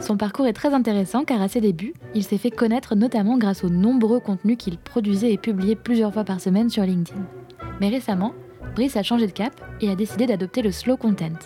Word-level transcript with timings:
Son 0.00 0.16
parcours 0.16 0.46
est 0.46 0.52
très 0.52 0.74
intéressant 0.74 1.24
car 1.24 1.42
à 1.42 1.48
ses 1.48 1.60
débuts, 1.60 1.94
il 2.14 2.22
s'est 2.22 2.38
fait 2.38 2.50
connaître 2.50 2.94
notamment 2.94 3.36
grâce 3.36 3.64
aux 3.64 3.70
nombreux 3.70 4.20
contenus 4.20 4.56
qu'il 4.58 4.78
produisait 4.78 5.32
et 5.32 5.38
publiait 5.38 5.76
plusieurs 5.76 6.12
fois 6.12 6.24
par 6.24 6.40
semaine 6.40 6.70
sur 6.70 6.84
LinkedIn. 6.84 7.20
Mais 7.80 7.88
récemment, 7.88 8.32
Brice 8.74 8.96
a 8.96 9.02
changé 9.02 9.26
de 9.26 9.32
cap 9.32 9.52
et 9.80 9.90
a 9.90 9.96
décidé 9.96 10.26
d'adopter 10.26 10.62
le 10.62 10.70
slow 10.70 10.96
content, 10.96 11.38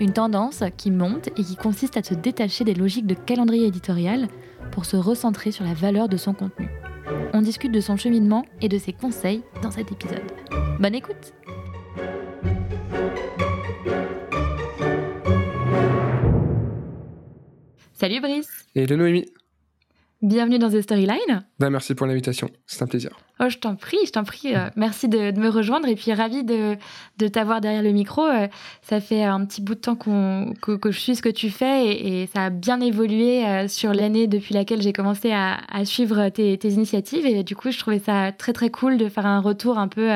une 0.00 0.12
tendance 0.12 0.62
qui 0.76 0.90
monte 0.90 1.28
et 1.28 1.42
qui 1.42 1.56
consiste 1.56 1.96
à 1.96 2.02
se 2.02 2.14
détacher 2.14 2.64
des 2.64 2.74
logiques 2.74 3.06
de 3.06 3.14
calendrier 3.14 3.66
éditorial 3.66 4.28
pour 4.72 4.84
se 4.84 4.96
recentrer 4.96 5.52
sur 5.52 5.64
la 5.64 5.74
valeur 5.74 6.08
de 6.08 6.16
son 6.16 6.34
contenu. 6.34 6.68
On 7.32 7.40
discute 7.40 7.72
de 7.72 7.80
son 7.80 7.96
cheminement 7.96 8.44
et 8.60 8.68
de 8.68 8.78
ses 8.78 8.92
conseils 8.92 9.42
dans 9.62 9.70
cet 9.70 9.92
épisode. 9.92 10.24
Bonne 10.80 10.94
écoute 10.94 11.32
Salut 18.06 18.20
Brice 18.20 18.48
Et 18.76 18.86
de 18.86 18.94
Noémie 18.94 19.26
Bienvenue 20.22 20.60
dans 20.60 20.70
The 20.70 20.80
Storyline. 20.80 21.44
Ben, 21.58 21.70
merci 21.70 21.96
pour 21.96 22.06
l'invitation, 22.06 22.48
c'est 22.64 22.80
un 22.80 22.86
plaisir. 22.86 23.10
Oh, 23.38 23.50
je 23.50 23.58
t'en 23.58 23.76
prie, 23.76 23.98
je 24.06 24.12
t'en 24.12 24.24
prie. 24.24 24.54
Euh, 24.54 24.70
merci 24.76 25.08
de, 25.08 25.30
me 25.38 25.50
rejoindre 25.50 25.86
et 25.88 25.94
puis 25.94 26.10
ravi 26.14 26.42
de, 26.42 26.76
de 27.18 27.28
t'avoir 27.28 27.60
derrière 27.60 27.82
le 27.82 27.92
micro. 27.92 28.24
Euh, 28.24 28.48
ça 28.80 28.98
fait 28.98 29.24
un 29.24 29.44
petit 29.44 29.60
bout 29.60 29.74
de 29.74 29.80
temps 29.80 29.94
qu'on, 29.94 30.54
que, 30.62 30.90
je 30.90 30.98
suis 30.98 31.16
ce 31.16 31.20
que 31.20 31.28
tu 31.28 31.50
fais 31.50 31.86
et, 31.86 32.26
ça 32.34 32.44
a 32.44 32.50
bien 32.50 32.80
évolué 32.80 33.44
euh, 33.44 33.68
sur 33.68 33.92
l'année 33.92 34.26
depuis 34.26 34.54
laquelle 34.54 34.80
j'ai 34.80 34.94
commencé 34.94 35.32
à, 35.32 35.58
à 35.70 35.84
suivre 35.84 36.30
tes, 36.30 36.56
tes, 36.56 36.70
initiatives. 36.70 37.26
Et 37.26 37.44
du 37.44 37.54
coup, 37.54 37.70
je 37.70 37.78
trouvais 37.78 37.98
ça 37.98 38.32
très 38.32 38.54
très 38.54 38.70
cool 38.70 38.96
de 38.96 39.06
faire 39.10 39.26
un 39.26 39.40
retour, 39.40 39.78
un 39.78 39.88
peu 39.88 40.08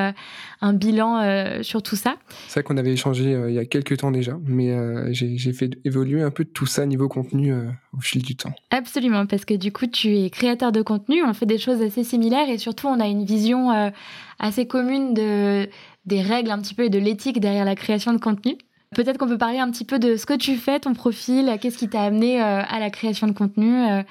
un 0.63 0.73
bilan 0.73 1.63
sur 1.63 1.83
tout 1.83 1.97
ça. 1.97 2.17
C'est 2.49 2.61
vrai 2.61 2.63
qu'on 2.63 2.77
avait 2.77 2.93
échangé 2.93 3.39
il 3.49 3.55
y 3.55 3.59
a 3.59 3.65
quelques 3.65 3.99
temps 3.99 4.11
déjà, 4.11 4.39
mais 4.47 5.13
j'ai, 5.13 5.37
j'ai 5.37 5.53
fait 5.53 5.79
évoluer 5.85 6.23
un 6.23 6.31
peu 6.31 6.45
tout 6.45 6.67
ça 6.67 6.87
niveau 6.87 7.09
contenu 7.09 7.53
au 7.97 8.01
fil 8.01 8.23
du 8.23 8.37
temps. 8.37 8.53
Absolument, 8.71 9.27
parce 9.27 9.45
que 9.45 9.55
du 9.55 9.73
coup, 9.73 9.87
tu 9.87 10.17
es 10.17 10.31
créateur 10.31 10.73
de 10.73 10.83
contenu, 10.83 11.23
on 11.23 11.35
fait 11.35 11.47
des 11.47 11.59
choses 11.59 11.83
assez 11.83 12.05
similaires 12.05 12.49
et 12.49 12.59
surtout, 12.59 12.87
on 12.89 13.01
a 13.01 13.10
une 13.11 13.25
vision 13.25 13.71
euh, 13.73 13.91
assez 14.39 14.67
commune 14.67 15.15
de, 15.15 15.69
des 16.07 16.23
règles 16.23 16.51
un 16.51 16.61
petit 16.61 16.75
peu 16.75 16.85
et 16.85 16.91
de 16.91 16.99
l'éthique 16.99 17.41
derrière 17.41 17.65
la 17.65 17.75
création 17.75 18.13
de 18.13 18.19
contenu. 18.19 18.57
Peut-être 18.95 19.19
qu'on 19.19 19.29
peut 19.29 19.39
parler 19.39 19.59
un 19.59 19.71
petit 19.71 19.85
peu 19.85 19.99
de 19.99 20.17
ce 20.17 20.27
que 20.27 20.35
tu 20.35 20.57
fais, 20.57 20.81
ton 20.81 20.95
profil, 20.95 21.57
qu'est-ce 21.61 21.79
qui 21.79 21.89
t'a 21.89 22.03
amené 22.03 22.43
euh, 22.43 22.63
à 22.63 22.81
la 22.81 22.91
création 22.91 23.29
de 23.29 23.33
contenu 23.33 23.89
euh, 23.89 24.03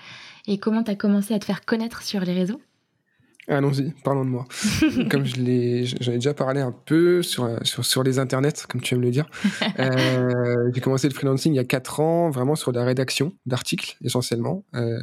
et 0.47 0.57
comment 0.57 0.83
tu 0.83 0.91
as 0.91 0.95
commencé 0.95 1.33
à 1.33 1.39
te 1.39 1.45
faire 1.45 1.65
connaître 1.65 2.01
sur 2.01 2.21
les 2.21 2.33
réseaux. 2.33 2.61
Allons-y, 3.49 3.93
parlons 4.03 4.25
de 4.25 4.29
moi. 4.29 4.45
comme 5.09 5.25
je 5.25 5.37
l'ai, 5.37 5.85
j'en 5.85 6.11
ai 6.11 6.15
déjà 6.15 6.35
parlé 6.35 6.61
un 6.61 6.71
peu 6.71 7.23
sur, 7.23 7.49
sur, 7.63 7.83
sur, 7.83 8.03
les 8.03 8.19
internets, 8.19 8.67
comme 8.67 8.79
tu 8.79 8.93
aimes 8.93 9.01
le 9.01 9.11
dire. 9.11 9.25
Euh, 9.79 10.71
j'ai 10.73 10.81
commencé 10.81 11.07
le 11.07 11.13
freelancing 11.13 11.53
il 11.53 11.55
y 11.55 11.59
a 11.59 11.63
4 11.63 11.99
ans, 11.99 12.29
vraiment 12.29 12.55
sur 12.55 12.71
la 12.71 12.83
rédaction 12.83 13.33
d'articles 13.45 13.97
essentiellement. 14.03 14.65
Euh, 14.73 14.97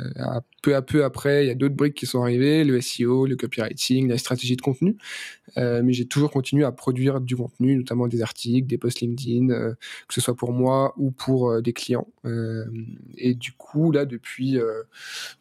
peu 0.63 0.75
à 0.75 0.83
peu 0.83 1.05
après, 1.05 1.45
il 1.45 1.49
y 1.49 1.51
a 1.51 1.55
d'autres 1.55 1.75
briques 1.75 1.95
qui 1.95 2.05
sont 2.05 2.21
arrivées, 2.21 2.65
le 2.65 2.81
SEO, 2.81 3.27
le 3.27 3.37
copywriting, 3.37 4.09
la 4.09 4.19
stratégie 4.19 4.57
de 4.57 4.61
contenu. 4.61 4.97
Euh, 5.57 5.83
mais 5.83 5.93
j'ai 5.93 6.07
toujours 6.07 6.31
continué 6.31 6.65
à 6.65 6.73
produire 6.73 7.21
du 7.21 7.37
contenu, 7.37 7.77
notamment 7.77 8.07
des 8.07 8.23
articles, 8.23 8.67
des 8.67 8.77
posts 8.77 9.01
LinkedIn, 9.01 9.49
que 9.49 10.15
ce 10.15 10.21
soit 10.21 10.35
pour 10.35 10.53
moi 10.53 10.93
ou 10.99 11.11
pour 11.11 11.63
des 11.63 11.73
clients. 11.73 12.09
et 13.17 13.35
du 13.35 13.53
coup, 13.53 13.93
là, 13.93 14.05
depuis, 14.05 14.59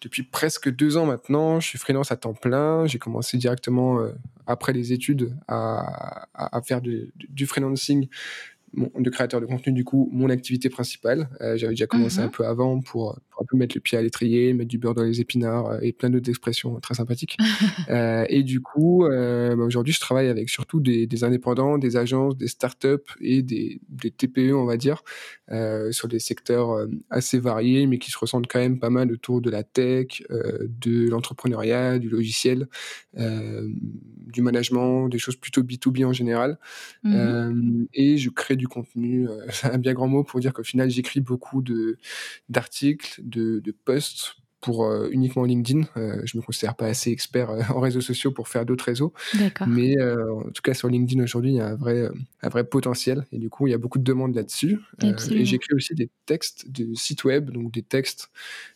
depuis 0.01 0.23
presque 0.23 0.69
deux 0.73 0.97
ans 0.97 1.05
maintenant, 1.05 1.59
je 1.59 1.67
suis 1.67 1.79
freelance 1.79 2.11
à 2.11 2.15
temps 2.15 2.33
plein. 2.33 2.85
J'ai 2.95 2.99
commencé 2.99 3.37
directement 3.37 3.99
après 4.47 4.71
les 4.71 4.93
études 4.93 5.35
à, 5.49 6.29
à, 6.33 6.61
faire 6.61 6.79
du 6.79 7.45
freelancing 7.45 8.07
de 8.75 9.09
créateur 9.09 9.41
de 9.41 9.45
contenu, 9.45 9.73
du 9.73 9.83
coup, 9.83 10.09
mon 10.11 10.29
activité 10.29 10.69
principale. 10.69 11.29
Euh, 11.41 11.57
j'avais 11.57 11.73
déjà 11.73 11.87
commencé 11.87 12.19
un 12.19 12.25
mhm. 12.25 12.31
peu 12.31 12.45
avant 12.45 12.81
pour, 12.81 13.19
pour, 13.29 13.41
un 13.41 13.45
peu 13.45 13.57
mettre 13.57 13.75
le 13.75 13.81
pied 13.81 13.97
à 13.97 14.01
l'étrier, 14.01 14.53
mettre 14.53 14.69
du 14.69 14.77
beurre 14.77 14.95
dans 14.95 15.03
les 15.03 15.21
épinards 15.21 15.67
euh, 15.67 15.79
et 15.81 15.93
plein 15.93 16.09
d'autres 16.09 16.29
expressions 16.29 16.79
très 16.79 16.95
sympathiques. 16.95 17.37
euh, 17.89 18.25
et 18.29 18.43
du 18.43 18.61
coup, 18.61 19.05
bah, 19.07 19.55
aujourd'hui, 19.63 19.93
je 19.93 19.99
travaille 19.99 20.27
avec 20.27 20.49
surtout 20.49 20.79
des, 20.79 21.07
des, 21.07 21.23
indépendants, 21.23 21.77
des 21.77 21.97
agences, 21.97 22.37
des 22.37 22.47
startups 22.47 22.87
et 23.21 23.41
des, 23.41 23.79
des 23.89 24.11
TPE, 24.11 24.53
on 24.53 24.65
va 24.65 24.77
dire, 24.77 25.03
sur 25.91 26.07
des 26.07 26.19
secteurs 26.19 26.87
assez 27.09 27.39
variés, 27.39 27.87
mais 27.87 27.97
qui 27.97 28.11
se 28.11 28.17
ressentent 28.17 28.47
quand 28.47 28.59
même 28.59 28.79
pas 28.79 28.89
mal 28.89 29.11
autour 29.11 29.41
de 29.41 29.49
la 29.49 29.63
tech, 29.63 30.23
de 30.29 31.09
l'entrepreneuriat, 31.09 31.99
du 31.99 32.09
logiciel, 32.09 32.67
du 33.15 34.41
management, 34.41 35.07
des 35.07 35.19
choses 35.19 35.35
plutôt 35.35 35.61
B2B 35.61 36.05
en 36.05 36.13
général. 36.13 36.57
Mmh 37.03 37.85
et 37.93 38.17
je 38.17 38.29
crée 38.29 38.55
du 38.55 38.64
contenu. 38.67 39.27
Euh, 39.29 39.45
c'est 39.49 39.67
un 39.73 39.77
bien 39.77 39.93
grand 39.93 40.07
mot 40.07 40.23
pour 40.23 40.39
dire 40.39 40.53
qu'au 40.53 40.63
final, 40.63 40.89
j'écris 40.89 41.21
beaucoup 41.21 41.61
de 41.61 41.97
d'articles, 42.49 43.21
de 43.23 43.71
posts 43.71 44.35
pour 44.65 44.85
euh, 44.85 45.09
uniquement 45.11 45.43
LinkedIn. 45.43 45.83
Euh, 45.95 46.19
je 46.25 46.35
me 46.39 46.41
considère 46.41 46.73
pas 46.73 46.87
assez 46.87 47.11
expert 47.11 47.51
euh, 47.51 47.61
en 47.69 47.79
réseaux 47.79 48.01
sociaux 48.01 48.31
pour 48.31 48.47
faire 48.47 48.65
d'autres 48.65 48.85
réseaux. 48.85 49.13
Mais 49.67 49.95
en 50.01 50.49
tout 50.49 50.63
cas, 50.63 50.73
sur 50.73 50.89
LinkedIn 50.89 51.21
aujourd'hui, 51.23 51.51
il 51.51 51.57
y 51.57 51.59
a 51.59 51.67
un 51.67 51.75
vrai, 51.75 52.09
un 52.41 52.49
vrai 52.49 52.63
potentiel. 52.63 53.25
Et 53.31 53.37
du 53.37 53.49
coup, 53.49 53.67
il 53.67 53.71
y 53.71 53.73
a 53.75 53.77
beaucoup 53.77 53.99
de 53.99 54.03
demandes 54.03 54.33
là-dessus. 54.33 54.79
et 55.03 55.45
j'écris 55.45 55.75
aussi 55.75 55.93
des 55.93 56.09
textes 56.25 56.71
de 56.71 56.95
sites 56.95 57.23
web, 57.25 57.51
donc 57.51 57.71
des 57.71 57.83
textes, 57.83 58.31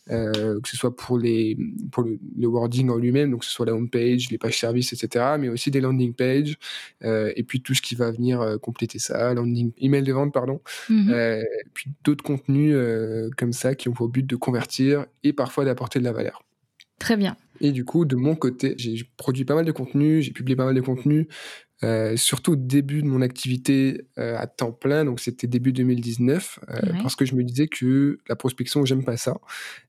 que 0.06 0.60
ce 0.64 0.76
soit 0.76 0.94
pour, 0.94 1.18
les, 1.18 1.58
pour 1.90 2.04
le, 2.04 2.46
wording 2.46 2.88
en 2.90 2.96
lui-même, 2.96 3.32
donc 3.32 3.40
que 3.40 3.46
ce 3.46 3.52
soit 3.52 3.66
la 3.66 3.74
home 3.74 3.90
page, 3.90 4.30
les 4.30 4.38
pages 4.38 4.58
services, 4.58 4.92
etc. 4.92 5.36
Mais 5.40 5.48
aussi 5.48 5.72
des 5.72 5.80
landing 5.80 6.14
pages. 6.14 6.56
et 7.02 7.42
puis 7.42 7.60
tout 7.62 7.74
ce 7.74 7.82
qui 7.82 7.96
va 7.96 8.12
venir 8.12 8.58
compléter 8.62 9.00
ça, 9.00 9.34
landing, 9.34 9.72
email 9.78 10.04
de 10.04 10.12
vente, 10.12 10.32
pardon. 10.32 10.60
Mmh 10.88 11.10
puis 11.74 11.90
d'autres 12.04 12.24
contenus 12.24 12.76
comme 13.36 13.52
ça 13.52 13.74
qui 13.74 13.88
ont 13.88 13.92
pour 13.92 14.08
but 14.08 14.26
de 14.26 14.36
convertir 14.36 15.06
et 15.22 15.32
parfois 15.32 15.64
de 15.88 16.04
la 16.04 16.12
valeur. 16.12 16.42
Très 16.98 17.16
bien. 17.16 17.36
Et 17.60 17.72
du 17.72 17.84
coup, 17.84 18.04
de 18.04 18.16
mon 18.16 18.34
côté, 18.34 18.74
j'ai 18.78 19.02
produit 19.16 19.44
pas 19.44 19.54
mal 19.54 19.64
de 19.64 19.72
contenu, 19.72 20.22
j'ai 20.22 20.32
publié 20.32 20.56
pas 20.56 20.64
mal 20.64 20.74
de 20.74 20.80
contenu, 20.80 21.28
euh, 21.82 22.14
surtout 22.16 22.52
au 22.52 22.56
début 22.56 23.02
de 23.02 23.06
mon 23.06 23.22
activité 23.22 24.02
euh, 24.18 24.36
à 24.38 24.46
temps 24.46 24.72
plein, 24.72 25.06
donc 25.06 25.18
c'était 25.18 25.46
début 25.46 25.72
2019, 25.72 26.58
euh, 26.68 26.80
parce 27.02 27.16
que 27.16 27.24
je 27.24 27.34
me 27.34 27.42
disais 27.42 27.68
que 27.68 28.18
la 28.28 28.36
prospection, 28.36 28.84
j'aime 28.84 29.02
pas 29.02 29.16
ça. 29.16 29.38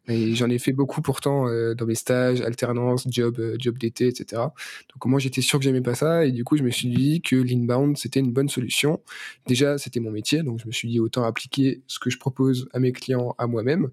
Et 0.07 0.33
j'en 0.35 0.49
ai 0.49 0.57
fait 0.57 0.71
beaucoup 0.71 1.01
pourtant 1.01 1.45
dans 1.75 1.85
mes 1.85 1.95
stages, 1.95 2.41
alternance, 2.41 3.05
job, 3.09 3.41
job 3.59 3.77
d'été, 3.77 4.07
etc. 4.07 4.41
Donc 4.41 5.05
moi, 5.05 5.19
j'étais 5.19 5.41
sûr 5.41 5.59
que 5.59 5.63
j'aimais 5.63 5.81
pas 5.81 5.95
ça, 5.95 6.25
et 6.25 6.31
du 6.31 6.43
coup, 6.45 6.57
je 6.57 6.63
me 6.63 6.71
suis 6.71 6.89
dit 6.89 7.21
que 7.21 7.35
l'inbound, 7.35 7.97
c'était 7.97 8.21
une 8.21 8.31
bonne 8.31 8.49
solution. 8.49 9.01
Déjà, 9.47 9.77
c'était 9.77 9.99
mon 9.99 10.11
métier, 10.11 10.43
donc 10.43 10.59
je 10.61 10.67
me 10.67 10.71
suis 10.71 10.89
dit 10.89 10.99
autant 10.99 11.23
appliquer 11.23 11.83
ce 11.87 11.99
que 11.99 12.09
je 12.09 12.17
propose 12.17 12.69
à 12.73 12.79
mes 12.79 12.93
clients 12.93 13.35
à 13.37 13.47
moi-même. 13.47 13.91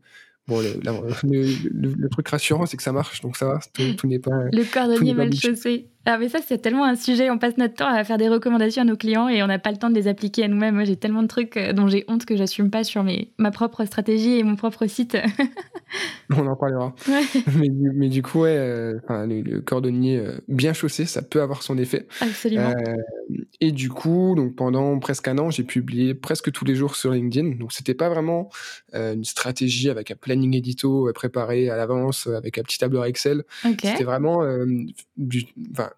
Bon, 0.49 0.61
le, 0.61 2.09
truc 2.09 2.29
rassurant, 2.29 2.65
c'est 2.65 2.79
que 2.79 2.83
ça 2.83 2.91
marche, 2.93 3.21
donc 3.21 3.37
ça 3.37 3.45
va, 3.45 3.61
tout, 3.75 4.07
n'est 4.07 4.19
pas. 4.19 4.45
Le 4.51 4.65
cordonnier 4.65 5.13
mal 5.13 5.35
chaussé. 5.35 5.91
Ah, 6.11 6.17
mais 6.17 6.31
ça, 6.31 6.39
c'est 6.41 6.57
tellement 6.57 6.87
un 6.87 6.97
sujet. 6.97 7.29
On 7.29 7.37
passe 7.37 7.59
notre 7.59 7.75
temps 7.75 7.87
à 7.87 8.03
faire 8.03 8.17
des 8.17 8.31
recommandations 8.31 8.81
à 8.81 8.85
nos 8.87 8.97
clients 8.97 9.29
et 9.29 9.43
on 9.43 9.47
n'a 9.47 9.59
pas 9.59 9.71
le 9.71 9.77
temps 9.77 9.91
de 9.91 9.95
les 9.95 10.09
appliquer 10.09 10.45
à 10.45 10.49
nous-mêmes. 10.49 10.75
Moi, 10.75 10.85
j'ai 10.85 10.97
tellement 10.97 11.23
de 11.23 11.29
trucs 11.29 11.59
euh, 11.59 11.75
dont 11.75 11.87
j'ai 11.87 12.07
honte 12.09 12.25
que 12.25 12.35
j'assume 12.35 12.71
pas 12.71 12.83
sur 12.83 13.05
mes, 13.05 13.31
ma 13.37 13.51
propre 13.51 13.85
stratégie 13.85 14.39
et 14.39 14.43
mon 14.43 14.57
propre 14.57 14.87
site. 14.87 15.19
on 16.31 16.47
en 16.47 16.57
parlera. 16.57 16.95
mais, 17.95 18.09
du 18.09 18.23
coup, 18.23 18.41
ouais, 18.41 18.57
le, 18.57 19.61
cordonnier 19.61 20.23
bien 20.49 20.73
chaussé, 20.73 21.05
ça 21.05 21.21
peut 21.21 21.43
avoir 21.43 21.63
son 21.63 21.77
effet. 21.77 22.07
Absolument. 22.23 22.73
et 23.61 23.71
du 23.71 23.91
coup, 23.91 24.33
donc 24.35 24.55
pendant 24.55 24.99
presque 25.01 25.29
un 25.29 25.37
an, 25.37 25.51
j'ai 25.51 25.65
publié 25.65 26.15
presque 26.15 26.51
tous 26.53 26.65
les 26.65 26.75
jours 26.75 26.97
sur 26.97 27.11
LinkedIn. 27.11 27.57
Donc 27.57 27.73
c'était 27.73 27.93
pas 27.93 28.09
vraiment 28.09 28.49
une 28.95 29.25
stratégie 29.25 29.91
avec 29.91 30.11
un 30.11 30.17
planning 30.17 30.57
édito 30.57 31.11
préparé 31.15 31.69
à 31.69 31.77
l'avance, 31.77 32.29
avec 32.29 32.57
un 32.57 32.63
petit 32.63 32.79
tableur 32.79 33.05
Excel. 33.05 33.45
C'était 33.83 34.05
vraiment 34.05 34.43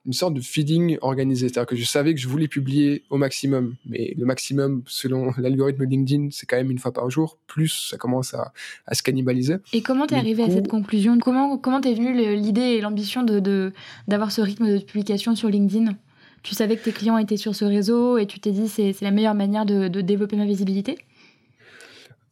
une 0.06 0.12
sorte 0.12 0.34
de 0.34 0.40
feeding 0.40 0.98
organisé. 1.02 1.48
C'est-à-dire 1.48 1.66
que 1.66 1.76
je 1.76 1.84
savais 1.84 2.14
que 2.14 2.20
je 2.20 2.28
voulais 2.28 2.48
publier 2.48 3.04
au 3.10 3.16
maximum, 3.16 3.74
mais 3.86 4.14
le 4.16 4.24
maximum, 4.24 4.82
selon 4.86 5.32
l'algorithme 5.38 5.84
LinkedIn, 5.84 6.28
c'est 6.30 6.46
quand 6.46 6.56
même 6.56 6.70
une 6.70 6.78
fois 6.78 6.92
par 6.92 7.10
jour. 7.10 7.38
Plus 7.46 7.88
ça 7.90 7.96
commence 7.96 8.34
à, 8.34 8.52
se 8.92 9.02
cannibaliser. 9.02 9.56
Et 9.72 9.82
comment 9.82 10.06
t'es 10.06 10.16
arrivé 10.16 10.42
à 10.42 10.50
cette 10.50 10.68
conclusion? 10.68 11.18
Comment 11.18 11.58
comment 11.58 11.80
t'es 11.80 11.94
venue 11.94 12.36
l'idée 12.36 12.60
et 12.60 12.80
l'ambition 12.80 13.22
de 13.22 13.72
d'avoir 14.08 14.32
ce 14.32 14.40
rythme 14.40 14.66
de 14.66 14.78
publication 14.78 15.34
sur 15.34 15.48
LinkedIn? 15.48 15.94
Tu 16.42 16.54
savais 16.54 16.76
que 16.76 16.84
tes 16.84 16.92
clients 16.92 17.18
étaient 17.18 17.36
sur 17.36 17.54
ce 17.54 17.64
réseau 17.64 18.16
et 18.16 18.26
tu 18.26 18.40
t'es 18.40 18.52
dit 18.52 18.68
c'est 18.68 18.98
la 19.02 19.10
meilleure 19.10 19.34
manière 19.34 19.66
de, 19.66 19.88
développer 20.00 20.36
ma 20.36 20.46
visibilité? 20.46 20.98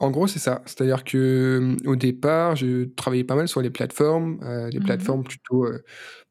En 0.01 0.11
gros, 0.11 0.27
c'est 0.29 0.39
ça. 0.39 0.63
C'est-à-dire 0.65 1.03
que 1.05 1.77
au 1.85 1.97
départ, 1.97 2.57
je 2.57 2.85
travaillais 2.85 3.25
pas 3.25 3.35
mal 3.35 3.49
sur 3.49 3.61
les 3.61 3.71
plateformes, 3.71 4.39
euh, 4.43 4.71
des 4.71 4.79
mmh 4.79 4.85
plateformes 4.85 5.25
plutôt 5.25 5.65
euh, 5.65 5.85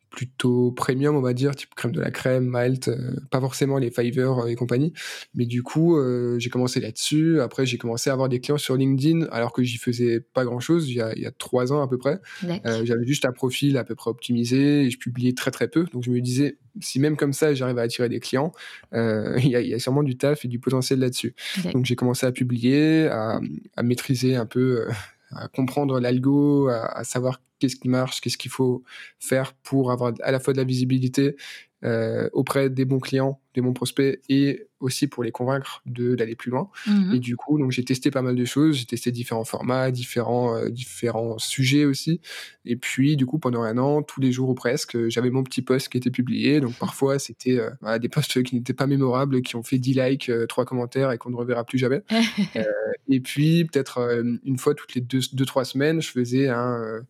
plutôt 0.10 0.72
premium, 0.72 1.16
on 1.16 1.22
va 1.22 1.34
dire, 1.34 1.56
type 1.56 1.74
crème 1.76 1.92
de 1.92 2.02
la 2.02 2.12
crème, 2.12 2.46
Malte, 2.46 2.88
euh, 2.88 3.16
pas 3.30 3.40
forcément 3.40 3.78
les 3.78 3.92
Fiverr 3.92 4.40
euh, 4.40 4.48
et 4.48 4.56
compagnie. 4.56 4.94
Mais 5.34 5.46
du 5.46 5.64
coup, 5.64 5.98
euh, 5.98 6.40
j'ai 6.40 6.50
commencé 6.50 6.80
là-dessus. 6.80 7.42
Après, 7.42 7.66
j'ai 7.66 7.78
commencé 7.78 8.10
à 8.10 8.14
avoir 8.14 8.30
des 8.30 8.40
clients 8.40 8.58
sur 8.58 8.76
LinkedIn, 8.76 9.28
alors 9.32 9.54
que 9.54 9.64
j'y 9.64 9.78
faisais 9.78 10.20
pas 10.20 10.46
grand-chose 10.46 10.90
il, 10.90 10.96
y 10.96 11.02
a 11.02 11.32
trois 11.32 11.74
ans 11.74 11.82
à 11.82 11.88
peu 11.88 11.98
près. 11.98 12.20
J'avais 12.42 13.06
juste 13.06 13.26
un 13.26 13.32
profil 13.32 13.78
à 13.78 13.84
peu 13.84 13.96
près 13.96 14.10
optimisé 14.10 14.84
et 14.84 14.90
je 14.90 14.98
publiais 14.98 15.34
très 15.34 15.52
très 15.52 15.68
peu. 15.68 15.86
Donc 15.94 16.04
je 16.04 16.12
me 16.12 16.22
disais, 16.22 16.58
si 16.80 17.00
même 17.00 17.18
comme 17.18 17.34
ça, 17.34 17.54
j'arrive 17.54 17.78
à 17.78 17.82
attirer 17.82 18.10
des 18.10 18.20
clients, 18.20 18.52
il 18.94 19.48
y, 19.48 19.56
a, 19.56 19.62
y, 19.62 19.74
a 19.74 19.80
sûrement 19.80 20.04
du 20.04 20.18
taf 20.18 20.46
et 20.46 20.48
du 20.48 20.60
potentiel 20.60 21.00
là-dessus. 21.00 21.36
Donc 21.74 21.86
j'ai 21.86 21.96
commencé 21.96 22.26
à 22.26 22.32
publier, 22.32 23.08
à, 23.08 23.40
à 23.76 23.84
maîtriser 23.84 24.36
un 24.36 24.46
peu 24.46 24.88
à 25.32 25.48
comprendre 25.48 26.00
l'algo, 26.00 26.70
à, 26.70 27.04
savoir 27.04 27.42
qu'est-ce 27.60 27.76
qui 27.76 27.90
marche, 27.90 28.22
qu'est-ce 28.22 28.38
qu'il 28.38 28.52
faut 28.52 28.84
faire 29.20 29.54
pour 29.56 29.92
avoir 29.92 30.14
à 30.24 30.32
la 30.32 30.40
fois 30.40 30.54
de 30.54 30.58
la 30.58 30.64
visibilité 30.64 31.36
euh, 31.84 32.30
auprès 32.34 32.70
des 32.70 32.86
bons 32.86 33.00
clients, 33.00 33.40
des 33.58 33.62
bons 33.62 33.74
prospects 33.74 34.22
et 34.30 34.68
aussi 34.80 35.08
pour 35.08 35.24
les 35.24 35.32
convaincre 35.32 35.82
de 35.88 36.14
d'aller 36.14 36.36
plus 36.36 36.52
loin. 36.52 36.70
Mmh 36.86 37.16
et 37.16 37.20
du 37.20 37.36
coup, 37.36 37.58
donc 37.58 37.72
j'ai 37.72 37.84
testé 37.84 38.12
pas 38.12 38.22
mal 38.22 38.36
de 38.36 38.46
choses, 38.46 38.76
j'ai 38.76 38.86
testé 38.86 39.12
différents 39.12 39.46
formats, 39.46 39.90
différents 39.90 40.56
euh, 40.56 40.70
différents 40.70 41.40
sujets 41.40 41.86
aussi. 41.86 42.22
Et 42.66 42.76
puis 42.76 43.18
du 43.18 43.26
coup, 43.26 43.40
pendant 43.40 43.64
un 43.64 43.78
an, 43.80 44.04
tous 44.04 44.22
les 44.22 44.32
jours 44.32 44.50
ou 44.50 44.54
presque, 44.54 45.08
j'avais 45.10 45.32
mon 45.32 45.44
petit 45.44 45.64
post 45.64 45.90
qui 45.90 45.98
était 45.98 46.12
publié. 46.12 46.60
Donc 46.60 46.76
parfois, 46.76 47.18
c'était 47.18 47.60
euh, 47.60 47.98
des 47.98 48.10
posts 48.10 48.44
qui 48.44 48.56
n'étaient 48.56 48.74
pas 48.74 48.86
mémorables, 48.86 49.42
qui 49.42 49.56
ont 49.56 49.64
fait 49.64 49.80
10 49.80 49.94
likes, 49.94 50.32
3 50.48 50.66
commentaires 50.66 51.12
et 51.12 51.18
qu'on 51.18 51.32
ne 51.32 51.36
reverra 51.36 51.64
plus 51.64 51.80
jamais. 51.80 52.04
et 53.10 53.20
puis 53.20 53.66
peut-être 53.66 54.22
une 54.44 54.58
fois 54.58 54.76
toutes 54.76 54.94
les 54.94 55.02
2-3 55.02 55.64
semaines, 55.64 56.02
je 56.02 56.12
faisais 56.12 56.50
un, 56.50 57.02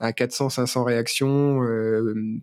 un 0.00 0.10
400-500 0.10 0.84
réactions, 0.84 1.60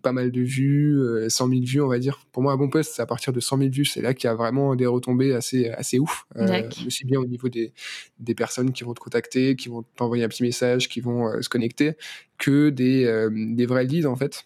pas 0.02 0.12
mal 0.12 0.30
de 0.30 0.42
vues, 0.42 1.00
100 1.28 1.48
000 1.48 1.60
vues, 1.64 1.80
on 1.80 1.88
va 1.88 1.98
dire. 1.98 2.20
Pour 2.30 2.42
moi, 2.42 2.52
un 2.52 2.56
bon 2.56 2.68
post, 2.68 2.92
c'est 2.94 3.02
à 3.02 3.06
partir 3.06 3.32
de 3.32 3.40
100 3.48 3.58
000 3.58 3.70
vues, 3.70 3.84
c'est 3.84 4.02
là 4.02 4.14
qu'il 4.14 4.28
y 4.28 4.30
a 4.30 4.34
vraiment 4.34 4.74
des 4.76 4.86
retombées 4.86 5.34
assez, 5.34 5.68
assez 5.70 5.98
ouf. 5.98 6.26
Euh, 6.36 6.68
aussi 6.86 7.04
bien 7.04 7.18
au 7.18 7.26
niveau 7.26 7.48
des, 7.48 7.72
des 8.18 8.34
personnes 8.34 8.72
qui 8.72 8.84
vont 8.84 8.94
te 8.94 9.00
contacter, 9.00 9.56
qui 9.56 9.68
vont 9.68 9.84
t'envoyer 9.96 10.24
un 10.24 10.28
petit 10.28 10.42
message, 10.42 10.88
qui 10.88 11.00
vont 11.00 11.28
euh, 11.28 11.42
se 11.42 11.48
connecter, 11.48 11.96
que 12.38 12.70
des, 12.70 13.04
euh, 13.04 13.30
des 13.32 13.66
vrais 13.66 13.84
leads 13.84 14.06
en 14.06 14.16
fait. 14.16 14.44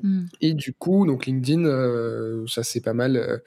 Hmm. 0.00 0.24
Et 0.40 0.54
du 0.54 0.72
coup, 0.72 1.06
donc 1.06 1.26
LinkedIn, 1.26 1.64
euh, 1.64 2.46
ça 2.46 2.62
c'est 2.62 2.80
pas 2.80 2.94
mal. 2.94 3.16
Euh, 3.16 3.38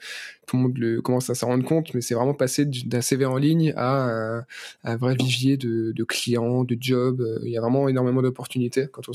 tout 0.46 0.56
le 0.56 0.62
monde 0.62 0.78
le, 0.78 1.02
commence 1.02 1.28
à 1.28 1.34
s'en 1.34 1.48
rendre 1.48 1.64
compte, 1.64 1.92
mais 1.92 2.00
c'est 2.00 2.14
vraiment 2.14 2.34
passé 2.34 2.64
d'un 2.64 3.00
CV 3.00 3.24
en 3.24 3.36
ligne 3.36 3.72
à 3.76 4.44
un, 4.84 4.96
vrai 4.96 5.16
vivier 5.16 5.56
de, 5.56 6.04
clients, 6.04 6.62
de 6.62 6.76
jobs. 6.80 7.20
Euh, 7.20 7.40
il 7.42 7.50
y 7.50 7.58
a 7.58 7.60
vraiment 7.60 7.88
énormément 7.88 8.22
d'opportunités 8.22 8.86
quand 8.92 9.08
on 9.08 9.12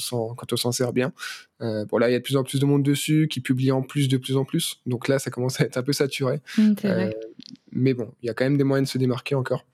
s'en 0.57 0.71
sert 0.71 0.91
bien. 0.91 1.13
bon 1.59 1.97
là, 1.97 2.09
il 2.09 2.13
y 2.13 2.15
a 2.15 2.19
de 2.19 2.23
plus 2.23 2.35
en 2.35 2.43
plus 2.43 2.59
de 2.59 2.65
monde 2.65 2.83
dessus 2.83 3.27
qui 3.29 3.39
publie 3.39 3.71
en 3.71 3.81
plus 3.81 4.09
de 4.09 4.17
plus 4.17 4.35
en 4.35 4.43
plus. 4.43 4.81
Donc 4.85 5.07
là, 5.07 5.19
ça 5.19 5.31
commence 5.31 5.61
à 5.61 5.63
être 5.63 5.77
un 5.77 5.83
peu 5.83 5.93
saturé. 5.93 6.41
Hmm, 6.57 6.73
mais 7.71 7.93
bon, 7.93 8.11
il 8.21 8.27
y 8.27 8.29
a 8.29 8.33
quand 8.33 8.43
même 8.43 8.57
des 8.57 8.65
moyens 8.65 8.89
de 8.89 8.91
se 8.91 8.97
démarquer 8.97 9.35
encore. 9.35 9.65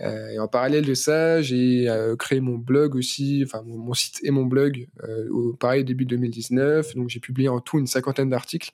Euh, 0.00 0.28
et 0.30 0.38
en 0.38 0.48
parallèle 0.48 0.84
de 0.84 0.94
ça, 0.94 1.42
j'ai 1.42 1.88
euh, 1.88 2.16
créé 2.16 2.40
mon 2.40 2.56
blog 2.56 2.94
aussi, 2.94 3.42
enfin 3.44 3.62
mon, 3.66 3.94
site 3.94 4.20
et 4.22 4.30
mon 4.30 4.44
blog, 4.44 4.86
euh, 5.02 5.28
au, 5.30 5.52
pareil 5.54 5.84
début 5.84 6.04
2019. 6.04 6.94
Donc 6.94 7.08
j'ai 7.08 7.20
publié 7.20 7.48
en 7.48 7.60
tout 7.60 7.78
une 7.78 7.86
cinquantaine 7.86 8.30
d'articles. 8.30 8.70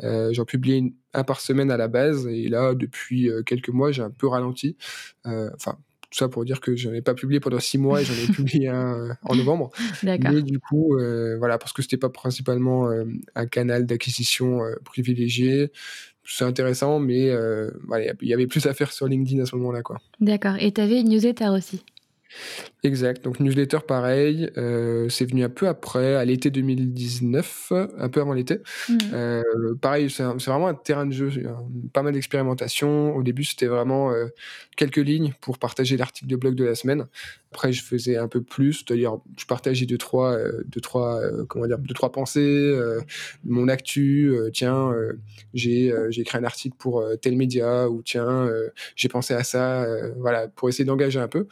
J'en 0.00 0.44
publiais 0.44 0.92
un 1.12 1.24
par 1.24 1.40
semaine 1.40 1.70
à 1.72 1.76
la 1.76 1.88
base, 1.88 2.26
et 2.28 2.48
là 2.48 2.74
depuis 2.74 3.28
quelques 3.46 3.70
mois, 3.70 3.90
j'ai 3.90 4.02
un 4.02 4.10
peu 4.10 4.28
ralenti. 4.28 4.76
Enfin, 5.24 5.76
tout 6.00 6.16
ça 6.16 6.28
pour 6.28 6.44
dire 6.44 6.60
que 6.60 6.76
je 6.76 6.88
n'ai 6.88 7.02
pas 7.02 7.14
publié 7.14 7.40
pendant 7.40 7.58
six 7.58 7.78
mois 7.78 8.00
et 8.00 8.04
j'en 8.04 8.14
ai 8.14 8.26
publié 8.32 8.68
un 8.68 9.16
en 9.24 9.34
novembre. 9.34 9.70
Mais 10.04 10.42
du 10.42 10.60
coup, 10.60 10.96
voilà, 11.38 11.58
parce 11.58 11.72
que 11.72 11.82
c'était 11.82 11.96
pas 11.96 12.10
principalement 12.10 12.88
un 13.34 13.46
canal 13.46 13.86
d'acquisition 13.86 14.60
privilégié 14.84 15.72
c'est 16.28 16.44
intéressant, 16.44 16.98
mais 17.00 17.30
euh, 17.30 17.70
il 18.20 18.28
y 18.28 18.34
avait 18.34 18.46
plus 18.46 18.66
à 18.66 18.74
faire 18.74 18.92
sur 18.92 19.06
LinkedIn 19.06 19.42
à 19.42 19.46
ce 19.46 19.56
moment-là. 19.56 19.82
quoi. 19.82 19.98
D'accord. 20.20 20.56
Et 20.60 20.72
tu 20.72 20.80
avais 20.80 21.00
une 21.00 21.08
newsletter 21.08 21.48
aussi 21.48 21.82
Exact. 22.84 23.24
Donc 23.24 23.40
newsletter 23.40 23.78
pareil, 23.88 24.50
euh, 24.58 25.08
c'est 25.08 25.24
venu 25.24 25.42
un 25.42 25.48
peu 25.48 25.66
après, 25.66 26.14
à 26.14 26.26
l'été 26.26 26.50
2019, 26.50 27.72
un 27.98 28.08
peu 28.10 28.20
avant 28.20 28.34
l'été. 28.34 28.60
Mmh. 28.88 28.98
Euh, 29.14 29.42
pareil, 29.80 30.10
c'est 30.10 30.22
vraiment 30.22 30.68
un 30.68 30.74
terrain 30.74 31.06
de 31.06 31.12
jeu, 31.12 31.30
pas 31.94 32.02
mal 32.02 32.12
d'expérimentation. 32.12 33.16
Au 33.16 33.22
début, 33.22 33.44
c'était 33.44 33.66
vraiment 33.66 34.12
quelques 34.76 34.98
lignes 34.98 35.32
pour 35.40 35.58
partager 35.58 35.96
l'article 35.96 36.28
de 36.28 36.36
blog 36.36 36.54
de 36.54 36.64
la 36.64 36.74
semaine. 36.74 37.06
Après, 37.52 37.72
je 37.72 37.82
faisais 37.82 38.16
un 38.16 38.28
peu 38.28 38.42
plus, 38.42 38.84
c'est-à-dire 38.84 39.18
je 39.38 39.46
partageais 39.46 39.86
deux 39.86 39.96
trois, 39.96 40.32
euh, 40.32 40.62
deux 40.66 40.82
trois, 40.82 41.20
euh, 41.20 41.44
comment 41.48 41.66
dire, 41.66 41.78
deux 41.78 41.94
trois 41.94 42.12
pensées, 42.12 42.40
euh, 42.40 43.00
mon 43.44 43.68
actu. 43.68 44.34
tiens, 44.52 44.92
j'ai 45.54 45.92
j'ai 46.10 46.22
écrit 46.22 46.38
un 46.38 46.44
article 46.44 46.76
pour 46.78 47.04
tel 47.22 47.36
média 47.36 47.88
ou 47.88 48.02
tiens, 48.02 48.50
j'ai 48.96 49.08
pensé 49.08 49.34
à 49.34 49.44
ça, 49.44 49.86
voilà, 50.18 50.48
pour 50.48 50.68
essayer 50.68 50.84
d'engager 50.84 51.20
un 51.20 51.28
peu. 51.28 51.46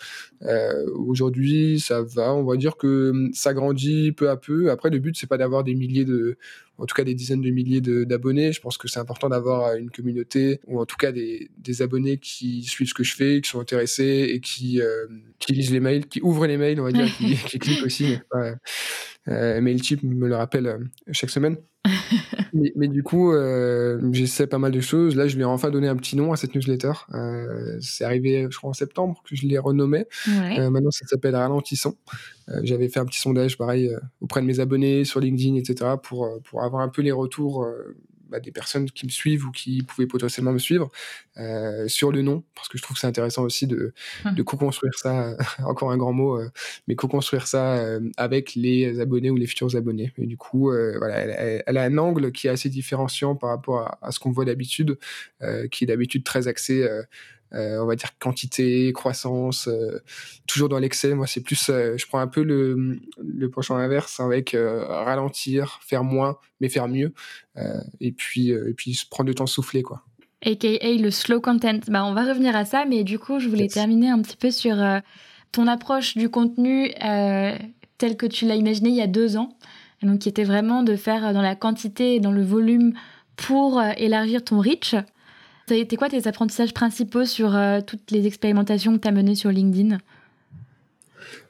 Aujourd'hui, 0.95 1.81
ça 1.81 2.03
va, 2.03 2.35
on 2.35 2.45
va 2.45 2.57
dire 2.57 2.77
que 2.77 3.11
hum, 3.11 3.31
ça 3.33 3.55
grandit 3.55 4.13
peu 4.13 4.29
à 4.29 4.37
peu. 4.37 4.71
Après, 4.71 4.91
le 4.91 4.99
but 4.99 5.17
c'est 5.17 5.27
pas 5.27 5.39
d'avoir 5.39 5.65
des 5.65 5.75
milliers 5.75 6.05
de 6.05 6.37
en 6.79 6.87
tout 6.87 6.95
cas 6.95 7.05
des 7.05 7.15
dizaines 7.15 7.41
de 7.41 7.51
milliers 7.51 7.81
d'abonnés. 7.81 8.53
Je 8.53 8.61
pense 8.61 8.79
que 8.79 8.89
c'est 8.89 9.01
important 9.01 9.29
d'avoir 9.29 9.67
euh, 9.67 9.77
une 9.77 9.91
communauté 9.91 10.61
ou 10.67 10.81
en 10.81 10.87
tout 10.87 10.97
cas 10.97 11.13
des, 11.13 11.51
des, 11.59 11.83
abonnés 11.83 12.19
qui 12.19 12.63
suivent 12.65 12.89
ce 12.89 12.95
que 12.95 13.05
je 13.05 13.15
fais, 13.15 13.41
qui 13.41 13.49
sont 13.49 13.61
intéressés 13.61 14.31
et 14.31 14.41
qui, 14.41 14.81
euh, 14.81 15.07
qui 15.39 15.53
lisent 15.53 15.73
les 15.73 15.81
mails, 15.81 16.07
qui 16.07 16.21
ouvrent 16.23 16.47
les 16.47 16.57
mails, 16.57 16.81
on 16.81 16.85
va 16.85 16.93
dire, 16.93 17.07
qui, 17.19 17.37
qui 17.37 17.59
cliquent 17.59 17.85
aussi. 17.85 18.05
Mais 18.05 18.23
pas, 18.31 18.55
euh, 19.29 19.61
Mailchimp 19.61 20.03
me 20.03 20.29
le 20.29 20.37
rappelle 20.37 20.67
euh, 20.67 20.79
chaque 21.13 21.31
semaine. 21.31 21.57
mais, 22.53 22.89
du 22.89 23.03
coup, 23.03 23.33
euh, 23.33 24.01
j'essaie 24.13 24.47
pas 24.47 24.59
mal 24.59 24.73
de 24.73 24.81
choses. 24.81 25.15
Là, 25.15 25.29
je 25.29 25.37
lui 25.37 25.43
ai 25.43 25.45
enfin 25.45 25.71
donné 25.71 25.89
un 25.89 25.97
petit 25.97 26.17
nom 26.17 26.33
à 26.33 26.37
cette 26.37 26.55
newsletter. 26.55 26.93
Euh, 27.15 27.79
c'est 27.81 28.05
arrivé, 28.05 28.49
je 28.51 28.57
crois, 28.57 28.71
en 28.71 28.73
septembre 28.73 29.23
que 29.29 29.37
je 29.37 29.47
l'ai 29.47 29.59
renommé. 29.59 30.07
maintenant, 30.27 30.91
ça 30.91 31.07
s'appelle 31.07 31.37
Ralentissons. 31.37 31.97
J'avais 32.63 32.89
fait 32.89 33.01
un 33.01 33.07
petit 33.07 33.21
sondage, 33.21 33.57
pareil, 33.57 33.91
auprès 34.21 34.41
de 34.41 34.47
mes 34.47 34.59
abonnés 34.59 35.05
sur 35.05 35.21
LinkedIn, 35.21 35.57
etc., 35.57 35.93
pour, 36.03 36.29
pour 36.43 36.63
avoir 36.65 36.83
un 36.83 36.89
peu 36.89 37.03
les 37.03 37.13
retours 37.13 37.65
bah, 38.29 38.41
des 38.41 38.53
personnes 38.53 38.91
qui 38.91 39.07
me 39.07 39.11
suivent 39.11 39.47
ou 39.47 39.53
qui 39.53 39.83
pouvaient 39.83 40.07
potentiellement 40.07 40.53
me 40.53 40.59
suivre 40.59 40.91
euh, 41.37 41.87
sur 41.89 42.13
le 42.13 42.23
nom, 42.23 42.45
parce 42.55 42.69
que 42.69 42.79
je 42.79 42.83
trouve 42.83 42.95
que 42.97 43.01
c'est 43.01 43.07
intéressant 43.07 43.43
aussi 43.43 43.67
de, 43.67 43.93
hum. 44.25 44.35
de 44.35 44.43
co-construire 44.43 44.95
ça, 44.95 45.37
encore 45.65 45.93
un 45.93 45.97
grand 45.97 46.13
mot, 46.13 46.39
euh, 46.39 46.51
mais 46.89 46.95
co-construire 46.95 47.47
ça 47.47 47.77
euh, 47.77 48.01
avec 48.17 48.55
les 48.55 49.01
abonnés 49.01 49.31
ou 49.31 49.37
les 49.37 49.47
futurs 49.47 49.75
abonnés. 49.77 50.13
Et 50.19 50.27
du 50.27 50.37
coup, 50.37 50.71
voilà, 50.99 51.17
elle, 51.67 51.77
a 51.77 51.83
un 51.83 51.99
angle 51.99 52.33
qui 52.33 52.47
est 52.47 52.51
assez 52.51 52.69
différenciant 52.69 53.37
par 53.37 53.51
rapport 53.51 53.81
à, 53.81 53.99
à 54.03 54.11
ce 54.13 54.19
qu'on 54.19 54.31
voit 54.31 54.45
d'habitude, 54.45 54.99
qui 55.71 55.85
est 55.85 55.87
d'habitude 55.87 56.25
très 56.25 56.49
axé 56.49 56.87
euh, 57.55 57.81
on 57.81 57.87
va 57.87 57.95
dire 57.95 58.11
quantité, 58.19 58.93
croissance, 58.93 59.69
euh, 59.69 60.03
toujours 60.47 60.69
dans 60.69 60.79
l'excès. 60.79 61.15
Moi, 61.15 61.27
c'est 61.27 61.41
plus, 61.41 61.69
euh, 61.69 61.97
je 61.97 62.07
prends 62.07 62.19
un 62.19 62.27
peu 62.27 62.43
le, 62.43 62.99
le 63.19 63.51
penchant 63.51 63.77
inverse 63.77 64.21
avec 64.21 64.57
ralentir, 64.57 65.79
faire 65.83 66.05
moins, 66.05 66.39
mais 66.61 66.69
faire 66.69 66.89
mieux, 66.89 67.13
et 68.01 68.13
puis 68.13 68.51
et 68.51 68.75
puis 68.75 69.01
prendre 69.11 69.29
le 69.29 69.35
temps 69.35 69.45
de 69.45 69.49
souffler, 69.49 69.83
quoi. 69.83 70.03
AKA 70.45 70.93
le 71.01 71.11
slow 71.11 71.41
content. 71.41 71.81
Bah, 71.89 72.05
on 72.05 72.13
va 72.13 72.25
revenir 72.25 72.55
à 72.55 72.65
ça, 72.65 72.85
mais 72.85 73.05
du 73.05 73.19
coup, 73.19 73.39
je 73.39 73.49
voulais 73.49 73.69
terminer 73.69 74.11
un 74.11 74.21
petit 74.21 74.37
peu 74.37 74.51
sur 74.51 74.77
ton 75.53 75.67
approche 75.67 76.17
du 76.17 76.29
contenu 76.29 76.93
tel 77.99 78.17
que 78.17 78.27
tu 78.27 78.47
l'as 78.47 78.57
imaginé 78.57 78.91
il 78.91 78.97
y 78.97 79.03
a 79.03 79.07
deux 79.07 79.37
ans, 79.37 79.57
donc 80.03 80.21
qui 80.21 80.29
était 80.29 80.45
vraiment 80.45 80.83
de 80.83 80.97
faire 80.97 81.33
dans 81.33 81.43
la 81.43 81.55
quantité 81.55 82.17
et 82.17 82.21
dans 82.21 82.33
le 82.33 82.43
volume 82.43 82.93
pour 83.37 83.83
élargir 83.97 84.45
ton 84.45 84.61
reach. 84.61 84.95
C'était 85.69 85.97
quoi 85.97 86.09
tes 86.09 86.29
apprentissages 86.29 86.73
principaux 86.73 87.25
sur 87.25 87.55
euh, 87.57 87.81
toutes 87.81 88.11
les 88.11 88.27
expérimentations 88.27 88.97
que 88.97 89.03
tu 89.03 89.09
as 89.09 89.13
menées 89.13 89.35
sur 89.35 89.51
LinkedIn? 89.51 89.99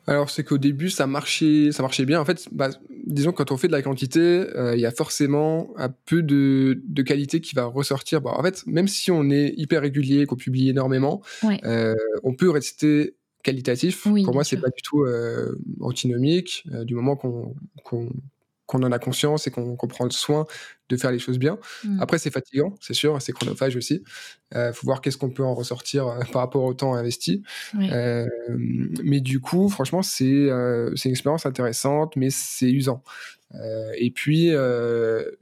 Alors 0.07 0.31
c'est 0.31 0.45
qu'au 0.45 0.59
début 0.59 0.89
ça 0.91 1.07
marchait, 1.07 1.73
ça 1.73 1.83
marchait 1.83 2.05
bien. 2.05 2.21
En 2.21 2.25
fait, 2.25 2.49
bah, 2.53 2.71
disons 3.07 3.33
quand 3.33 3.51
on 3.51 3.57
fait 3.57 3.67
de 3.67 3.73
la 3.73 3.83
quantité, 3.83 4.21
euh, 4.21 4.77
il 4.77 4.81
y 4.81 4.87
a 4.87 4.93
forcément 4.93 5.71
un 5.77 5.89
peu 5.89 6.23
de, 6.23 6.81
de, 6.87 7.03
qualité 7.03 7.41
qui 7.41 7.55
va 7.55 7.65
ressortir. 7.65 8.21
Bon, 8.21 8.31
en 8.31 8.43
fait, 8.43 8.65
même 8.67 8.87
si 8.87 9.11
on 9.11 9.31
est 9.31 9.53
hyper 9.57 9.83
régulier, 9.83 10.27
qu'on 10.27 10.37
publie 10.37 10.69
énormément, 10.69 11.23
euh, 11.65 11.95
on 12.23 12.35
peut 12.35 12.51
rester 12.51 13.17
qualitatif. 13.43 14.03
Pour 14.03 14.35
moi, 14.35 14.45
c'est 14.45 14.61
pas 14.61 14.71
du 14.71 14.83
tout 14.83 15.03
euh, 15.03 15.57
antinomique. 15.81 16.67
Du 16.85 16.95
moment 16.95 17.17
qu'on 17.17 17.55
qu'on 18.67 18.83
en 18.83 18.93
a 18.93 18.99
conscience 18.99 19.47
et 19.47 19.51
qu'on 19.51 19.77
prend 19.77 20.05
le 20.05 20.11
soin 20.11 20.47
de 20.89 20.97
faire 20.97 21.11
les 21.11 21.19
choses 21.19 21.39
bien. 21.39 21.59
Mmh. 21.85 22.01
Après, 22.01 22.19
c'est 22.19 22.31
fatigant, 22.31 22.75
c'est 22.81 22.95
sûr, 22.95 23.21
c'est 23.21 23.33
chronophage 23.33 23.77
aussi. 23.77 24.03
Il 24.53 24.59
euh, 24.59 24.73
faut 24.73 24.87
voir 24.87 25.01
qu'est-ce 25.01 25.17
qu'on 25.17 25.31
peut 25.31 25.45
en 25.45 25.55
ressortir 25.55 26.07
euh, 26.07 26.21
par 26.33 26.43
rapport 26.43 26.63
au 26.63 26.75
temps 26.75 26.95
investi. 26.95 27.43
Euh, 27.75 28.27
mais 29.03 29.21
du 29.21 29.41
coup, 29.41 29.69
franchement, 29.69 30.03
c'est 30.03 30.27
une 30.27 30.95
expérience 31.05 31.47
intéressante, 31.47 32.15
mais 32.17 32.31
c'est 32.31 32.71
usant. 32.71 33.03
et 33.97 34.11
puis, 34.11 34.53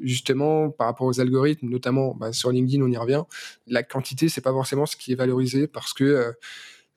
justement, 0.01 0.71
par 0.71 0.87
rapport 0.87 1.07
aux 1.07 1.21
algorithmes, 1.21 1.69
notamment 1.69 2.15
bah, 2.15 2.33
sur 2.33 2.51
LinkedIn, 2.51 2.83
on 2.83 2.91
y 2.91 2.97
revient, 2.97 3.25
la 3.67 3.83
quantité, 3.83 4.29
c'est 4.29 4.41
pas 4.41 4.53
forcément 4.53 4.87
ce 4.87 4.97
qui 4.97 5.13
est 5.13 5.17
valorisé 5.17 5.67
parce 5.67 5.93
que 5.93 6.35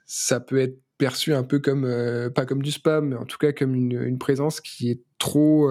ça 0.06 0.40
peut 0.40 0.60
être 0.60 0.80
perçu 0.98 1.34
un 1.34 1.44
peu 1.44 1.60
comme, 1.60 2.32
pas 2.34 2.46
comme 2.46 2.64
du 2.64 2.72
spam, 2.72 3.10
mais 3.10 3.16
en 3.16 3.26
tout 3.26 3.38
cas 3.38 3.52
comme 3.52 3.76
une, 3.76 4.02
une 4.02 4.18
présence 4.18 4.62
qui 4.62 4.90
est 4.90 5.02
trop 5.18 5.70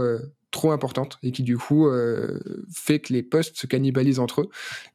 trop 0.51 0.73
importante 0.73 1.19
et 1.23 1.33
qui 1.33 1.43
du 1.43 1.59
coup 1.59 1.87
euh, 1.87 2.41
fait 2.73 3.01
que 3.01 3.13
les 3.13 3.23
posts 3.23 3.57
se 3.57 3.67
cannibalisent 3.67 4.19
entre 4.19 4.43
eux. 4.43 4.49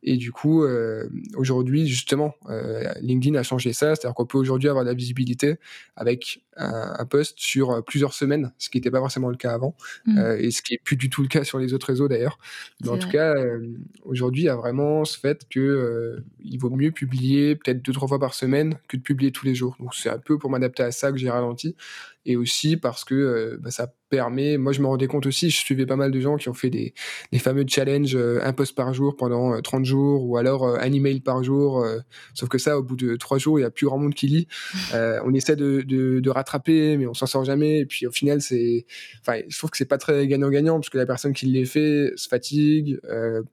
Et 0.04 0.18
du 0.18 0.32
coup, 0.32 0.64
euh, 0.64 1.08
aujourd'hui, 1.36 1.88
justement, 1.88 2.34
euh, 2.50 2.92
LinkedIn 3.02 3.38
a 3.38 3.44
changé 3.44 3.74
ça, 3.74 3.96
c'est-à-dire 3.96 4.16
qu'on 4.16 4.26
peut 4.26 4.38
aujourd'hui 4.38 4.70
avoir 4.70 4.84
de 4.84 4.90
la 4.90 4.96
visibilité 4.96 5.58
avec 5.96 6.42
un, 6.62 7.06
post 7.06 7.36
sur 7.38 7.84
plusieurs 7.84 8.14
semaines, 8.14 8.54
ce 8.58 8.70
qui 8.70 8.78
n'était 8.78 8.92
pas 8.92 9.00
forcément 9.00 9.30
le 9.30 9.36
cas 9.36 9.54
avant, 9.54 9.76
mmh. 10.06 10.36
et 10.40 10.52
ce 10.52 10.62
qui 10.62 10.76
est 10.76 10.82
plus 10.84 10.96
du 10.96 11.10
tout 11.10 11.22
le 11.22 11.28
cas 11.28 11.44
sur 11.44 11.60
les 11.60 11.74
autres 11.74 11.88
réseaux 11.88 12.08
d'ailleurs. 12.08 12.38
Mais 12.82 12.90
en 12.90 12.98
tout 12.98 13.10
cas, 13.10 13.36
aujourd'hui, 14.04 14.44
il 14.44 14.46
y 14.46 14.50
a 14.50 14.56
vraiment 14.56 15.04
ce 15.04 15.18
fait 15.18 15.48
que 15.50 16.24
il 16.40 16.58
vaut 16.58 16.70
mieux 16.70 16.92
publier 16.92 17.56
peut-être 17.56 17.82
deux 17.82 17.94
trois 17.94 18.08
fois 18.08 18.20
par 18.20 18.34
semaine 18.34 18.76
que 18.88 18.98
de 18.98 19.02
publier 19.02 19.32
tous 19.32 19.46
les 19.46 19.56
jours. 19.56 19.76
Donc 19.80 19.96
c'est 19.96 20.10
un 20.10 20.20
peu 20.20 20.38
pour 20.38 20.50
m'adapter 20.50 20.84
à 20.84 20.92
ça 20.92 21.12
que 21.12 21.18
j'ai 21.18 21.30
ralenti 21.30 21.76
et 22.26 22.36
aussi 22.36 22.78
parce 22.78 23.04
que 23.04 23.16
euh, 23.16 23.58
bah, 23.60 23.72
ça 23.72 23.94
permet, 24.10 24.58
moi 24.58 24.74
je 24.74 24.82
me 24.82 24.88
rendais 24.88 25.08
compte 25.08 25.26
aussi, 25.26 25.50
je 25.50 25.58
suivais 25.58 25.86
pas 25.86 25.96
mal 25.96 26.12
de 26.12 26.20
gens 26.20 26.38
qui 26.38 26.50
ont 26.50 26.54
fait 26.54 26.70
des, 26.70 26.94
des 27.32 27.40
fameux 27.40 27.66
challenges, 27.68 28.16
euh, 28.16 28.40
un 28.44 28.54
post 28.54 28.76
par 28.76 28.94
jour 28.94 29.16
pendant 29.16 29.60
30 29.60 29.82
euh, 29.82 29.84
jours, 29.86 30.26
ou 30.26 30.38
alors 30.38 30.68
un 30.68 30.92
email 30.92 31.22
par 31.22 31.44
jour, 31.44 31.86
sauf 32.34 32.50
que 32.50 32.58
ça, 32.58 32.78
au 32.78 32.84
bout 32.84 32.96
de 32.96 33.16
3 33.16 33.38
jours, 33.38 33.58
il 33.58 33.64
n'y 33.64 33.66
a 33.66 33.72
plus 33.72 33.86
grand 33.86 33.98
monde 33.98 34.14
qui 34.14 34.28
lit. 34.28 34.48
on 35.26 35.34
essaie 35.34 35.56
de, 35.56 35.82
de, 35.82 36.20
de 36.20 36.30
rattraper, 36.30 36.51
mais 36.68 37.08
on 37.08 37.14
s'en 37.14 37.26
sort 37.26 37.44
jamais, 37.46 37.80
et 37.80 37.86
puis 37.86 38.08
au 38.08 38.12
final, 38.12 38.42
c'est, 38.42 38.86
enfin, 39.22 39.42
je 39.48 39.58
trouve 39.58 39.70
que 39.70 39.78
c'est 39.78 39.86
pas 39.86 39.98
très 39.98 40.28
gagnant-gagnant, 40.28 40.76
parce 40.76 40.90
que 40.90 40.98
la 40.98 41.06
personne 41.06 41.34
qui 41.34 41.46
les 41.46 41.66
fait 41.66 42.12
se 42.16 42.28
fatigue, 42.28 43.00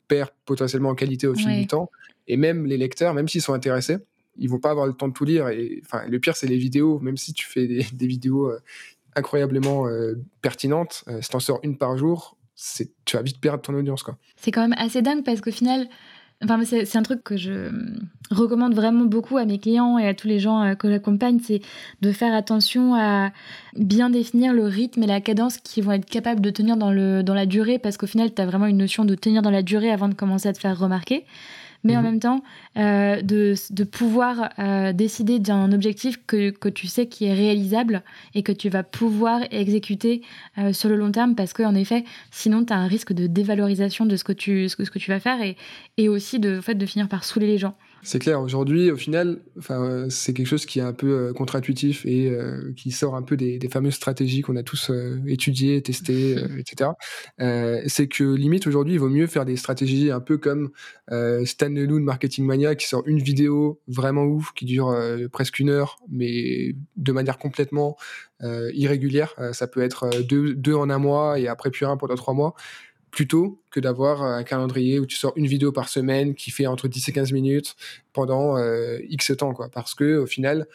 perd 0.08 0.30
potentiellement 0.44 0.90
en 0.90 0.94
qualité 0.94 1.26
au 1.26 1.34
fil 1.34 1.54
du 1.56 1.66
temps, 1.66 1.90
et 2.26 2.36
même 2.36 2.66
les 2.66 2.76
lecteurs, 2.76 3.14
même 3.14 3.28
s'ils 3.28 3.42
sont 3.42 3.54
intéressés, 3.54 3.98
ils 4.38 4.48
vont 4.48 4.58
pas 4.58 4.70
avoir 4.70 4.86
le 4.86 4.92
temps 4.92 5.08
de 5.08 5.12
tout 5.12 5.24
lire. 5.24 5.48
Et 5.48 5.82
enfin, 5.84 6.06
le 6.06 6.18
pire, 6.20 6.36
c'est 6.36 6.46
les 6.46 6.56
vidéos. 6.56 6.98
Même 7.00 7.16
si 7.16 7.32
tu 7.32 7.46
fais 7.46 7.66
des, 7.66 7.82
vidéos 8.06 8.50
euh, 8.50 8.60
incroyablement 9.14 9.86
euh, 9.88 10.14
pertinentes, 10.40 11.04
euh, 11.08 11.20
si 11.20 11.28
tu 11.28 11.36
en 11.36 11.40
sors 11.40 11.60
une 11.62 11.76
par 11.76 11.96
jour, 11.98 12.36
c'est, 12.54 12.90
tu 13.04 13.16
vas 13.16 13.22
vite 13.22 13.40
perdre 13.40 13.62
ton 13.62 13.74
audience. 13.74 14.02
Quoi. 14.02 14.16
C'est 14.36 14.50
quand 14.50 14.62
même 14.62 14.78
assez 14.78 15.02
dingue 15.02 15.24
parce 15.24 15.40
qu'au 15.40 15.52
final, 15.52 15.88
Enfin, 16.44 16.64
c'est, 16.64 16.96
un 16.96 17.02
truc 17.02 17.24
que 17.24 17.36
je 17.36 17.68
recommande 18.30 18.72
vraiment 18.72 19.04
beaucoup 19.04 19.38
à 19.38 19.44
mes 19.44 19.58
clients 19.58 19.98
et 19.98 20.06
à 20.06 20.14
tous 20.14 20.28
les 20.28 20.38
gens 20.38 20.76
que 20.76 20.88
j'accompagne, 20.88 21.40
c'est 21.42 21.60
de 22.00 22.12
faire 22.12 22.32
attention 22.32 22.94
à 22.94 23.32
bien 23.76 24.08
définir 24.08 24.52
le 24.52 24.64
rythme 24.64 25.02
et 25.02 25.08
la 25.08 25.20
cadence 25.20 25.58
qu'ils 25.58 25.82
vont 25.82 25.92
être 25.92 26.06
capables 26.06 26.40
de 26.40 26.50
tenir 26.50 26.76
dans, 26.76 26.92
le, 26.92 27.24
dans 27.24 27.34
la 27.34 27.44
durée, 27.44 27.80
parce 27.80 27.96
qu'au 27.96 28.06
final, 28.06 28.32
tu 28.32 28.40
as 28.40 28.46
vraiment 28.46 28.66
une 28.66 28.76
notion 28.76 29.04
de 29.04 29.16
tenir 29.16 29.42
dans 29.42 29.50
la 29.50 29.62
durée 29.62 29.90
avant 29.90 30.08
de 30.08 30.14
commencer 30.14 30.48
à 30.48 30.52
te 30.52 30.60
faire 30.60 30.78
remarquer 30.78 31.24
mais 31.84 31.96
en 31.96 32.00
mhm. 32.00 32.04
même 32.04 32.20
temps 32.20 32.42
euh, 32.76 33.22
de, 33.22 33.54
de, 33.70 33.84
pouvoir 33.84 34.50
euh, 34.58 34.92
décider 34.92 35.38
d'un 35.38 35.72
objectif 35.72 36.18
que, 36.26 36.50
que, 36.50 36.68
tu 36.68 36.86
sais 36.86 37.06
qui 37.06 37.26
est 37.26 37.34
réalisable 37.34 38.02
et 38.34 38.42
que 38.42 38.52
tu 38.52 38.68
vas 38.68 38.82
pouvoir 38.82 39.42
exécuter 39.50 40.22
euh, 40.58 40.72
sur 40.72 40.88
le 40.88 40.96
long 40.96 41.12
terme 41.12 41.34
parce 41.34 41.52
qu'en 41.52 41.74
effet, 41.74 42.04
sinon 42.30 42.64
tu 42.64 42.72
as 42.72 42.76
un 42.76 42.86
risque 42.86 43.12
de 43.12 43.26
dévalorisation 43.26 44.06
de 44.06 44.16
ce 44.16 44.24
que 44.24 44.32
tu, 44.32 44.68
ce 44.68 44.76
que, 44.76 44.84
ce 44.84 44.90
que 44.90 44.98
tu 44.98 45.10
vas 45.10 45.20
faire 45.20 45.40
et, 45.42 45.56
et 45.96 46.08
aussi 46.08 46.38
de, 46.38 46.60
fait, 46.60 46.74
de 46.74 46.86
finir 46.86 47.08
par 47.08 47.24
saouler 47.24 47.46
les 47.46 47.58
gens. 47.58 47.74
C'est 48.02 48.18
clair, 48.20 48.40
aujourd'hui, 48.40 48.90
au 48.90 48.96
final, 48.96 49.40
enfin, 49.58 50.06
c'est 50.08 50.32
quelque 50.32 50.46
chose 50.46 50.66
qui 50.66 50.78
est 50.78 50.82
un 50.82 50.92
peu 50.92 51.10
euh, 51.10 51.32
contre-intuitif 51.32 52.06
et 52.06 52.30
euh, 52.30 52.72
qui 52.76 52.90
sort 52.90 53.16
un 53.16 53.22
peu 53.22 53.36
des, 53.36 53.58
des 53.58 53.68
fameuses 53.68 53.94
stratégies 53.94 54.42
qu'on 54.42 54.56
a 54.56 54.62
tous 54.62 54.90
euh, 54.90 55.20
étudiées, 55.26 55.82
testées, 55.82 56.36
etc. 56.58 56.90
c'est 57.86 58.08
que 58.08 58.34
limite, 58.34 58.66
aujourd'hui, 58.66 58.94
il 58.94 59.00
vaut 59.00 59.08
mieux 59.08 59.26
faire 59.26 59.44
des 59.44 59.56
stratégies 59.56 60.10
un 60.10 60.20
peu 60.20 60.38
comme 60.38 60.70
Stan 61.44 61.68
Leloup 61.68 61.98
de 61.98 62.04
Marketing 62.04 62.44
Mania 62.44 62.74
qui 62.74 62.86
sort 62.86 63.02
une 63.06 63.18
vidéo 63.18 63.80
vraiment 63.88 64.24
ouf, 64.24 64.52
qui 64.52 64.64
dure 64.64 64.94
presque 65.32 65.58
une 65.58 65.70
heure, 65.70 65.98
mais 66.10 66.74
de 66.96 67.12
manière 67.12 67.38
complètement 67.38 67.96
irrégulière. 68.42 69.34
ça 69.52 69.66
peut 69.66 69.82
être 69.82 70.22
deux, 70.22 70.54
deux 70.54 70.74
en 70.74 70.90
un 70.90 70.98
mois 70.98 71.38
et 71.38 71.48
après 71.48 71.70
plus 71.70 71.86
un 71.86 71.96
pendant 71.96 72.14
trois 72.14 72.34
mois 72.34 72.54
plutôt 73.10 73.60
que 73.70 73.80
d'avoir 73.80 74.22
un 74.22 74.42
calendrier 74.44 74.98
où 74.98 75.06
tu 75.06 75.16
sors 75.16 75.32
une 75.36 75.46
vidéo 75.46 75.72
par 75.72 75.88
semaine 75.88 76.34
qui 76.34 76.50
fait 76.50 76.66
entre 76.66 76.88
10 76.88 77.08
et 77.08 77.12
15 77.12 77.32
minutes 77.32 77.76
pendant 78.12 78.56
euh, 78.56 78.98
X 79.08 79.32
temps, 79.36 79.54
quoi. 79.54 79.68
Parce 79.68 79.94
que, 79.94 80.18
au 80.18 80.26
final, 80.26 80.66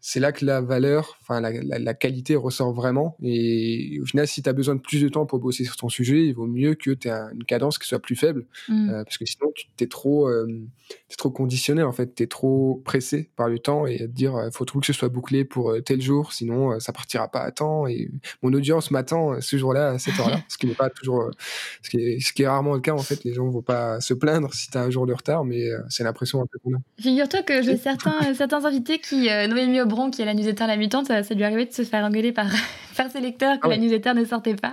c'est 0.00 0.20
là 0.20 0.32
que 0.32 0.44
la 0.44 0.60
valeur, 0.62 1.18
enfin 1.20 1.40
la, 1.40 1.50
la, 1.50 1.94
qualité 1.94 2.34
ressort 2.34 2.72
vraiment. 2.72 3.16
Et 3.22 3.98
au 4.02 4.06
final, 4.06 4.26
si 4.26 4.42
tu 4.42 4.48
as 4.48 4.54
besoin 4.54 4.74
de 4.74 4.80
plus 4.80 5.02
de 5.02 5.08
temps 5.08 5.26
pour 5.26 5.38
bosser 5.38 5.64
sur 5.64 5.76
ton 5.76 5.90
sujet, 5.90 6.24
il 6.26 6.32
vaut 6.32 6.46
mieux 6.46 6.74
que 6.74 6.92
tu 6.92 7.08
aies 7.08 7.12
une 7.32 7.44
cadence 7.44 7.78
qui 7.78 7.86
soit 7.86 7.98
plus 7.98 8.16
faible. 8.16 8.46
Mm. 8.68 8.90
Euh, 8.90 9.04
parce 9.04 9.18
que 9.18 9.26
sinon, 9.26 9.52
tu 9.54 9.66
es 9.78 9.86
trop, 9.86 10.28
euh, 10.28 10.46
es 11.10 11.16
trop 11.16 11.30
conditionné, 11.30 11.82
en 11.82 11.92
fait. 11.92 12.14
Tu 12.14 12.22
es 12.22 12.26
trop 12.26 12.80
pressé 12.84 13.30
par 13.36 13.48
le 13.48 13.58
temps 13.58 13.86
et 13.86 13.96
à 13.96 14.06
te 14.06 14.12
dire, 14.12 14.32
il 14.36 14.48
euh, 14.48 14.50
faut 14.50 14.64
trop 14.64 14.80
que 14.80 14.86
ce 14.86 14.94
soit 14.94 15.10
bouclé 15.10 15.44
pour 15.44 15.74
tel 15.84 16.00
jour, 16.00 16.32
sinon 16.32 16.80
ça 16.80 16.92
partira 16.92 17.28
pas 17.28 17.40
à 17.40 17.50
temps. 17.50 17.86
Et 17.86 18.10
mon 18.42 18.52
audience 18.54 18.90
m'attend 18.90 19.38
ce 19.40 19.58
jour-là, 19.58 19.90
à 19.90 19.98
cette 19.98 20.18
heure-là. 20.18 20.40
ce 20.48 20.56
qui 20.56 20.66
n'est 20.66 20.74
pas 20.74 20.88
toujours, 20.88 21.30
ce 21.82 21.90
qui, 21.90 21.98
est, 21.98 22.20
ce 22.20 22.32
qui 22.32 22.42
est 22.42 22.48
rarement 22.48 22.74
le 22.74 22.80
cas, 22.80 22.94
en 22.94 23.02
fait. 23.02 23.22
Les 23.24 23.34
gens 23.34 23.46
ne 23.46 23.52
vont 23.52 23.62
pas 23.62 24.00
se 24.00 24.14
plaindre 24.14 24.54
si 24.54 24.70
tu 24.70 24.78
as 24.78 24.82
un 24.82 24.90
jour 24.90 25.06
de 25.06 25.12
retard, 25.12 25.44
mais 25.44 25.68
c'est 25.90 26.04
l'impression 26.04 26.40
un 26.40 26.46
peu 26.46 26.58
qu'on 26.58 26.74
a. 26.74 26.80
Figure-toi 26.98 27.42
que 27.42 27.62
j'ai 27.62 27.76
certains, 27.76 28.18
certains 28.34 28.64
invités 28.64 28.98
qui, 28.98 29.28
Noémie 29.48 29.80
Bron, 29.90 30.10
qui 30.10 30.22
est 30.22 30.24
la 30.24 30.34
newsletter 30.34 30.66
La 30.66 30.76
Mutante, 30.76 31.06
ça, 31.06 31.22
lui 31.34 31.44
arrivait 31.44 31.66
de 31.66 31.72
se 31.72 31.82
faire 31.82 32.04
engueuler 32.04 32.32
par, 32.32 32.46
par 32.96 33.10
ses 33.10 33.20
lecteurs 33.20 33.60
que 33.60 33.66
ah 33.66 33.70
la 33.70 33.76
newsletter 33.76 34.14
ne 34.14 34.24
sortait 34.24 34.54
pas. 34.54 34.72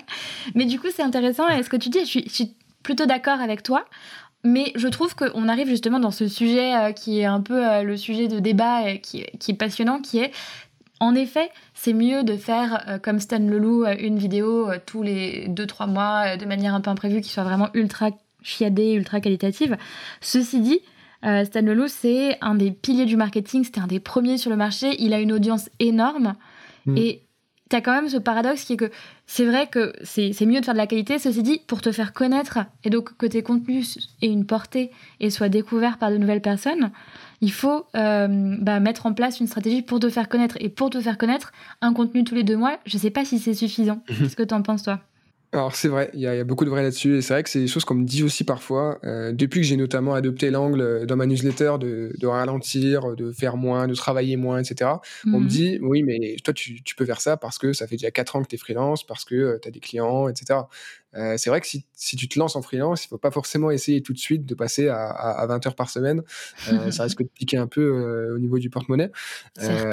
Mais 0.55 0.65
du 0.65 0.79
coup, 0.79 0.87
c'est 0.95 1.03
intéressant. 1.03 1.47
Et 1.49 1.63
ce 1.63 1.69
que 1.69 1.77
tu 1.77 1.89
dis, 1.89 1.99
je 2.01 2.05
suis, 2.05 2.23
je 2.27 2.33
suis 2.33 2.53
plutôt 2.83 3.05
d'accord 3.05 3.41
avec 3.41 3.63
toi. 3.63 3.85
Mais 4.43 4.71
je 4.75 4.87
trouve 4.87 5.15
qu'on 5.15 5.49
arrive 5.49 5.67
justement 5.67 5.99
dans 5.99 6.11
ce 6.11 6.27
sujet 6.27 6.73
euh, 6.73 6.91
qui 6.91 7.19
est 7.19 7.25
un 7.25 7.41
peu 7.41 7.67
euh, 7.67 7.83
le 7.83 7.97
sujet 7.97 8.27
de 8.27 8.39
débat 8.39 8.89
et 8.89 9.01
qui, 9.01 9.25
qui, 9.39 9.51
est 9.51 9.55
passionnant, 9.55 9.99
qui 9.99 10.19
est, 10.19 10.31
en 10.99 11.15
effet, 11.15 11.49
c'est 11.73 11.93
mieux 11.93 12.23
de 12.23 12.37
faire 12.37 12.85
euh, 12.87 12.97
comme 12.97 13.19
Stan 13.19 13.39
Leloup 13.39 13.85
une 13.99 14.17
vidéo 14.17 14.69
tous 14.85 15.03
les 15.03 15.47
2-3 15.49 15.89
mois 15.89 16.37
de 16.37 16.45
manière 16.45 16.73
un 16.75 16.81
peu 16.81 16.89
imprévue 16.89 17.21
qui 17.21 17.29
soit 17.29 17.43
vraiment 17.43 17.69
ultra 17.73 18.11
chiadée, 18.41 18.93
ultra 18.93 19.19
qualitative. 19.19 19.75
Ceci 20.21 20.61
dit, 20.61 20.79
euh, 21.25 21.45
Stan 21.45 21.61
Leloup, 21.61 21.87
c'est 21.87 22.37
un 22.41 22.55
des 22.55 22.71
piliers 22.71 23.05
du 23.05 23.17
marketing, 23.17 23.63
c'était 23.63 23.79
un 23.79 23.87
des 23.87 23.99
premiers 23.99 24.37
sur 24.37 24.49
le 24.49 24.57
marché, 24.57 24.95
il 24.99 25.13
a 25.13 25.19
une 25.19 25.31
audience 25.31 25.69
énorme. 25.79 26.33
Mm. 26.85 26.97
Et 26.97 27.23
tu 27.69 27.75
as 27.75 27.81
quand 27.81 27.93
même 27.93 28.07
ce 28.07 28.17
paradoxe 28.17 28.63
qui 28.63 28.73
est 28.73 28.77
que 28.77 28.91
c'est 29.25 29.45
vrai 29.45 29.67
que 29.67 29.93
c'est 30.03 30.45
mieux 30.45 30.59
de 30.59 30.65
faire 30.65 30.73
de 30.73 30.79
la 30.79 30.87
qualité, 30.87 31.19
ceci 31.19 31.43
dit, 31.43 31.61
pour 31.67 31.81
te 31.81 31.91
faire 31.91 32.13
connaître, 32.13 32.59
et 32.83 32.89
donc 32.89 33.17
que 33.17 33.25
tes 33.25 33.43
contenus 33.43 34.15
aient 34.21 34.27
une 34.27 34.45
portée 34.45 34.91
et 35.19 35.29
soient 35.29 35.49
découverts 35.49 35.97
par 35.97 36.11
de 36.11 36.17
nouvelles 36.17 36.41
personnes, 36.41 36.91
il 37.41 37.51
faut 37.51 37.85
euh, 37.95 38.55
bah, 38.59 38.79
mettre 38.79 39.05
en 39.05 39.13
place 39.13 39.39
une 39.39 39.47
stratégie 39.47 39.81
pour 39.81 39.99
te 39.99 40.09
faire 40.09 40.29
connaître. 40.29 40.55
Et 40.59 40.69
pour 40.69 40.89
te 40.89 40.99
faire 41.01 41.17
connaître, 41.17 41.51
un 41.81 41.93
contenu 41.93 42.23
tous 42.23 42.35
les 42.35 42.43
deux 42.43 42.57
mois, 42.57 42.79
je 42.85 42.97
sais 42.97 43.11
pas 43.11 43.25
si 43.25 43.39
c'est 43.39 43.53
suffisant. 43.53 44.01
Qu'est-ce 44.07 44.35
que 44.35 44.43
tu 44.43 44.53
en 44.53 44.61
penses, 44.61 44.83
toi? 44.83 45.01
Alors 45.53 45.75
c'est 45.75 45.87
vrai, 45.87 46.11
il 46.13 46.19
y, 46.19 46.27
a 46.27 46.43
beaucoup 46.43 46.65
de 46.65 46.69
vrai 46.69 46.83
là-dessus, 46.83 47.17
et 47.17 47.21
c'est 47.21 47.33
vrai 47.33 47.41
que 47.41 47.49
c'est 47.49 47.61
des 47.61 47.67
choses 47.67 47.85
qu'on 47.85 47.95
me 47.95 48.03
dit 48.03 48.21
aussi 48.21 48.43
parfois, 48.43 48.99
euh, 49.05 49.31
depuis 49.31 49.61
que 49.61 49.65
j'ai 49.65 49.77
notamment 49.77 50.13
adopté 50.13 50.51
l'angle 50.51 50.81
euh, 50.81 51.05
dans 51.05 51.15
ma 51.15 51.25
newsletter 51.25 51.75
de, 51.79 52.13
de, 52.19 52.27
ralentir, 52.27 53.15
de 53.15 53.31
faire 53.31 53.55
moins, 53.55 53.87
de 53.87 53.95
travailler 53.95 54.35
moins, 54.35 54.59
etc. 54.59 54.91
On 55.25 55.39
me 55.39 55.39
mhm. 55.39 55.47
dit, 55.47 55.79
oui, 55.81 56.03
mais 56.03 56.35
toi 56.43 56.53
tu, 56.53 56.83
tu, 56.83 56.95
peux 56.95 57.05
faire 57.05 57.21
ça 57.21 57.37
parce 57.37 57.57
que 57.59 57.71
ça 57.71 57.87
fait 57.87 57.95
déjà 57.95 58.11
4 58.11 58.35
ans 58.35 58.43
que 58.43 58.49
tu 58.49 58.55
es 58.55 58.57
freelance, 58.57 59.05
parce 59.05 59.23
que 59.23 59.35
euh, 59.35 59.59
tu 59.61 59.69
as 59.69 59.71
des 59.71 59.79
clients, 59.79 60.27
etc. 60.27 60.59
Euh, 61.15 61.35
c'est 61.37 61.49
vrai 61.49 61.61
que 61.61 61.67
si, 61.67 61.85
si, 61.93 62.15
tu 62.15 62.27
te 62.27 62.37
lances 62.37 62.55
en 62.55 62.61
freelance, 62.61 63.05
il 63.05 63.07
faut 63.07 63.17
pas 63.17 63.31
forcément 63.31 63.71
essayer 63.71 64.01
tout 64.01 64.13
de 64.13 64.17
suite 64.17 64.45
de 64.45 64.55
passer 64.55 64.89
à, 64.89 65.07
à, 65.07 65.47
20 65.47 65.65
heures 65.67 65.75
par 65.75 65.89
semaine. 65.89 66.21
Euh, 66.71 66.91
ça 66.91 67.03
risque 67.03 67.23
de 67.23 67.29
piquer 67.29 67.57
un 67.57 67.67
peu 67.67 67.81
euh, 67.81 68.35
au 68.35 68.39
niveau 68.39 68.59
du 68.59 68.69
porte-monnaie. 68.69 69.11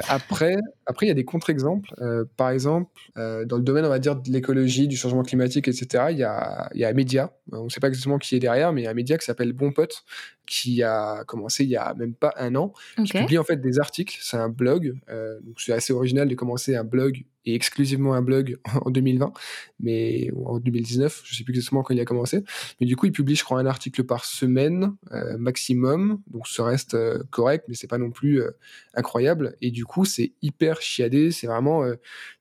après, 0.09 0.57
après, 0.85 1.05
il 1.05 1.09
y 1.09 1.11
a 1.11 1.15
des 1.15 1.25
contre-exemples. 1.25 1.89
par 2.37 2.49
exemple, 2.49 2.91
dans 3.15 3.57
le 3.57 3.63
domaine, 3.63 3.85
on 3.85 3.89
va 3.89 3.99
dire, 3.99 4.15
de 4.15 4.29
l'écologie, 4.31 4.87
du 4.87 4.97
changement 4.97 5.23
climatique, 5.23 5.67
etc., 5.67 6.05
il 6.11 6.17
y 6.17 6.23
a, 6.23 6.69
il 6.73 6.81
y 6.81 6.85
a 6.85 6.89
un 6.89 6.93
média. 6.93 7.31
On 7.51 7.65
ne 7.65 7.69
sait 7.69 7.79
pas 7.79 7.87
exactement 7.87 8.17
qui 8.17 8.35
est 8.35 8.39
derrière, 8.39 8.73
mais 8.73 8.81
il 8.81 8.83
y 8.85 8.87
a 8.87 8.91
un 8.91 8.95
média 8.95 9.17
qui 9.17 9.25
s'appelle 9.25 9.53
Bon 9.53 9.71
Pote, 9.71 10.03
qui 10.45 10.83
a 10.83 11.23
commencé 11.25 11.63
il 11.63 11.69
y 11.69 11.77
a 11.77 11.93
même 11.95 12.13
pas 12.13 12.33
un 12.37 12.55
an, 12.55 12.73
qui 13.03 13.13
publie 13.13 13.37
en 13.37 13.43
fait 13.43 13.57
des 13.57 13.79
articles. 13.79 14.17
C'est 14.21 14.37
un 14.37 14.49
blog, 14.49 14.95
donc 15.43 15.59
c'est 15.59 15.73
assez 15.73 15.93
original 15.93 16.27
de 16.27 16.35
commencer 16.35 16.75
un 16.75 16.83
blog 16.83 17.25
et 17.45 17.55
exclusivement 17.55 18.13
un 18.13 18.21
blog 18.21 18.57
en 18.85 18.89
2020, 18.89 19.33
mais 19.79 20.31
en 20.45 20.59
2019, 20.59 21.21
je 21.23 21.35
sais 21.35 21.43
plus 21.43 21.53
exactement 21.53 21.83
quand 21.83 21.93
il 21.93 21.99
a 21.99 22.05
commencé. 22.05 22.43
Mais 22.79 22.87
du 22.87 22.95
coup, 22.95 23.05
il 23.05 23.11
publie, 23.11 23.35
je 23.35 23.43
crois, 23.43 23.59
un 23.59 23.65
article 23.65 24.03
par 24.03 24.25
semaine 24.25 24.93
euh, 25.11 25.37
maximum, 25.37 26.21
donc 26.27 26.47
ça 26.47 26.63
reste 26.63 26.95
euh, 26.95 27.21
correct, 27.29 27.65
mais 27.67 27.75
c'est 27.75 27.87
pas 27.87 27.97
non 27.97 28.11
plus 28.11 28.41
euh, 28.41 28.51
incroyable. 28.95 29.55
Et 29.61 29.71
du 29.71 29.85
coup, 29.85 30.05
c'est 30.05 30.33
hyper 30.41 30.81
chiadé. 30.81 31.31
C'est 31.31 31.47
vraiment, 31.47 31.83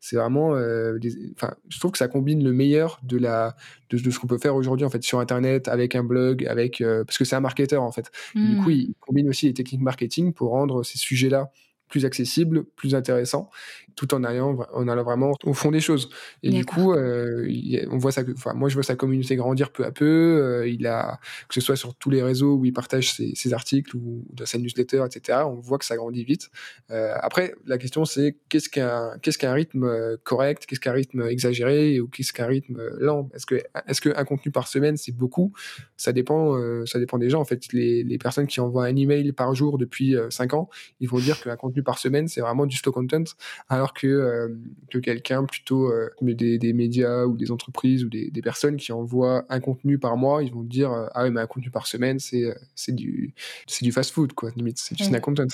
c'est 0.00 0.16
vraiment, 0.16 0.50
enfin, 0.50 1.54
je 1.68 1.78
trouve 1.78 1.92
que 1.92 1.98
ça 1.98 2.08
combine 2.08 2.42
le 2.42 2.52
meilleur 2.52 3.00
de 3.02 3.18
la 3.18 3.56
de, 3.90 4.10
ce 4.10 4.18
qu'on 4.18 4.26
peut 4.26 4.38
faire 4.38 4.56
aujourd'hui 4.56 4.84
en 4.84 4.90
fait 4.90 5.02
sur 5.02 5.20
Internet 5.20 5.68
avec 5.68 5.94
un 5.94 6.02
blog, 6.02 6.44
avec 6.46 6.82
parce 7.06 7.18
que 7.18 7.24
c'est 7.24 7.36
un 7.36 7.40
marketeur 7.40 7.82
en 7.82 7.92
fait. 7.92 8.10
du 8.34 8.56
coup, 8.56 8.70
mmh. 8.70 8.72
il 8.72 8.94
combine 9.00 9.28
aussi 9.28 9.46
les 9.46 9.54
techniques 9.54 9.82
marketing 9.82 10.32
pour 10.32 10.50
rendre 10.50 10.82
ces 10.82 10.98
sujets-là 10.98 11.50
plus 11.88 12.04
accessibles, 12.04 12.64
plus 12.76 12.94
intéressants 12.94 13.50
tout 13.96 14.14
en 14.14 14.24
allant, 14.24 14.58
en 14.72 14.88
allant 14.88 15.04
vraiment 15.04 15.32
au 15.44 15.54
fond 15.54 15.70
des 15.70 15.80
choses. 15.80 16.08
Et 16.42 16.50
du 16.50 16.64
coup, 16.64 16.92
euh, 16.92 17.46
on 17.90 17.98
voit 17.98 18.12
ça, 18.12 18.22
enfin, 18.34 18.54
moi 18.54 18.68
je 18.68 18.74
vois 18.74 18.82
sa 18.82 18.96
communauté 18.96 19.36
grandir 19.36 19.70
peu 19.70 19.84
à 19.84 19.92
peu. 19.92 20.04
Euh, 20.04 20.68
il 20.68 20.86
a, 20.86 21.20
que 21.48 21.54
ce 21.54 21.60
soit 21.60 21.76
sur 21.76 21.94
tous 21.94 22.10
les 22.10 22.22
réseaux 22.22 22.54
où 22.54 22.64
il 22.64 22.72
partage 22.72 23.12
ses, 23.12 23.52
articles 23.52 23.96
ou 23.96 24.26
dans 24.32 24.46
sa 24.46 24.58
newsletter, 24.58 25.04
etc. 25.06 25.40
On 25.46 25.54
voit 25.54 25.78
que 25.78 25.84
ça 25.84 25.96
grandit 25.96 26.24
vite. 26.24 26.50
Euh, 26.90 27.14
après, 27.20 27.54
la 27.66 27.78
question 27.78 28.04
c'est 28.04 28.36
qu'est-ce 28.48 28.68
qu'un 28.68 29.16
qu'est-ce 29.22 29.38
qu'un 29.38 29.52
rythme 29.52 30.16
correct, 30.24 30.64
qu'est-ce 30.66 30.80
qu'un 30.80 30.92
rythme 30.92 31.22
exagéré 31.28 32.00
ou 32.00 32.08
qu'est-ce 32.08 32.32
qu'un 32.32 32.46
rythme 32.46 32.80
lent? 32.98 33.28
Est-ce 33.34 33.46
que 33.46 33.56
est-ce 33.86 34.00
qu'un 34.00 34.24
contenu 34.24 34.50
par 34.50 34.66
semaine 34.66 34.96
c'est 34.96 35.12
beaucoup? 35.12 35.52
Ça 35.96 36.12
dépend, 36.12 36.58
ça 36.86 36.98
dépend 36.98 37.18
des 37.18 37.30
gens. 37.30 37.40
En 37.40 37.44
fait, 37.44 37.72
les, 37.72 38.02
les 38.02 38.18
personnes 38.18 38.46
qui 38.46 38.60
envoient 38.60 38.86
un 38.86 38.96
email 38.96 39.32
par 39.32 39.54
jour 39.54 39.78
depuis 39.78 40.16
5 40.30 40.54
ans, 40.54 40.68
ils 41.00 41.08
vont 41.08 41.18
dire 41.18 41.40
qu'un 41.40 41.56
contenu 41.56 41.82
par 41.82 41.98
semaine 41.98 42.28
c'est 42.28 42.40
vraiment 42.40 42.66
du 42.66 42.76
stock 42.76 42.94
content. 42.94 43.24
Alors 43.68 43.83
que, 43.92 44.06
euh, 44.06 44.48
que 44.90 44.98
quelqu'un 44.98 45.44
plutôt 45.44 45.90
euh, 45.90 46.08
des, 46.22 46.58
des, 46.58 46.72
médias 46.72 47.24
ou 47.24 47.36
des 47.36 47.50
entreprises 47.50 48.04
ou 48.04 48.08
des, 48.08 48.30
des, 48.30 48.42
personnes 48.42 48.76
qui 48.76 48.92
envoient 48.92 49.44
un 49.48 49.60
contenu 49.60 49.98
par 49.98 50.16
mois, 50.16 50.42
ils 50.42 50.52
vont 50.52 50.62
dire 50.62 50.92
euh, 50.92 51.06
ah 51.14 51.24
oui 51.24 51.30
mais 51.30 51.40
un 51.40 51.46
contenu 51.46 51.70
par 51.70 51.86
semaine 51.86 52.18
c'est 52.18 52.54
du 52.88 53.34
du 53.82 53.92
fast 53.92 54.12
food 54.12 54.32
quoi 54.32 54.50
limite 54.56 54.78
c'est 54.78 54.94
du 54.94 55.04
snack 55.04 55.22
content. 55.22 55.46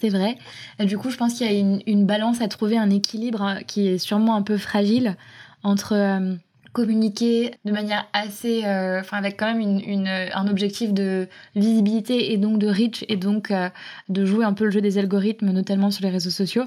C'est 0.00 0.10
vrai. 0.10 0.36
Du 0.78 0.96
coup, 0.96 1.10
je 1.10 1.16
pense 1.16 1.34
qu'il 1.34 1.46
y 1.46 1.50
a 1.50 1.58
une, 1.58 1.82
une, 1.86 2.06
balance 2.06 2.40
à 2.40 2.46
trouver, 2.46 2.78
un 2.78 2.88
équilibre 2.88 3.58
qui 3.66 3.88
est 3.88 3.98
sûrement 3.98 4.36
un 4.36 4.42
peu 4.42 4.56
fragile 4.56 5.16
entre 5.64 6.38
communiquer 6.72 7.50
de 7.64 7.72
manière 7.72 8.06
assez, 8.12 8.60
enfin 8.60 9.16
avec 9.16 9.36
quand 9.36 9.46
même 9.46 9.60
une, 9.60 9.80
une, 9.80 10.06
un 10.06 10.46
objectif 10.46 10.92
de 10.92 11.26
visibilité 11.56 12.32
et 12.32 12.36
donc 12.36 12.60
de 12.60 12.68
reach 12.68 13.04
et 13.08 13.16
donc 13.16 13.52
de 14.08 14.24
jouer 14.24 14.44
un 14.44 14.52
peu 14.52 14.66
le 14.66 14.70
jeu 14.70 14.80
des 14.80 14.98
algorithmes, 14.98 15.50
notamment 15.50 15.90
sur 15.90 16.04
les 16.04 16.10
réseaux 16.10 16.30
sociaux, 16.30 16.64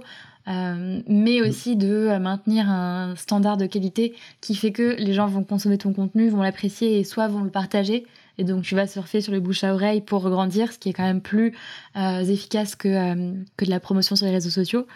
euh, 0.47 1.01
mais 1.07 1.39
mm. 1.39 1.47
aussi 1.47 1.75
de 1.75 1.87
euh, 1.87 2.19
maintenir 2.19 2.69
un 2.69 3.15
standard 3.15 3.57
de 3.57 3.65
qualité 3.65 4.15
qui 4.41 4.55
fait 4.55 4.71
que 4.71 4.95
les 4.97 5.13
gens 5.13 5.27
vont 5.27 5.43
consommer 5.43 5.77
ton 5.77 5.93
contenu, 5.93 6.29
vont 6.29 6.41
l'apprécier 6.41 6.99
et 6.99 7.03
soit 7.03 7.27
vont 7.27 7.43
le 7.43 7.49
partager. 7.49 8.05
Et 8.37 8.43
donc 8.43 8.63
tu 8.63 8.75
vas 8.75 8.87
surfer 8.87 9.21
sur 9.21 9.33
le 9.33 9.39
bouche 9.39 9.63
à 9.63 9.73
oreille 9.73 10.01
pour 10.01 10.27
grandir, 10.29 10.71
ce 10.71 10.79
qui 10.79 10.89
est 10.89 10.93
quand 10.93 11.03
même 11.03 11.21
plus 11.21 11.55
euh, 11.95 12.21
efficace 12.21 12.75
que, 12.75 13.33
que 13.57 13.65
de 13.65 13.69
la 13.69 13.79
promotion 13.79 14.15
sur 14.15 14.25
les 14.25 14.31
réseaux 14.31 14.49
sociaux. 14.49 14.87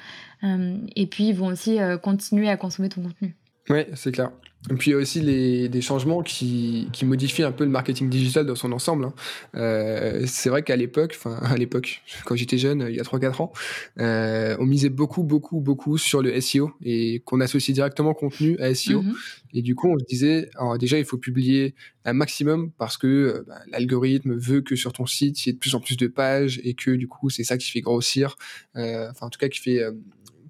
et 0.44 1.08
puis 1.08 1.30
ils 1.30 1.36
vont 1.36 1.48
aussi 1.48 1.78
continuer 2.02 2.50
à 2.50 2.58
consommer 2.58 2.90
ton 2.90 3.02
contenu. 3.02 3.36
Oui, 3.69 3.86
c'est 3.95 4.12
clair. 4.12 4.31
Et 4.72 4.74
puis 4.74 4.89
il 4.89 4.93
y 4.93 4.98
a 4.98 4.98
aussi 4.98 5.22
les, 5.22 5.69
des 5.69 5.81
changements 5.81 6.24
qui, 6.24 6.89
qui, 6.91 7.05
modifient 7.05 7.43
un 7.43 7.51
peu 7.51 7.65
le 7.65 7.69
marketing 7.69 8.10
digital 8.10 8.45
dans 8.45 8.55
son 8.55 8.72
ensemble. 8.72 9.05
Hein. 9.05 9.13
Euh, 9.55 10.24
c'est 10.25 10.50
vrai 10.50 10.63
qu'à 10.63 10.75
l'époque, 10.75 11.13
enfin 11.15 11.36
à 11.43 11.55
l'époque, 11.55 12.01
quand 12.25 12.36
j'étais 12.36 12.57
jeune, 12.57 12.86
il 12.89 12.95
y 12.95 13.00
a 13.00 13.03
3-4 13.03 13.41
ans, 13.43 13.53
euh, 14.00 14.55
on 14.60 14.65
misait 14.65 14.89
beaucoup, 14.89 15.24
beaucoup, 15.24 15.60
beaucoup 15.60 15.98
sur 15.98 16.22
le 16.22 16.39
SEO 16.41 16.72
et 16.84 17.22
qu'on 17.25 17.41
associe 17.41 17.75
directement 17.75 18.13
contenu 18.13 18.57
à 18.60 18.74
SEO. 18.74 19.03
Mm-hmm. 19.03 19.15
Et 19.53 19.62
du 19.62 19.75
coup, 19.75 19.89
on 19.89 20.00
se 20.00 20.05
disait, 20.05 20.50
alors 20.55 20.77
déjà, 20.77 20.98
il 20.98 21.05
faut 21.05 21.17
publier 21.17 21.75
un 22.03 22.13
maximum 22.13 22.72
parce 22.77 22.98
que 22.98 23.07
euh, 23.07 23.43
bah, 23.48 23.60
l'algorithme 23.72 24.36
veut 24.36 24.62
que 24.62 24.75
sur 24.75 24.93
ton 24.93 25.05
site, 25.05 25.45
il 25.45 25.50
y 25.50 25.51
ait 25.51 25.53
de 25.53 25.60
plus 25.60 25.75
en 25.75 25.79
plus 25.79 25.95
de 25.95 26.07
pages 26.07 26.60
et 26.63 26.74
que 26.74 26.91
du 26.91 27.07
coup, 27.07 27.29
c'est 27.29 27.43
ça 27.43 27.57
qui 27.57 27.69
fait 27.69 27.81
grossir, 27.81 28.36
euh, 28.75 29.10
enfin 29.12 29.27
en 29.27 29.29
tout 29.29 29.39
cas 29.39 29.50
qui 29.50 29.60
fait 29.60 29.81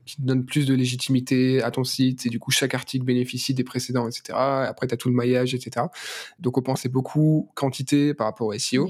qui 0.06 0.18
te 0.18 0.22
donne 0.22 0.46
plus 0.46 0.66
de 0.66 0.74
légitimité 0.74 1.62
à 1.62 1.72
ton 1.72 1.84
site 1.84 2.26
et 2.26 2.30
du 2.30 2.40
coup 2.40 2.52
chaque 2.52 2.74
article 2.74 3.06
bénéficie 3.06 3.54
des 3.54 3.64
précédents, 3.64 4.08
etc. 4.08 4.38
Après, 4.38 4.88
tu 4.88 4.94
as 4.94 4.98
tout 4.98 5.10
le 5.10 5.16
maillage, 5.16 5.54
etc. 5.54 5.88
Donc 6.40 6.58
on 6.58 6.62
pensait 6.62 6.90
beaucoup 6.90 7.50
quantité 7.56 8.14
par 8.14 8.28
rapport 8.28 8.48
au 8.48 8.58
SEO. 8.58 8.90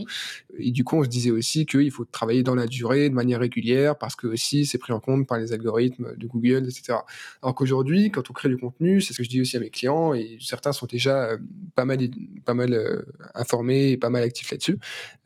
Et 0.57 0.71
du 0.71 0.83
coup, 0.83 0.97
on 0.97 1.03
se 1.03 1.09
disait 1.09 1.31
aussi 1.31 1.65
qu'il 1.65 1.91
faut 1.91 2.05
travailler 2.05 2.43
dans 2.43 2.55
la 2.55 2.67
durée, 2.67 3.09
de 3.09 3.13
manière 3.13 3.39
régulière, 3.39 3.97
parce 3.97 4.15
que 4.15 4.27
aussi 4.27 4.65
c'est 4.65 4.77
pris 4.77 4.93
en 4.93 4.99
compte 4.99 5.27
par 5.27 5.37
les 5.37 5.53
algorithmes 5.53 6.15
de 6.15 6.27
Google, 6.27 6.65
etc. 6.65 6.99
Alors 7.41 7.55
qu'aujourd'hui, 7.55 8.11
quand 8.11 8.29
on 8.29 8.33
crée 8.33 8.49
du 8.49 8.57
contenu, 8.57 9.01
c'est 9.01 9.13
ce 9.13 9.17
que 9.19 9.23
je 9.23 9.29
dis 9.29 9.41
aussi 9.41 9.57
à 9.57 9.59
mes 9.59 9.69
clients, 9.69 10.13
et 10.13 10.37
certains 10.41 10.71
sont 10.71 10.85
déjà 10.85 11.25
euh, 11.25 11.37
pas 11.75 11.85
mal, 11.85 11.99
pas 12.45 12.53
mal 12.53 12.73
euh, 12.73 13.01
informés 13.33 13.91
et 13.91 13.97
pas 13.97 14.09
mal 14.09 14.23
actifs 14.23 14.51
là-dessus, 14.51 14.77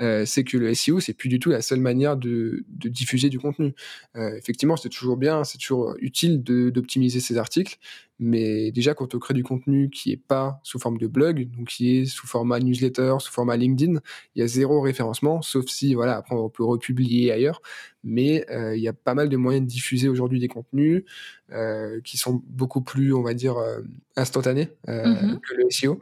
euh, 0.01 0.25
c'est 0.25 0.43
que 0.43 0.57
le 0.57 0.73
SEO, 0.73 0.99
c'est 0.99 1.13
plus 1.13 1.29
du 1.29 1.39
tout 1.39 1.49
la 1.49 1.61
seule 1.61 1.79
manière 1.79 2.17
de, 2.17 2.63
de 2.69 2.89
diffuser 2.89 3.29
du 3.29 3.39
contenu. 3.39 3.73
effectivement, 4.15 4.77
c'est 4.77 4.89
toujours 4.89 5.17
bien, 5.17 5.43
c'est 5.43 5.57
toujours 5.57 5.78
utile 5.99 6.43
d'optimiser 6.43 7.19
ces 7.19 7.37
articles, 7.37 7.77
mais 8.19 8.71
déjà 8.71 8.93
quand 8.93 9.15
on 9.15 9.19
crée 9.19 9.33
du 9.33 9.43
contenu 9.43 9.89
qui 9.89 10.11
est 10.11 10.21
pas 10.21 10.59
sous 10.63 10.77
forme 10.77 10.97
de 10.97 11.07
blog, 11.07 11.49
donc 11.57 11.69
qui 11.69 11.97
est 11.97 12.05
sous 12.05 12.27
format 12.27 12.59
newsletter, 12.59 13.15
sous 13.19 13.31
format 13.31 13.55
LinkedIn, 13.55 13.99
il 14.35 14.39
y 14.39 14.43
a 14.43 14.47
zéro 14.47 14.81
référencement, 14.81 15.41
sauf 15.41 15.67
si 15.67 15.93
voilà 15.93 16.17
après 16.17 16.35
on 16.35 16.49
peut 16.49 16.63
republier 16.63 17.31
ailleurs, 17.31 17.61
mais 18.03 18.45
euh, 18.51 18.75
il 18.75 18.83
y 18.83 18.89
a 18.89 18.93
pas 18.93 19.13
mal 19.13 19.29
de 19.29 19.37
moyens 19.37 19.65
de 19.65 19.71
diffuser 19.71 20.09
aujourd'hui 20.09 20.39
des 20.39 20.49
contenus 20.49 21.03
euh, 21.51 22.01
qui 22.01 22.17
sont 22.17 22.43
beaucoup 22.47 22.81
plus, 22.81 23.13
on 23.13 23.21
va 23.21 23.33
dire, 23.33 23.57
euh, 23.57 23.81
instantanés 24.17 24.67
mm-hmm. 24.87 25.39
que 25.39 25.55
le 25.55 25.69
SEO, 25.69 25.99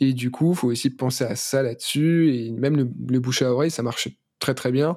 et 0.00 0.14
du 0.14 0.30
coup 0.30 0.54
faut 0.54 0.68
aussi 0.68 0.88
penser 0.88 1.24
à 1.24 1.36
ça 1.36 1.62
là-dessus, 1.62 2.34
et 2.34 2.50
même 2.50 2.76
le, 2.76 2.88
le 3.08 3.20
bouche 3.20 3.42
à 3.42 3.52
oreille 3.52 3.70
ça 3.70 3.82
marche 3.82 4.08
très 4.38 4.54
très 4.54 4.72
bien 4.72 4.96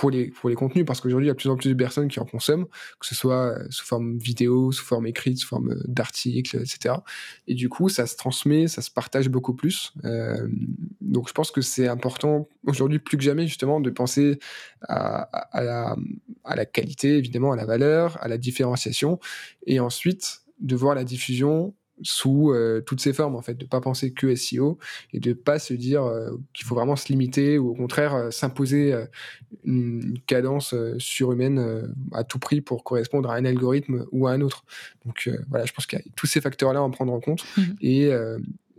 pour 0.00 0.10
les, 0.10 0.28
pour 0.30 0.48
les 0.48 0.54
contenus, 0.54 0.86
parce 0.86 1.02
qu'aujourd'hui, 1.02 1.26
il 1.26 1.28
y 1.28 1.30
a 1.30 1.34
de 1.34 1.38
plus 1.38 1.50
en 1.50 1.56
plus 1.56 1.68
de 1.68 1.74
personnes 1.74 2.08
qui 2.08 2.20
en 2.20 2.24
consomment, 2.24 2.64
que 2.98 3.06
ce 3.06 3.14
soit 3.14 3.58
euh, 3.58 3.66
sous 3.68 3.84
forme 3.84 4.16
vidéo, 4.16 4.72
sous 4.72 4.82
forme 4.82 5.06
écrite, 5.06 5.36
sous 5.36 5.46
forme 5.46 5.72
euh, 5.72 5.82
d'articles, 5.84 6.56
etc. 6.56 6.94
Et 7.46 7.52
du 7.52 7.68
coup, 7.68 7.90
ça 7.90 8.06
se 8.06 8.16
transmet, 8.16 8.66
ça 8.66 8.80
se 8.80 8.90
partage 8.90 9.28
beaucoup 9.28 9.52
plus. 9.52 9.92
Euh, 10.06 10.48
donc, 11.02 11.28
je 11.28 11.34
pense 11.34 11.50
que 11.50 11.60
c'est 11.60 11.86
important 11.86 12.48
aujourd'hui, 12.66 12.98
plus 12.98 13.18
que 13.18 13.22
jamais, 13.22 13.46
justement, 13.46 13.78
de 13.78 13.90
penser 13.90 14.38
à, 14.88 15.28
la, 15.52 15.96
à 16.44 16.56
la 16.56 16.64
qualité, 16.64 17.18
évidemment, 17.18 17.52
à 17.52 17.56
la 17.56 17.66
valeur, 17.66 18.16
à 18.22 18.28
la 18.28 18.38
différenciation, 18.38 19.20
et 19.66 19.80
ensuite 19.80 20.44
de 20.60 20.76
voir 20.76 20.94
la 20.94 21.04
diffusion 21.04 21.74
sous 22.02 22.50
euh, 22.50 22.80
toutes 22.80 23.00
ses 23.00 23.12
formes 23.12 23.36
en 23.36 23.42
fait 23.42 23.54
de 23.54 23.64
pas 23.64 23.80
penser 23.80 24.12
que 24.12 24.34
SEO 24.34 24.78
et 25.12 25.20
de 25.20 25.32
pas 25.32 25.58
se 25.58 25.74
dire 25.74 26.04
euh, 26.04 26.30
qu'il 26.52 26.66
faut 26.66 26.74
vraiment 26.74 26.96
se 26.96 27.08
limiter 27.08 27.58
ou 27.58 27.70
au 27.70 27.74
contraire 27.74 28.14
euh, 28.14 28.30
s'imposer 28.30 28.94
une 29.64 30.18
cadence 30.26 30.74
surhumaine 30.98 31.92
à 32.12 32.24
tout 32.24 32.38
prix 32.38 32.60
pour 32.60 32.84
correspondre 32.84 33.30
à 33.30 33.34
un 33.34 33.44
algorithme 33.44 34.06
ou 34.12 34.26
à 34.26 34.32
un 34.32 34.40
autre. 34.40 34.64
Donc 35.04 35.28
voilà 35.48 35.64
je 35.66 35.72
pense 35.72 35.86
qu'il 35.86 35.98
y 35.98 36.02
a 36.02 36.04
tous 36.16 36.26
ces 36.26 36.40
facteurs 36.40 36.72
là 36.72 36.82
à 36.82 36.88
prendre 36.90 37.12
en 37.12 37.20
compte 37.20 37.44
et 37.80 38.10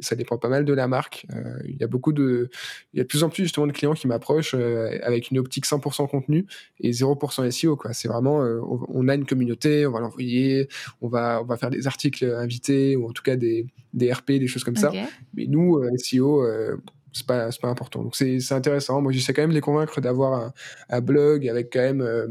ça 0.02 0.16
dépend 0.16 0.38
pas 0.38 0.50
mal 0.50 0.66
de 0.66 0.74
la 0.74 0.88
marque. 0.88 1.26
Euh, 1.34 1.60
il 1.66 1.78
y 1.78 1.84
a 1.84 1.88
beaucoup 1.88 2.12
de, 2.12 2.50
il 2.94 2.98
y 2.98 3.00
a 3.00 3.04
de 3.04 3.08
plus 3.08 3.24
en 3.24 3.30
plus 3.30 3.44
justement 3.44 3.68
de 3.68 3.72
clients 3.72 3.94
qui 3.94 4.08
m'approchent 4.08 4.56
euh, 4.56 4.98
avec 5.04 5.32
une 5.32 5.40
optique 5.40 5.66
100% 5.66 6.10
contenu 6.10 6.46
et 6.80 6.92
0% 6.92 7.50
SEO 7.52 7.76
quoi. 7.76 7.94
C'est 7.94 8.08
vraiment, 8.08 8.44
euh, 8.44 8.60
on, 8.90 9.08
a 9.08 9.16
une 9.16 9.26
communauté, 9.26 9.86
on 9.86 9.92
va 9.92 10.00
l'envoyer, 10.00 10.68
on 11.02 11.08
va, 11.08 11.42
on 11.42 11.46
va 11.46 11.58
faire 11.58 11.70
des 11.70 11.88
articles 11.88 12.26
invités 12.26 12.96
ou 12.96 13.08
en 13.08 13.12
tout 13.12 13.24
cas 13.24 13.36
des, 13.36 13.68
des 13.94 14.12
RP, 14.12 14.32
des 14.32 14.48
choses 14.48 14.64
comme 14.64 14.76
ça. 14.76 14.92
Mais 15.34 15.46
nous, 15.48 15.82
SEO, 15.98 16.44
c'est 17.14 17.26
pas, 17.26 17.50
pas 17.62 17.68
important. 17.68 18.04
Donc 18.04 18.16
c'est 18.16 18.52
intéressant. 18.52 19.02
Moi, 19.02 19.12
j'essaie 19.12 19.34
quand 19.34 19.42
même 19.42 19.50
de 19.50 19.56
les 19.56 19.62
convaincre 19.62 20.00
d'avoir 20.00 20.34
un, 20.34 20.54
un, 20.90 21.02
blog 21.02 21.48
avec 21.48 21.72
quand 21.72 21.80
même 21.80 22.02
euh, 22.02 22.28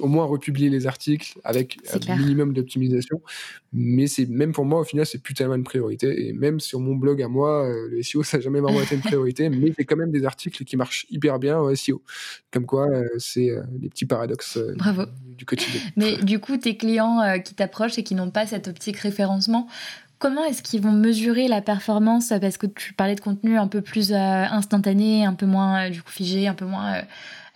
au 0.00 0.08
moins 0.08 0.24
republier 0.24 0.68
les 0.68 0.86
articles 0.86 1.38
avec 1.44 1.78
un 2.08 2.16
minimum 2.16 2.52
d'optimisation. 2.52 3.20
Mais 3.72 4.06
c'est 4.06 4.26
même 4.26 4.52
pour 4.52 4.64
moi, 4.64 4.80
au 4.80 4.84
final, 4.84 5.06
c'est 5.06 5.22
plus 5.22 5.34
tellement 5.34 5.54
une 5.54 5.64
priorité. 5.64 6.26
Et 6.28 6.32
même 6.32 6.60
sur 6.60 6.80
mon 6.80 6.96
blog 6.96 7.22
à 7.22 7.28
moi, 7.28 7.66
euh, 7.66 7.88
le 7.88 8.02
SEO, 8.02 8.22
ça 8.24 8.38
n'a 8.38 8.42
jamais 8.42 8.60
vraiment 8.60 8.80
été 8.80 8.96
une 8.96 9.00
priorité. 9.02 9.48
mais 9.48 9.72
c'est 9.76 9.84
quand 9.84 9.96
même 9.96 10.10
des 10.10 10.24
articles 10.24 10.64
qui 10.64 10.76
marchent 10.76 11.06
hyper 11.10 11.38
bien 11.38 11.58
au 11.58 11.74
SEO. 11.74 12.02
Comme 12.50 12.66
quoi, 12.66 12.88
euh, 12.88 13.06
c'est 13.18 13.50
des 13.70 13.88
petits 13.88 14.06
paradoxes 14.06 14.58
du 15.38 15.44
quotidien. 15.44 15.80
Mais 15.96 16.16
du 16.16 16.40
coup, 16.40 16.56
tes 16.56 16.76
clients 16.76 17.40
qui 17.44 17.54
t'approchent 17.54 17.98
et 17.98 18.02
qui 18.02 18.14
n'ont 18.14 18.30
pas 18.30 18.46
cette 18.46 18.66
optique 18.66 18.96
référencement, 18.96 19.68
Comment 20.18 20.44
est-ce 20.44 20.62
qu'ils 20.62 20.80
vont 20.80 20.92
mesurer 20.92 21.46
la 21.46 21.60
performance 21.60 22.32
Parce 22.40 22.56
que 22.56 22.66
tu 22.66 22.94
parlais 22.94 23.14
de 23.14 23.20
contenu 23.20 23.58
un 23.58 23.68
peu 23.68 23.82
plus 23.82 24.12
euh, 24.12 24.16
instantané, 24.16 25.26
un 25.26 25.34
peu 25.34 25.44
moins 25.44 25.86
euh, 25.86 25.90
du 25.90 26.02
coup 26.02 26.10
figé, 26.10 26.48
un 26.48 26.54
peu 26.54 26.64
moins 26.64 27.02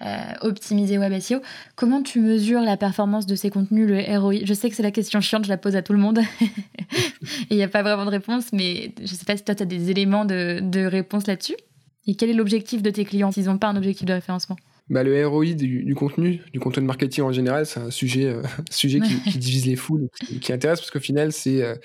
euh, 0.03 0.33
optimisé 0.42 0.99
web 0.99 1.18
SEO. 1.20 1.40
Comment 1.75 2.03
tu 2.03 2.20
mesures 2.20 2.61
la 2.61 2.77
performance 2.77 3.25
de 3.25 3.35
ces 3.35 3.49
contenus, 3.49 3.88
le 3.88 4.18
ROI 4.18 4.44
Je 4.44 4.53
sais 4.53 4.68
que 4.68 4.77
c'est 4.77 4.83
la 4.83 4.90
question 4.90 5.23
chiante, 5.23 5.44
je 5.44 5.49
la 5.49 5.57
pose 5.57 5.75
à 5.75 5.81
tout 5.81 5.94
le 5.94 5.99
monde. 5.99 6.20
Et 6.40 6.49
il 7.51 7.57
n'y 7.57 7.62
a 7.62 7.68
pas 7.68 7.83
vraiment 7.83 8.05
de 8.05 8.11
réponse, 8.11 8.53
mais 8.53 8.92
je 8.99 9.03
ne 9.03 9.16
sais 9.16 9.25
pas 9.25 9.38
si 9.38 9.44
toi 9.44 9.55
tu 9.55 9.62
as 9.62 9.66
des 9.66 9.90
éléments 9.90 10.27
de, 10.27 10.61
de 10.62 10.85
réponse 10.85 11.27
là-dessus. 11.27 11.57
Et 12.07 12.14
quel 12.14 12.29
est 12.29 12.35
l'objectif 12.35 12.83
de 12.83 12.90
tes 12.90 13.07
clients 13.07 13.33
s'ils 13.33 13.46
n'ont 13.46 13.59
pas 13.59 13.68
un 13.68 13.77
objectif 13.77 14.05
de 14.05 14.12
référencement? 14.12 14.57
Bah, 14.90 15.05
le 15.05 15.25
ROI 15.25 15.53
du, 15.55 15.94
contenu, 15.94 16.42
du 16.53 16.59
contenu 16.59 16.83
de 16.83 16.87
marketing 16.88 17.23
en 17.23 17.31
général, 17.31 17.64
c'est 17.64 17.79
un 17.79 17.92
sujet, 17.92 18.25
euh, 18.25 18.42
sujet 18.70 18.99
qui, 18.99 19.38
divise 19.38 19.66
les 19.66 19.77
foules, 19.77 20.09
qui, 20.27 20.40
qui 20.40 20.53
intéresse 20.53 20.81
parce 20.81 20.90
qu'au 20.90 20.99
final, 20.99 21.31
c'est 21.31 21.62
euh, 21.62 21.77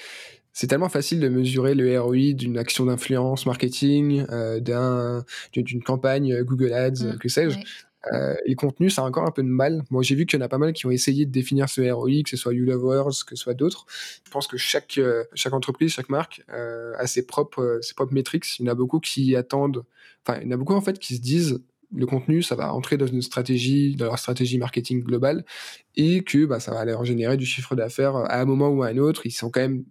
c'est 0.55 0.67
tellement 0.67 0.89
facile 0.89 1.19
de 1.19 1.27
mesurer 1.27 1.75
le 1.75 1.99
ROI 1.99 2.31
d'une 2.33 2.57
action 2.57 2.85
d'influence 2.85 3.45
marketing, 3.45 4.25
euh, 4.29 5.21
d'une 5.51 5.83
campagne 5.83 6.41
Google 6.43 6.71
Ads, 6.71 7.03
mmh, 7.03 7.17
que 7.17 7.27
sais-je. 7.27 7.59
Euh, 8.13 8.35
les 8.45 8.55
contenus, 8.55 8.95
ça 8.95 9.01
a 9.01 9.05
encore 9.05 9.25
un 9.25 9.31
peu 9.31 9.43
de 9.43 9.49
mal. 9.49 9.83
Moi, 9.89 10.01
j'ai 10.01 10.15
vu 10.15 10.25
qu'il 10.25 10.39
y 10.39 10.41
en 10.41 10.45
a 10.45 10.47
pas 10.47 10.57
mal 10.57 10.71
qui 10.71 10.85
ont 10.85 10.91
essayé 10.91 11.25
de 11.25 11.31
définir 11.31 11.67
ce 11.67 11.81
ROI, 11.81 12.23
que 12.23 12.29
ce 12.29 12.37
soit 12.37 12.53
YouLovers, 12.53 13.25
que 13.27 13.35
ce 13.35 13.43
soit 13.43 13.53
d'autres. 13.53 13.85
Je 14.23 14.31
pense 14.31 14.47
que 14.47 14.55
chaque, 14.55 14.97
chaque 15.33 15.53
entreprise, 15.53 15.91
chaque 15.91 16.07
marque 16.09 16.41
a 16.47 17.05
ses 17.05 17.25
propres, 17.25 17.79
ses 17.81 17.93
propres 17.93 18.13
métriques. 18.13 18.45
Il 18.59 18.65
y 18.65 18.69
en 18.69 18.71
a 18.71 18.75
beaucoup 18.75 19.01
qui 19.01 19.35
attendent, 19.35 19.83
enfin, 20.25 20.39
il 20.41 20.45
y 20.45 20.49
en 20.49 20.51
a 20.51 20.57
beaucoup 20.57 20.75
en 20.75 20.81
fait 20.81 20.99
qui 20.99 21.15
se 21.15 21.21
disent 21.21 21.59
le 21.93 22.05
contenu, 22.05 22.41
ça 22.41 22.55
va 22.55 22.73
entrer 22.73 22.97
dans 22.97 23.07
une 23.07 23.21
stratégie, 23.21 23.95
dans 23.95 24.05
leur 24.05 24.19
stratégie 24.19 24.57
marketing 24.57 25.03
globale, 25.03 25.45
et 25.95 26.23
que 26.23 26.45
bah, 26.45 26.59
ça 26.59 26.73
va 26.73 26.85
leur 26.85 27.05
générer 27.05 27.37
du 27.37 27.45
chiffre 27.45 27.75
d'affaires 27.75 28.15
à 28.15 28.39
un 28.39 28.45
moment 28.45 28.69
ou 28.69 28.83
à 28.83 28.87
un 28.87 28.97
autre. 28.97 29.25
Ils 29.25 29.31
sont 29.31 29.49
quand 29.49 29.61
même 29.61 29.83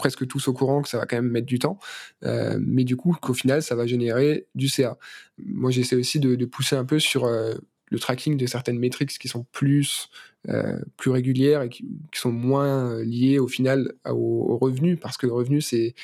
presque 0.00 0.26
tous 0.26 0.48
au 0.48 0.54
courant 0.54 0.80
que 0.80 0.88
ça 0.88 0.96
va 0.96 1.04
quand 1.04 1.16
même 1.16 1.30
mettre 1.30 1.46
du 1.46 1.58
temps, 1.58 1.78
euh, 2.24 2.58
mais 2.58 2.84
du 2.84 2.96
coup 2.96 3.14
qu'au 3.20 3.34
final 3.34 3.62
ça 3.62 3.74
va 3.74 3.86
générer 3.86 4.46
du 4.54 4.66
CA. 4.68 4.96
Moi 5.38 5.70
j'essaie 5.70 5.96
aussi 5.96 6.18
de, 6.20 6.44
pousser 6.46 6.74
un 6.74 6.86
peu 6.86 6.98
sur 6.98 7.26
euh, 7.26 7.54
le 7.90 7.98
tracking 7.98 8.38
de 8.38 8.46
certaines 8.46 8.78
métriques 8.78 9.10
qui 9.18 9.28
sont 9.28 9.44
plus 9.52 10.08
euh, 10.48 10.78
plus 10.96 11.10
régulières 11.10 11.60
et 11.60 11.68
qui, 11.68 11.84
sont 12.14 12.32
moins 12.32 13.02
liées 13.02 13.38
au 13.38 13.46
final 13.46 13.92
au, 14.08 14.56
revenu 14.56 14.96
parce 14.96 15.18
que 15.18 15.26
le 15.26 15.34
revenu 15.34 15.60
c'est 15.60 15.94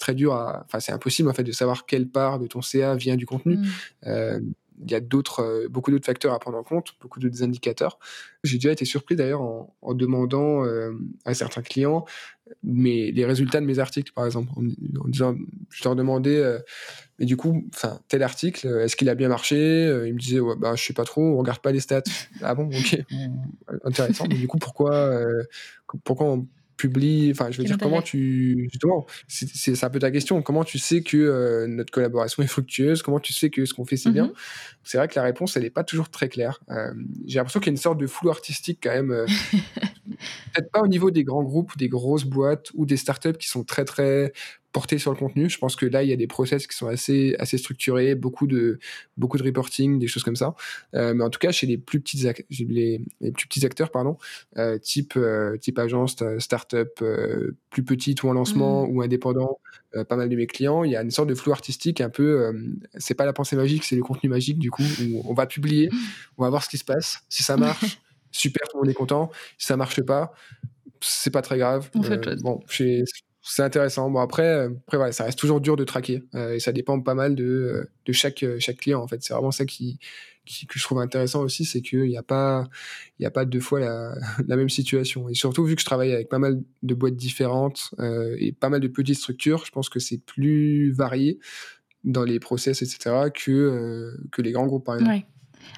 très 0.00 0.14
dur 0.14 0.32
à 0.32 0.62
enfin 0.64 0.80
c'est 0.80 0.92
impossible 0.92 1.28
en 1.28 1.34
fait 1.34 1.44
de 1.44 1.52
savoir 1.52 1.84
quelle 1.84 2.08
part 2.08 2.38
de 2.38 2.46
ton 2.46 2.62
CA 2.62 2.94
vient 2.94 3.16
du 3.16 3.26
contenu 3.26 3.58
mmh 3.58 4.52
il 4.84 4.90
y 4.90 4.94
a 4.94 5.00
d'autres, 5.00 5.40
euh, 5.40 5.68
beaucoup 5.68 5.90
d'autres 5.90 6.06
facteurs 6.06 6.32
à 6.32 6.38
prendre 6.38 6.58
en 6.58 6.62
compte, 6.62 6.94
beaucoup 7.00 7.20
d'autres 7.20 7.42
indicateurs. 7.42 7.98
J'ai 8.44 8.58
déjà 8.58 8.72
été 8.72 8.84
surpris 8.84 9.16
d'ailleurs 9.16 9.42
en, 9.42 9.94
demandant 9.94 10.64
euh, 10.64 10.92
à 11.24 11.34
certains 11.34 11.62
clients 11.62 12.04
mais 12.62 13.12
les 13.12 13.24
résultats 13.24 13.60
de 13.60 13.66
mes 13.66 13.78
articles, 13.78 14.12
par 14.12 14.26
exemple, 14.26 14.50
en, 14.56 15.08
disant, 15.08 15.34
je 15.70 15.84
leur 15.84 15.96
demandais, 15.96 16.36
euh, 16.36 16.58
mais 17.18 17.24
du 17.24 17.34
coup, 17.34 17.66
enfin, 17.72 17.98
tel 18.08 18.22
article, 18.22 18.66
est-ce 18.82 18.94
qu'il 18.94 19.08
a 19.08 19.14
bien 19.14 19.28
marché? 19.28 19.56
Ils 20.06 20.12
me 20.12 20.18
disaient, 20.18 20.40
ouais, 20.40 20.56
bah, 20.58 20.74
je 20.76 20.84
sais 20.84 20.92
pas 20.92 21.04
trop, 21.04 21.22
on 21.22 21.38
regarde 21.38 21.60
pas 21.60 21.72
les 21.72 21.80
stats. 21.80 22.02
ah 22.42 22.54
bon, 22.54 22.66
ok, 22.66 22.98
intéressant. 23.84 24.26
mais 24.28 24.34
du 24.34 24.48
coup, 24.48 24.58
pourquoi, 24.58 25.18
pourquoi 26.04 26.26
on 26.26 26.46
publie 26.76 27.30
Enfin, 27.30 27.50
je 27.50 27.58
veux 27.58 27.64
dire, 27.64 27.78
comment 27.78 28.02
tu. 28.02 28.68
Justement, 28.70 29.06
c'est 29.28 29.84
un 29.84 29.90
peu 29.90 29.98
ta 29.98 30.10
question. 30.10 30.42
Comment 30.42 30.64
tu 30.64 30.78
sais 30.78 31.02
que 31.02 31.16
euh, 31.16 31.66
notre 31.66 31.92
collaboration 31.92 32.42
est 32.42 32.46
fructueuse? 32.46 33.02
Comment 33.02 33.20
tu 33.20 33.32
sais 33.32 33.50
que 33.50 33.64
ce 33.64 33.74
qu'on 33.74 33.84
fait, 33.84 33.96
c'est 33.96 34.10
bien? 34.10 34.26
Mmh 34.26 34.32
C'est 34.84 34.98
vrai 34.98 35.08
que 35.08 35.14
la 35.14 35.22
réponse, 35.22 35.56
elle 35.56 35.62
n'est 35.62 35.70
pas 35.70 35.84
toujours 35.84 36.10
très 36.10 36.28
claire. 36.28 36.60
Euh, 36.70 36.92
j'ai 37.26 37.38
l'impression 37.38 37.60
qu'il 37.60 37.68
y 37.68 37.70
a 37.70 37.74
une 37.74 37.78
sorte 37.78 37.98
de 37.98 38.06
flou 38.06 38.30
artistique 38.30 38.80
quand 38.82 38.90
même. 38.90 39.10
Euh, 39.10 39.26
peut-être 40.54 40.70
pas 40.70 40.80
au 40.80 40.88
niveau 40.88 41.10
des 41.10 41.24
grands 41.24 41.42
groupes, 41.42 41.76
des 41.76 41.88
grosses 41.88 42.24
boîtes 42.24 42.70
ou 42.74 42.86
des 42.86 42.96
startups 42.96 43.38
qui 43.38 43.48
sont 43.48 43.64
très, 43.64 43.84
très 43.84 44.32
porter 44.72 44.98
sur 44.98 45.10
le 45.12 45.16
contenu. 45.16 45.48
Je 45.48 45.58
pense 45.58 45.76
que 45.76 45.86
là, 45.86 46.02
il 46.02 46.08
y 46.08 46.12
a 46.12 46.16
des 46.16 46.26
process 46.26 46.66
qui 46.66 46.76
sont 46.76 46.86
assez, 46.86 47.36
assez 47.38 47.58
structurés, 47.58 48.14
beaucoup 48.14 48.46
de, 48.46 48.78
beaucoup 49.16 49.36
de 49.36 49.42
reporting, 49.42 49.98
des 49.98 50.06
choses 50.06 50.22
comme 50.22 50.36
ça. 50.36 50.54
Euh, 50.94 51.14
mais 51.14 51.22
en 51.22 51.30
tout 51.30 51.38
cas, 51.38 51.52
chez 51.52 51.66
les 51.66 51.78
plus 51.78 52.00
petits, 52.00 52.26
les, 52.50 53.04
les 53.20 53.32
plus 53.32 53.46
petits 53.46 53.64
acteurs, 53.66 53.90
pardon, 53.90 54.16
euh, 54.56 54.78
type, 54.78 55.14
euh, 55.16 55.56
type 55.58 55.78
agence, 55.78 56.16
startup, 56.38 57.04
plus 57.70 57.84
petite 57.84 58.22
ou 58.22 58.28
en 58.28 58.32
lancement 58.32 58.86
mmh. 58.86 58.90
ou 58.90 59.02
indépendant, 59.02 59.60
pas 60.08 60.16
mal 60.16 60.30
de 60.30 60.36
mes 60.36 60.46
clients, 60.46 60.84
il 60.84 60.90
y 60.90 60.96
a 60.96 61.02
une 61.02 61.10
sorte 61.10 61.28
de 61.28 61.34
flou 61.34 61.52
artistique 61.52 62.00
un 62.00 62.08
peu. 62.08 62.54
c'est 62.96 63.14
pas 63.14 63.26
la 63.26 63.34
pensée 63.34 63.56
magique, 63.56 63.84
c'est 63.84 63.96
le 63.96 64.02
contenu 64.02 64.30
magique 64.30 64.58
du 64.58 64.70
coup. 64.70 64.82
Où 65.02 65.22
on 65.26 65.34
va 65.34 65.46
publier, 65.46 65.90
on 66.38 66.44
va 66.44 66.50
voir 66.50 66.64
ce 66.64 66.70
qui 66.70 66.78
se 66.78 66.84
passe. 66.84 67.18
Si 67.28 67.42
ça 67.42 67.58
marche, 67.58 68.00
super, 68.32 68.66
tout 68.68 68.78
le 68.78 68.84
monde 68.84 68.90
est 68.90 68.94
content. 68.94 69.30
Si 69.58 69.66
ça 69.66 69.76
marche 69.76 70.00
pas, 70.00 70.32
c'est 71.00 71.30
pas 71.30 71.42
très 71.42 71.58
grave. 71.58 71.90
Fait 72.02 72.40
bon, 72.40 72.60
chez 72.68 73.04
c'est 73.42 73.62
intéressant. 73.62 74.08
Bon, 74.08 74.20
après, 74.20 74.46
euh, 74.46 74.70
après 74.86 74.96
voilà, 74.96 75.12
ça 75.12 75.24
reste 75.24 75.38
toujours 75.38 75.60
dur 75.60 75.76
de 75.76 75.84
traquer. 75.84 76.22
Euh, 76.34 76.54
et 76.54 76.60
ça 76.60 76.72
dépend 76.72 77.00
pas 77.00 77.14
mal 77.14 77.34
de, 77.34 77.44
euh, 77.44 77.90
de 78.06 78.12
chaque, 78.12 78.44
chaque 78.60 78.78
client, 78.78 79.02
en 79.02 79.08
fait. 79.08 79.22
C'est 79.22 79.34
vraiment 79.34 79.50
ça 79.50 79.66
qui, 79.66 79.98
qui, 80.46 80.66
que 80.66 80.78
je 80.78 80.84
trouve 80.84 81.00
intéressant 81.00 81.42
aussi, 81.42 81.64
c'est 81.64 81.82
qu'il 81.82 82.04
n'y 82.04 82.16
a 82.16 82.22
pas, 82.22 82.68
a 83.22 83.30
pas 83.30 83.44
deux 83.44 83.60
fois 83.60 83.80
la, 83.80 84.14
la, 84.46 84.56
même 84.56 84.68
situation. 84.68 85.28
Et 85.28 85.34
surtout, 85.34 85.64
vu 85.64 85.74
que 85.74 85.80
je 85.80 85.86
travaille 85.86 86.12
avec 86.12 86.28
pas 86.28 86.38
mal 86.38 86.62
de 86.82 86.94
boîtes 86.94 87.16
différentes 87.16 87.94
et 88.38 88.52
pas 88.52 88.68
mal 88.68 88.80
de 88.80 88.88
petites 88.88 89.18
structures, 89.18 89.64
je 89.66 89.72
pense 89.72 89.88
que 89.88 89.98
c'est 89.98 90.18
plus 90.18 90.92
varié 90.92 91.40
dans 92.04 92.24
les 92.24 92.40
process, 92.40 92.82
etc., 92.82 93.30
que, 93.34 94.16
que 94.30 94.42
les 94.42 94.52
grands 94.52 94.66
groupes, 94.66 94.84
par 94.84 94.96
exemple. 94.96 95.26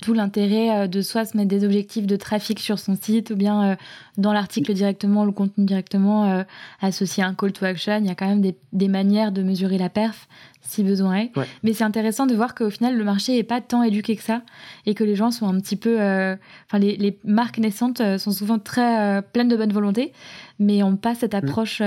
D'où 0.05 0.13
l'intérêt 0.13 0.71
euh, 0.71 0.87
de 0.87 1.01
soit 1.01 1.25
se 1.25 1.37
mettre 1.37 1.49
des 1.49 1.65
objectifs 1.65 2.07
de 2.07 2.17
trafic 2.17 2.59
sur 2.61 2.79
son 2.79 2.97
site 2.97 3.31
ou 3.31 3.37
bien 3.37 3.65
euh, 3.65 3.77
dans 4.19 4.33
l'article 4.33 4.73
directement, 4.75 5.25
le 5.25 5.33
contenu 5.33 5.65
directement, 5.65 6.31
euh, 6.31 6.43
associer 6.81 7.23
un 7.23 7.35
call 7.35 7.53
to 7.53 7.65
action. 7.65 7.99
Il 7.99 8.07
y 8.07 8.11
a 8.11 8.15
quand 8.15 8.29
même 8.29 8.43
des, 8.73 8.89
manières 8.89 9.33
de 9.33 9.43
mesurer 9.43 9.79
la 9.79 9.89
perf 9.89 10.29
si 10.61 10.83
besoin 10.83 11.17
est. 11.17 11.33
Mais 11.63 11.73
c'est 11.75 11.85
intéressant 11.85 12.27
de 12.27 12.35
voir 12.35 12.55
qu'au 12.55 12.71
final, 12.71 12.97
le 12.97 13.05
marché 13.05 13.35
n'est 13.35 13.43
pas 13.43 13.61
tant 13.61 13.83
éduqué 13.83 14.17
que 14.17 14.23
ça 14.23 14.43
et 14.87 14.95
que 14.95 15.05
les 15.05 15.15
gens 15.15 15.31
sont 15.31 15.47
un 15.47 15.61
petit 15.61 15.77
peu. 15.77 15.97
Enfin, 15.97 16.79
les, 16.79 17.19
marques 17.25 17.59
naissantes 17.59 18.01
sont 18.19 18.31
souvent 18.31 18.59
très 18.59 19.21
pleines 19.33 19.49
de 19.49 19.57
bonne 19.57 19.73
volonté, 19.73 20.13
mais 20.59 20.79
n'ont 20.79 20.97
pas 20.97 21.15
cette 21.15 21.35
mm. 21.35 21.37
approche 21.37 21.83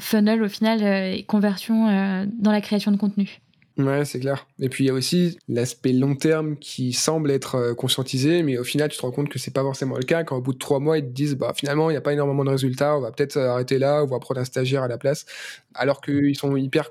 funnel 0.00 0.42
au 0.42 0.48
final 0.48 0.82
et 0.82 1.22
conversion 1.22 2.26
dans 2.40 2.50
la 2.50 2.60
création 2.60 2.90
de 2.90 2.96
contenu. 2.96 3.40
Ouais, 3.78 4.04
c'est 4.04 4.20
clair. 4.20 4.46
Et 4.58 4.68
puis 4.68 4.84
il 4.84 4.86
y 4.88 4.90
a 4.90 4.92
aussi 4.92 5.38
l'aspect 5.48 5.92
long 5.94 6.14
terme 6.14 6.58
qui 6.58 6.92
semble 6.92 7.30
être 7.30 7.54
euh, 7.54 7.74
conscientisé, 7.74 8.42
mais 8.42 8.58
au 8.58 8.64
final, 8.64 8.90
tu 8.90 8.98
te 8.98 9.02
rends 9.02 9.10
compte 9.12 9.30
que 9.30 9.38
c'est 9.38 9.50
pas 9.50 9.62
forcément 9.62 9.96
le 9.96 10.02
cas. 10.02 10.24
Quand 10.24 10.36
au 10.36 10.42
bout 10.42 10.52
de 10.52 10.58
trois 10.58 10.78
mois, 10.78 10.98
ils 10.98 11.04
te 11.04 11.10
disent, 11.10 11.36
bah 11.36 11.54
finalement, 11.56 11.88
il 11.88 11.94
n'y 11.94 11.96
a 11.96 12.02
pas 12.02 12.12
énormément 12.12 12.44
de 12.44 12.50
résultats, 12.50 12.98
on 12.98 13.00
va 13.00 13.12
peut-être 13.12 13.38
euh, 13.38 13.48
arrêter 13.50 13.78
là, 13.78 14.02
on 14.04 14.06
va 14.06 14.18
prendre 14.18 14.40
un 14.40 14.44
stagiaire 14.44 14.82
à 14.82 14.88
la 14.88 14.98
place, 14.98 15.24
alors 15.74 16.02
qu'ils 16.02 16.36
sont 16.36 16.54
hyper 16.54 16.90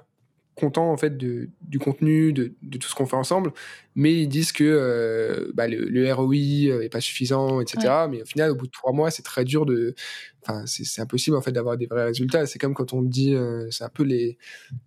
contents 0.56 0.91
en 0.91 0.98
fait 0.98 1.17
de, 1.17 1.50
du 1.62 1.78
contenu, 1.80 2.34
de, 2.34 2.54
de 2.63 2.78
tout 2.80 2.88
ce 2.88 2.96
qu'on 2.96 3.06
fait 3.06 3.15
ensemble, 3.15 3.54
mais 3.96 4.13
ils 4.13 4.28
disent 4.28 4.52
que 4.52 4.63
euh, 4.63 5.52
bah, 5.54 5.67
le, 5.67 6.13
ROI 6.13 6.36
est 6.84 6.91
pas 6.91 7.00
suffisant, 7.00 7.62
etc. 7.62 8.08
Mais 8.10 8.24
au 8.24 8.26
final, 8.26 8.52
au 8.52 8.56
bout 8.56 8.65
de 8.65 8.72
trois 8.72 8.91
mois, 8.91 9.12
c'est 9.12 9.24
très 9.24 9.46
dur 9.46 9.65
de, 9.67 9.94
enfin, 10.41 10.63
c'est 10.65 11.02
impossible 11.02 11.38
en 11.38 11.41
fait 11.41 11.52
d'avoir 11.52 11.78
des 11.78 11.86
vrais 11.86 12.06
résultats. 12.06 12.46
C'est 12.48 12.60
comme 12.60 12.74
quand 12.74 12.94
on 12.94 13.02
dit, 13.04 13.36
c'est 13.70 13.84
un 13.84 13.89
peu 13.89 14.04
les, 14.04 14.38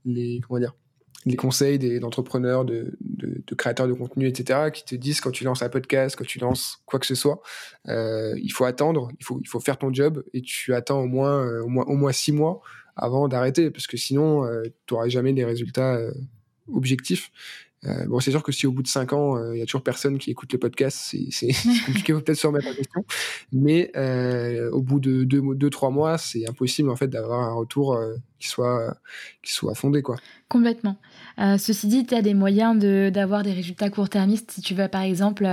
les, 0.04 0.40
comment 0.46 0.61
dire 0.61 0.74
les 1.26 1.37
conseils 1.37 1.78
d'entrepreneurs, 2.00 2.64
de, 2.64 2.96
créateurs 3.56 3.88
de 3.88 3.92
contenu, 3.92 4.26
etc., 4.26 4.70
qui 4.72 4.84
te 4.84 4.94
disent 4.94 5.20
quand 5.20 5.30
tu 5.30 5.44
lances 5.44 5.62
un 5.62 5.68
podcast, 5.68 6.16
quand 6.16 6.26
tu 6.26 6.38
lances 6.38 6.82
quoi 6.87 6.98
que 6.98 7.06
ce 7.06 7.14
soit, 7.14 7.40
euh, 7.88 8.34
il 8.42 8.50
faut 8.50 8.64
attendre, 8.64 9.10
il 9.20 9.48
faut, 9.48 9.60
faire 9.60 9.78
ton 9.78 9.92
job 9.92 10.22
et 10.34 10.42
tu 10.42 10.74
attends 10.74 11.00
au 11.00 11.06
moins, 11.06 11.46
euh, 11.46 12.12
six 12.12 12.32
mois 12.32 12.60
avant 12.96 13.28
d'arrêter, 13.28 13.70
parce 13.70 13.87
que 13.87 13.96
sinon, 13.96 14.44
euh, 14.44 14.62
tu 14.87 14.94
n'auras 14.94 15.08
jamais 15.08 15.32
des 15.32 15.44
résultats 15.44 15.98
objectifs. 16.72 17.30
Euh, 17.87 18.07
bon, 18.07 18.20
c'est 18.20 18.31
sûr 18.31 18.42
que 18.42 18.53
si 18.53 18.66
au 18.66 18.73
bout 18.73 18.83
de 18.83 18.88
5 18.88 19.12
ans, 19.12 19.37
il 19.38 19.42
euh, 19.42 19.57
y 19.59 19.62
a 19.62 19.66
toujours 19.66 19.83
personne 19.83 20.18
qui 20.18 20.31
écoute 20.31 20.53
le 20.53 20.59
podcast, 20.59 21.14
c'est 21.31 21.49
compliqué, 21.87 22.12
peut-être 22.12 22.38
se 22.38 22.47
remettre 22.47 22.68
en 22.68 22.75
question. 22.75 23.05
Mais 23.53 23.90
euh, 23.97 24.70
au 24.70 24.81
bout 24.81 25.01
de 25.01 25.25
2-3 25.25 25.92
mois, 25.92 26.18
c'est 26.18 26.49
impossible 26.49 26.90
en 26.90 26.97
fait 26.97 27.09
d'avoir 27.09 27.40
un 27.40 27.53
retour 27.53 27.99
qui, 28.38 28.49
soit, 28.49 28.97
qui 29.42 29.53
soit 29.53 29.75
fondé. 29.75 30.03
Quoi. 30.03 30.16
Complètement. 30.49 30.97
ceci 31.38 31.88
dit, 31.88 32.07
tu 32.07 32.14
as 32.14 32.23
des 32.23 32.35
moyens 32.35 32.79
d'avoir 33.12 33.42
des 33.42 33.53
résultats 33.53 33.90
court-termistes 33.90 34.51
si 34.51 34.61
tu 34.61 34.75
vas 34.75 34.88
par 34.88 35.03
exemple 35.03 35.47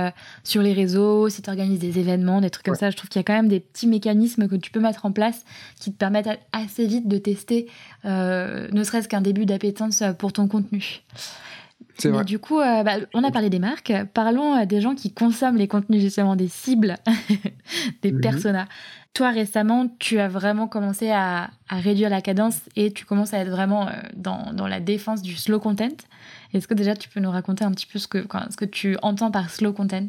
sur 0.44 0.62
les 0.62 0.72
réseaux, 0.72 1.28
si 1.28 1.42
tu 1.42 1.50
organises 1.50 1.80
des 1.80 1.98
événements, 1.98 2.40
des 2.40 2.50
trucs 2.50 2.64
comme 2.64 2.74
ça. 2.74 2.90
Je 2.90 2.96
trouve 2.96 3.10
qu'il 3.10 3.18
y 3.18 3.24
a 3.24 3.24
quand 3.24 3.34
même 3.34 3.48
des 3.48 3.60
petits 3.60 3.86
mécanismes 3.86 4.48
que 4.48 4.56
tu 4.56 4.70
peux 4.70 4.80
mettre 4.80 5.04
en 5.04 5.12
place 5.12 5.44
qui 5.78 5.92
te 5.92 5.98
permettent 5.98 6.28
assez 6.52 6.86
vite 6.86 7.08
de 7.08 7.18
tester 7.18 7.68
ne 8.04 8.84
serait-ce 8.84 9.08
qu'un 9.08 9.22
début 9.22 9.44
d'appétence 9.44 10.02
pour 10.18 10.32
ton 10.32 10.48
contenu. 10.48 11.02
Du 12.24 12.38
coup, 12.38 12.58
euh, 12.58 12.82
bah, 12.82 12.96
on 13.14 13.22
a 13.24 13.30
parlé 13.30 13.50
des 13.50 13.58
marques. 13.58 13.92
Parlons 14.14 14.56
euh, 14.56 14.64
des 14.64 14.80
gens 14.80 14.94
qui 14.94 15.12
consomment 15.12 15.56
les 15.56 15.68
contenus, 15.68 16.00
justement, 16.00 16.36
des 16.36 16.48
cibles, 16.48 16.96
des 18.02 18.12
mhm. 18.12 18.20
personas. 18.20 18.66
Toi, 19.14 19.30
récemment, 19.30 19.88
tu 19.98 20.18
as 20.18 20.28
vraiment 20.28 20.68
commencé 20.68 21.10
à, 21.10 21.50
réduire 21.68 22.10
la 22.10 22.20
cadence 22.20 22.60
et 22.76 22.92
tu 22.92 23.04
commences 23.04 23.34
à 23.34 23.38
être 23.38 23.50
vraiment 23.50 23.88
euh, 23.88 23.92
dans, 24.14 24.52
dans, 24.52 24.66
la 24.66 24.80
défense 24.80 25.22
du 25.22 25.36
slow 25.36 25.60
content. 25.60 25.96
Est-ce 26.52 26.66
que 26.66 26.74
déjà 26.74 26.94
tu 26.96 27.08
peux 27.08 27.20
nous 27.20 27.30
raconter 27.30 27.64
un 27.64 27.70
petit 27.70 27.86
peu 27.86 27.98
ce 27.98 28.08
que, 28.08 28.26
ce 28.50 28.56
que 28.56 28.64
tu 28.64 28.96
entends 29.02 29.30
par 29.30 29.50
slow 29.50 29.72
content? 29.72 30.08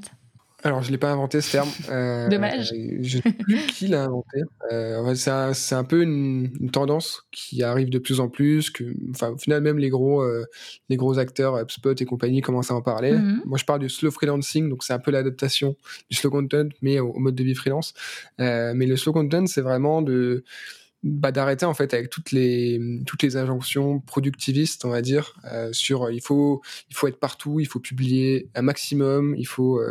Alors, 0.64 0.82
je 0.82 0.88
ne 0.88 0.94
l'ai 0.94 0.98
pas 0.98 1.12
inventé 1.12 1.42
ce 1.42 1.52
terme. 1.52 1.70
Euh, 1.90 2.28
Dommage. 2.30 2.72
Je 3.02 3.18
ne 3.18 3.22
sais 3.22 3.32
plus 3.32 3.58
qui 3.68 3.88
l'a 3.88 4.06
inventé. 4.06 4.42
Euh, 4.72 5.14
c'est 5.16 5.76
un, 5.76 5.84
peu 5.84 6.02
une, 6.02 6.70
tendance 6.72 7.28
qui 7.32 7.62
arrive 7.62 7.90
de 7.90 8.00
plus 8.00 8.20
en 8.20 8.30
plus. 8.30 8.70
Que, 8.70 8.84
enfin, 9.12 9.32
au 9.32 9.38
final, 9.38 9.62
même 9.62 9.78
les 9.78 9.90
gros, 9.90 10.22
euh, 10.22 10.46
les 10.90 10.96
gros 10.96 11.20
acteurs, 11.20 11.60
HubSpot 11.60 11.94
et 11.94 12.06
compagnie, 12.06 12.42
commencent 12.42 12.72
à 12.72 12.76
en 12.76 12.82
parler. 12.82 13.12
Mhm. 13.12 13.42
Moi, 13.46 13.58
je 13.58 13.66
parle 13.66 13.80
du 13.80 13.90
slow 13.90 14.12
freelancing, 14.12 14.70
donc 14.70 14.84
c'est 14.84 14.94
un 14.94 15.00
peu 15.00 15.12
l'adaptation 15.12 15.76
du 16.10 16.18
slow 16.18 16.32
content, 16.32 16.70
mais 16.82 17.00
au, 17.00 17.14
mode 17.20 17.36
de 17.36 17.44
vie 17.44 17.56
freelance. 17.56 17.94
mais 18.40 18.86
le 18.86 18.96
slow 18.96 19.14
content, 19.14 19.46
c'est 19.46 19.62
vraiment 19.62 20.02
de 20.02 20.44
bah, 21.04 21.32
d'arrêter 21.32 21.66
en 21.66 21.74
fait 21.74 21.94
avec 21.94 22.10
toutes 22.10 22.32
les 22.32 22.80
toutes 23.06 23.24
les 23.24 23.36
injonctions 23.36 24.00
productivistes, 24.00 24.86
on 24.86 24.90
va 24.90 25.02
dire, 25.02 25.36
sur 25.72 26.10
il 26.10 26.22
faut 26.22 26.62
il 26.90 26.96
faut 26.96 27.08
être 27.08 27.20
partout, 27.20 27.60
il 27.60 27.66
faut 27.66 27.80
publier 27.80 28.50
un 28.56 28.62
maximum, 28.62 29.36
il 29.38 29.46
faut 29.46 29.82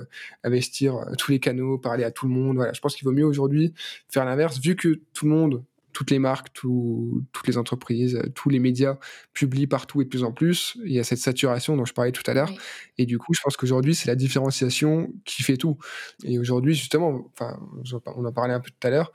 investir 0.42 1.04
tous 1.18 1.30
les 1.30 1.38
canaux, 1.40 1.78
parler 1.78 2.04
à 2.04 2.10
tout 2.10 2.26
le 2.26 2.32
monde. 2.32 2.56
Voilà, 2.56 2.72
je 2.72 2.80
pense 2.80 2.96
qu'il 2.96 3.04
vaut 3.04 3.12
mieux 3.12 3.26
aujourd'hui 3.26 3.74
faire 4.08 4.24
l'inverse, 4.24 4.58
vu 4.60 4.74
que 4.76 5.00
tout 5.12 5.26
le 5.26 5.32
monde 5.32 5.64
toutes 5.92 6.10
les 6.10 6.18
marques, 6.18 6.48
toutes 6.52 7.46
les 7.46 7.58
entreprises, 7.58 8.16
euh, 8.16 8.28
tous 8.34 8.48
les 8.48 8.58
médias 8.58 8.98
publient 9.32 9.66
partout 9.66 10.00
et 10.00 10.04
de 10.04 10.08
plus 10.08 10.24
en 10.24 10.32
plus. 10.32 10.76
Il 10.84 10.92
y 10.92 10.98
a 10.98 11.04
cette 11.04 11.18
saturation 11.18 11.76
dont 11.76 11.84
je 11.84 11.92
parlais 11.94 12.12
tout 12.12 12.28
à 12.30 12.34
l'heure. 12.34 12.52
Et 12.98 13.06
du 13.06 13.18
coup, 13.18 13.34
je 13.34 13.40
pense 13.42 13.56
qu'aujourd'hui, 13.56 13.94
c'est 13.94 14.08
la 14.08 14.16
différenciation 14.16 15.12
qui 15.24 15.42
fait 15.42 15.56
tout. 15.56 15.78
Et 16.24 16.38
aujourd'hui, 16.38 16.74
justement, 16.74 17.30
enfin, 17.32 17.58
on 18.06 18.24
en 18.24 18.32
parlait 18.32 18.54
un 18.54 18.60
peu 18.60 18.70
tout 18.70 18.86
à 18.86 18.90
l'heure, 18.90 19.12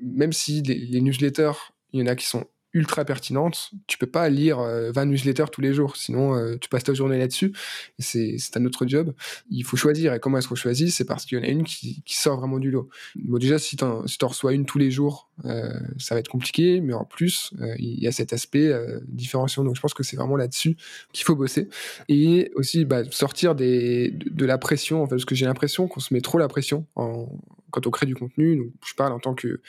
même 0.00 0.32
si 0.32 0.62
les 0.62 1.00
newsletters, 1.00 1.52
il 1.92 2.00
y 2.00 2.02
en 2.02 2.06
a 2.06 2.14
qui 2.14 2.26
sont 2.26 2.46
ultra 2.74 3.04
pertinente. 3.04 3.70
Tu 3.86 3.96
peux 3.96 4.06
pas 4.06 4.28
lire 4.28 4.58
20 4.58 4.64
euh, 4.64 5.04
newsletters 5.06 5.46
tous 5.50 5.60
les 5.60 5.72
jours, 5.72 5.96
sinon 5.96 6.34
euh, 6.34 6.56
tu 6.60 6.68
passes 6.68 6.84
ta 6.84 6.94
journée 6.94 7.18
là-dessus. 7.18 7.52
C'est 7.98 8.38
un 8.56 8.64
autre 8.64 8.86
job. 8.86 9.14
Il 9.50 9.64
faut 9.64 9.76
choisir. 9.76 10.12
Et 10.12 10.20
comment 10.20 10.38
est-ce 10.38 10.48
qu'on 10.48 10.54
choisit? 10.54 10.90
C'est 10.90 11.04
parce 11.04 11.24
qu'il 11.24 11.38
y 11.38 11.40
en 11.40 11.44
a 11.44 11.48
une 11.48 11.64
qui, 11.64 12.02
sort 12.06 12.38
vraiment 12.38 12.58
du 12.58 12.70
lot. 12.70 12.88
Bon, 13.16 13.38
déjà, 13.38 13.58
si 13.58 13.76
tu 13.76 13.84
en, 13.84 14.02
reçois 14.22 14.52
une 14.52 14.66
tous 14.66 14.78
les 14.78 14.90
jours, 14.90 15.30
euh, 15.44 15.72
ça 15.98 16.14
va 16.14 16.20
être 16.20 16.28
compliqué, 16.28 16.80
mais 16.80 16.92
en 16.92 17.04
plus, 17.04 17.52
il 17.78 18.00
y 18.00 18.06
a 18.06 18.12
cet 18.12 18.32
aspect 18.32 18.72
différenciation. 19.06 19.64
Donc 19.64 19.76
je 19.76 19.80
pense 19.80 19.94
que 19.94 20.02
c'est 20.02 20.16
vraiment 20.16 20.36
là-dessus 20.36 20.76
qu'il 21.12 21.24
faut 21.24 21.36
bosser. 21.36 21.68
Et 22.08 22.50
aussi 22.54 22.84
bah, 22.84 23.02
sortir 23.10 23.54
des, 23.54 24.10
de, 24.10 24.44
la 24.44 24.58
pression, 24.58 25.02
en 25.02 25.06
fait, 25.06 25.10
parce 25.10 25.24
que 25.24 25.34
j'ai 25.34 25.46
l'impression 25.46 25.88
qu'on 25.88 26.00
se 26.00 26.12
met 26.12 26.20
trop 26.20 26.38
la 26.38 26.48
pression 26.48 26.86
en, 26.96 27.28
quand 27.70 27.86
on 27.86 27.90
crée 27.90 28.06
du 28.06 28.14
contenu. 28.14 28.72
Je 28.84 28.94
parle 28.94 29.12
en 29.12 29.20
tant 29.20 29.34
que 29.34 29.60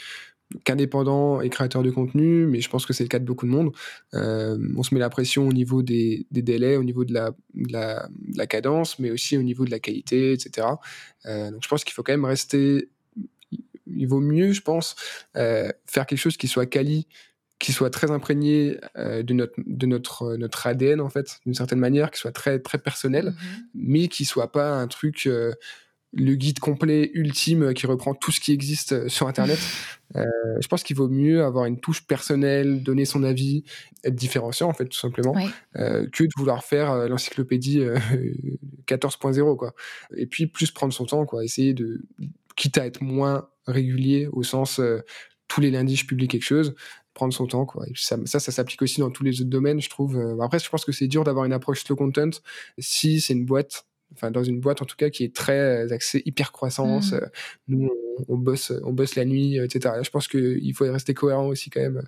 qu'indépendant 0.63 1.41
et 1.41 1.49
créateur 1.49 1.83
de 1.83 1.91
contenu, 1.91 2.45
mais 2.47 2.59
je 2.61 2.69
pense 2.69 2.85
que 2.85 2.93
c'est 2.93 3.03
le 3.03 3.09
cas 3.09 3.19
de 3.19 3.25
beaucoup 3.25 3.45
de 3.45 3.51
monde. 3.51 3.71
Euh, 4.13 4.57
on 4.75 4.83
se 4.83 4.93
met 4.93 4.99
la 4.99 5.09
pression 5.09 5.47
au 5.47 5.53
niveau 5.53 5.83
des, 5.83 6.25
délais, 6.31 6.75
au 6.75 6.83
niveau 6.83 7.05
de 7.05 7.13
la, 7.13 7.31
la, 8.35 8.47
cadence, 8.47 8.97
mais 8.99 9.11
aussi 9.11 9.37
au 9.37 9.43
niveau 9.43 9.65
de 9.65 9.71
la 9.71 9.79
qualité, 9.79 10.33
etc. 10.33 10.67
Euh, 11.25 11.51
donc 11.51 11.63
je 11.63 11.67
pense 11.67 11.83
qu'il 11.83 11.93
faut 11.93 12.03
quand 12.03 12.13
même 12.13 12.25
rester. 12.25 12.89
Il 13.85 14.07
vaut 14.07 14.19
mieux, 14.19 14.51
je 14.51 14.61
pense, 14.61 14.95
euh, 15.35 15.69
faire 15.85 16.05
quelque 16.05 16.19
chose 16.19 16.37
qui 16.37 16.47
soit 16.47 16.65
quali, 16.65 17.07
qui 17.59 17.71
soit 17.71 17.89
très 17.89 18.09
imprégné 18.09 18.77
de 18.95 19.33
notre 19.33 19.53
de 19.57 19.85
notre 19.85 20.35
notre 20.35 20.65
ADN 20.65 21.01
en 21.01 21.09
fait, 21.09 21.39
d'une 21.45 21.53
certaine 21.55 21.79
manière, 21.79 22.09
qui 22.09 22.19
soit 22.19 22.31
très 22.31 22.59
très 22.59 22.77
personnel, 22.79 23.29
mm-hmm. 23.29 23.63
mais 23.75 24.07
qui 24.07 24.25
soit 24.25 24.51
pas 24.51 24.71
un 24.71 24.87
truc 24.87 25.29
le 26.13 26.35
guide 26.35 26.59
complet 26.59 27.11
ultime 27.13 27.73
qui 27.73 27.85
reprend 27.85 28.13
tout 28.13 28.31
ce 28.31 28.39
qui 28.39 28.51
existe 28.51 28.93
euh, 28.93 29.09
sur 29.09 29.27
Internet. 29.27 29.59
Euh, 30.15 30.25
je 30.59 30.67
pense 30.67 30.81
qu'il 30.81 30.95
vaut 30.95 31.07
mieux 31.07 31.43
avoir 31.43 31.65
une 31.65 31.79
touche 31.79 32.07
personnelle, 32.07 32.81
donner 32.81 33.05
son 33.05 33.21
avis, 33.21 33.63
être 34.03 34.15
différenciant 34.15 34.67
en 34.67 34.73
fait 34.73 34.87
tout 34.87 34.97
simplement, 34.97 35.35
euh, 35.75 36.07
que 36.11 36.23
de 36.23 36.31
vouloir 36.35 36.63
faire 36.63 37.07
l'encyclopédie 37.07 37.81
14.0 38.87 39.55
quoi. 39.55 39.75
Et 40.17 40.25
puis 40.25 40.47
plus 40.47 40.71
prendre 40.71 40.91
son 40.93 41.05
temps 41.05 41.27
quoi, 41.27 41.43
essayer 41.43 41.75
de 41.75 42.01
quitte 42.55 42.79
à 42.79 42.87
être 42.87 43.03
moins 43.03 43.49
régulier 43.67 44.27
au 44.33 44.41
sens 44.41 44.81
tous 45.47 45.61
les 45.61 45.69
lundis 45.69 45.97
je 45.97 46.07
publie 46.07 46.27
quelque 46.27 46.41
chose, 46.41 46.73
prendre 47.13 47.31
son 47.31 47.45
temps 47.45 47.67
quoi. 47.67 47.85
Et 47.87 47.93
ça, 47.93 48.17
ça, 48.25 48.39
ça 48.39 48.51
s'applique 48.51 48.81
aussi 48.81 49.01
dans 49.01 49.11
tous 49.11 49.23
les 49.23 49.41
autres 49.41 49.51
domaines 49.51 49.79
je 49.79 49.91
trouve. 49.91 50.19
Après 50.41 50.57
je 50.57 50.67
pense 50.71 50.85
que 50.85 50.91
c'est 50.91 51.07
dur 51.07 51.23
d'avoir 51.23 51.45
une 51.45 51.53
approche 51.53 51.83
slow 51.83 51.95
content 51.95 52.31
si 52.79 53.21
c'est 53.21 53.33
une 53.33 53.45
boîte 53.45 53.85
enfin 54.13 54.31
dans 54.31 54.43
une 54.43 54.59
boîte 54.59 54.81
en 54.81 54.85
tout 54.85 54.95
cas 54.95 55.09
qui 55.09 55.23
est 55.23 55.33
très 55.35 55.59
euh, 55.59 55.93
axée 55.93 56.21
hyper 56.25 56.51
croissance. 56.51 57.11
Mmh. 57.11 57.15
Euh, 57.15 57.27
nous, 57.67 57.89
on, 58.27 58.37
bosse, 58.37 58.73
on 58.83 58.91
bosse 58.91 59.15
la 59.15 59.25
nuit, 59.25 59.59
euh, 59.59 59.65
etc. 59.65 59.95
Je 60.01 60.09
pense 60.09 60.27
qu'il 60.27 60.73
faut 60.75 60.91
rester 60.91 61.13
cohérent 61.13 61.47
aussi 61.47 61.69
quand 61.69 61.81
même 61.81 62.01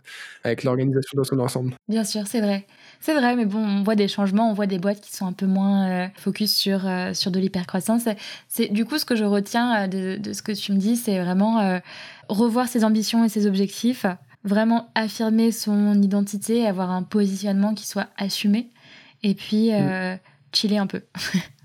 avec 0.44 0.64
l'organisation 0.64 1.16
dans 1.16 1.24
son 1.24 1.40
ensemble. 1.40 1.74
Bien 1.88 2.04
sûr, 2.04 2.28
c'est 2.28 2.42
vrai. 2.42 2.66
C'est 3.00 3.14
vrai, 3.14 3.36
mais 3.36 3.46
bon, 3.46 3.60
on 3.60 3.84
voit 3.84 3.96
des 3.96 4.08
changements, 4.08 4.50
on 4.50 4.54
voit 4.54 4.68
des 4.68 4.80
boîtes 4.80 5.02
qui 5.02 5.16
sont 5.16 5.26
un 5.26 5.34
peu 5.34 5.46
moins 5.46 6.10
focus 6.16 6.54
sur, 6.56 6.82
sur 7.14 7.32
de 7.32 7.40
l'hypercroissance. 7.40 8.04
C'est 8.48 8.68
du 8.68 8.86
coup 8.86 8.98
ce 8.98 9.06
que 9.06 9.16
je 9.16 9.24
retiens 9.24 9.88
de, 9.88 10.18
de, 10.18 10.34
ce 10.34 10.42
que 10.42 10.52
tu 10.52 10.72
me 10.72 10.78
dis, 10.78 10.96
c'est 10.98 11.20
vraiment 11.20 11.80
revoir 12.30 12.68
ses 12.68 12.84
ambitions 12.84 13.26
et 13.26 13.30
ses 13.30 13.48
objectifs, 13.48 14.06
vraiment 14.44 14.92
affirmer 14.94 15.52
son 15.52 16.00
identité, 16.00 16.68
avoir 16.68 16.92
un 16.92 17.02
positionnement 17.02 17.74
qui 17.74 17.88
soit 17.88 18.10
assumé, 18.18 18.70
et 19.24 19.34
puis 19.34 19.72
mmh. 19.72 20.20
chiller 20.54 20.78
un 20.78 20.88
peu. 20.88 21.02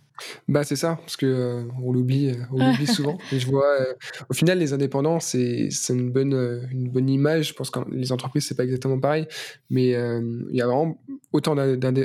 Bah, 0.48 0.64
c'est 0.64 0.76
ça, 0.76 0.96
parce 0.96 1.16
que, 1.16 1.26
euh, 1.26 1.62
on 1.83 1.92
l'oublie, 1.92 2.31
euh, 2.31 2.44
on 2.52 2.59
l'oublie 2.59 2.87
souvent 2.87 3.18
et 3.33 3.38
je 3.38 3.46
vois, 3.46 3.81
euh, 3.81 3.94
au 4.29 4.35
final, 4.35 4.59
les 4.59 4.72
indépendants, 4.72 5.20
c'est 5.20 5.68
c'est 5.70 5.94
une 5.94 6.11
bonne, 6.11 6.68
une 6.70 6.88
bonne 6.88 7.09
image. 7.09 7.48
Je 7.48 7.55
pense 7.55 7.70
que 7.70 7.81
les 7.90 8.12
entreprises, 8.12 8.46
c'est 8.46 8.57
pas 8.57 8.64
exactement 8.64 8.98
pareil, 8.98 9.26
mais, 9.70 9.90
il 9.90 10.57
y 10.57 10.61
a 10.61 10.66
vraiment 10.66 10.98
autant 11.33 11.57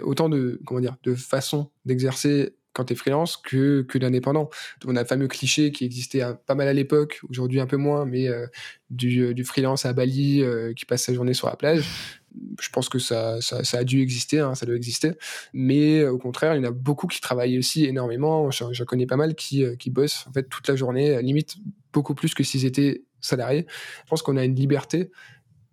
autant 0.03 0.29
de, 0.29 0.59
comment 0.65 0.79
dire? 0.79 0.97
De 1.03 1.15
façons 1.15 1.69
d'exercer 1.85 2.55
quand 2.73 2.85
tu 2.85 2.93
es 2.93 2.95
freelance 2.95 3.35
que, 3.35 3.81
que 3.81 3.97
d'indépendant. 3.97 4.49
On 4.85 4.95
a 4.95 5.01
le 5.01 5.07
fameux 5.07 5.27
cliché 5.27 5.71
qui 5.71 5.83
existait 5.83 6.23
pas 6.45 6.55
mal 6.55 6.67
à 6.67 6.73
l'époque, 6.73 7.19
aujourd'hui 7.29 7.59
un 7.59 7.65
peu 7.65 7.77
moins, 7.77 8.05
mais 8.05 8.27
du, 8.89 9.33
du 9.33 9.43
freelance 9.43 9.85
à 9.85 9.93
Bali 9.93 10.43
qui 10.75 10.85
passe 10.85 11.03
sa 11.03 11.13
journée 11.13 11.33
sur 11.33 11.47
la 11.47 11.55
plage 11.55 12.20
je 12.59 12.69
pense 12.69 12.89
que 12.89 12.99
ça, 12.99 13.41
ça, 13.41 13.77
a 13.77 13.83
dû 13.83 14.01
exister, 14.01 14.39
hein, 14.39 14.55
ça 14.55 14.65
doit 14.65 14.75
exister. 14.75 15.11
Mais 15.53 16.05
au 16.05 16.17
contraire, 16.17 16.55
il 16.55 16.63
y 16.63 16.65
en 16.65 16.69
a 16.69 16.71
beaucoup 16.71 17.07
qui 17.07 17.21
travaillent 17.21 17.57
aussi 17.57 17.85
énormément. 17.85 18.49
J'en 18.51 18.85
connais 18.85 19.05
pas 19.05 19.17
mal 19.17 19.35
qui, 19.35 19.63
euh, 19.63 19.75
qui 19.75 19.89
bossent 19.89 20.25
en 20.27 20.31
fait 20.31 20.43
toute 20.49 20.67
la 20.67 20.75
journée, 20.75 21.21
limite 21.21 21.55
beaucoup 21.93 22.15
plus 22.15 22.33
que 22.33 22.43
s'ils 22.43 22.65
étaient 22.65 23.03
salariés. 23.19 23.65
Je 24.05 24.09
pense 24.09 24.21
qu'on 24.21 24.37
a 24.37 24.43
une 24.43 24.55
liberté 24.55 25.11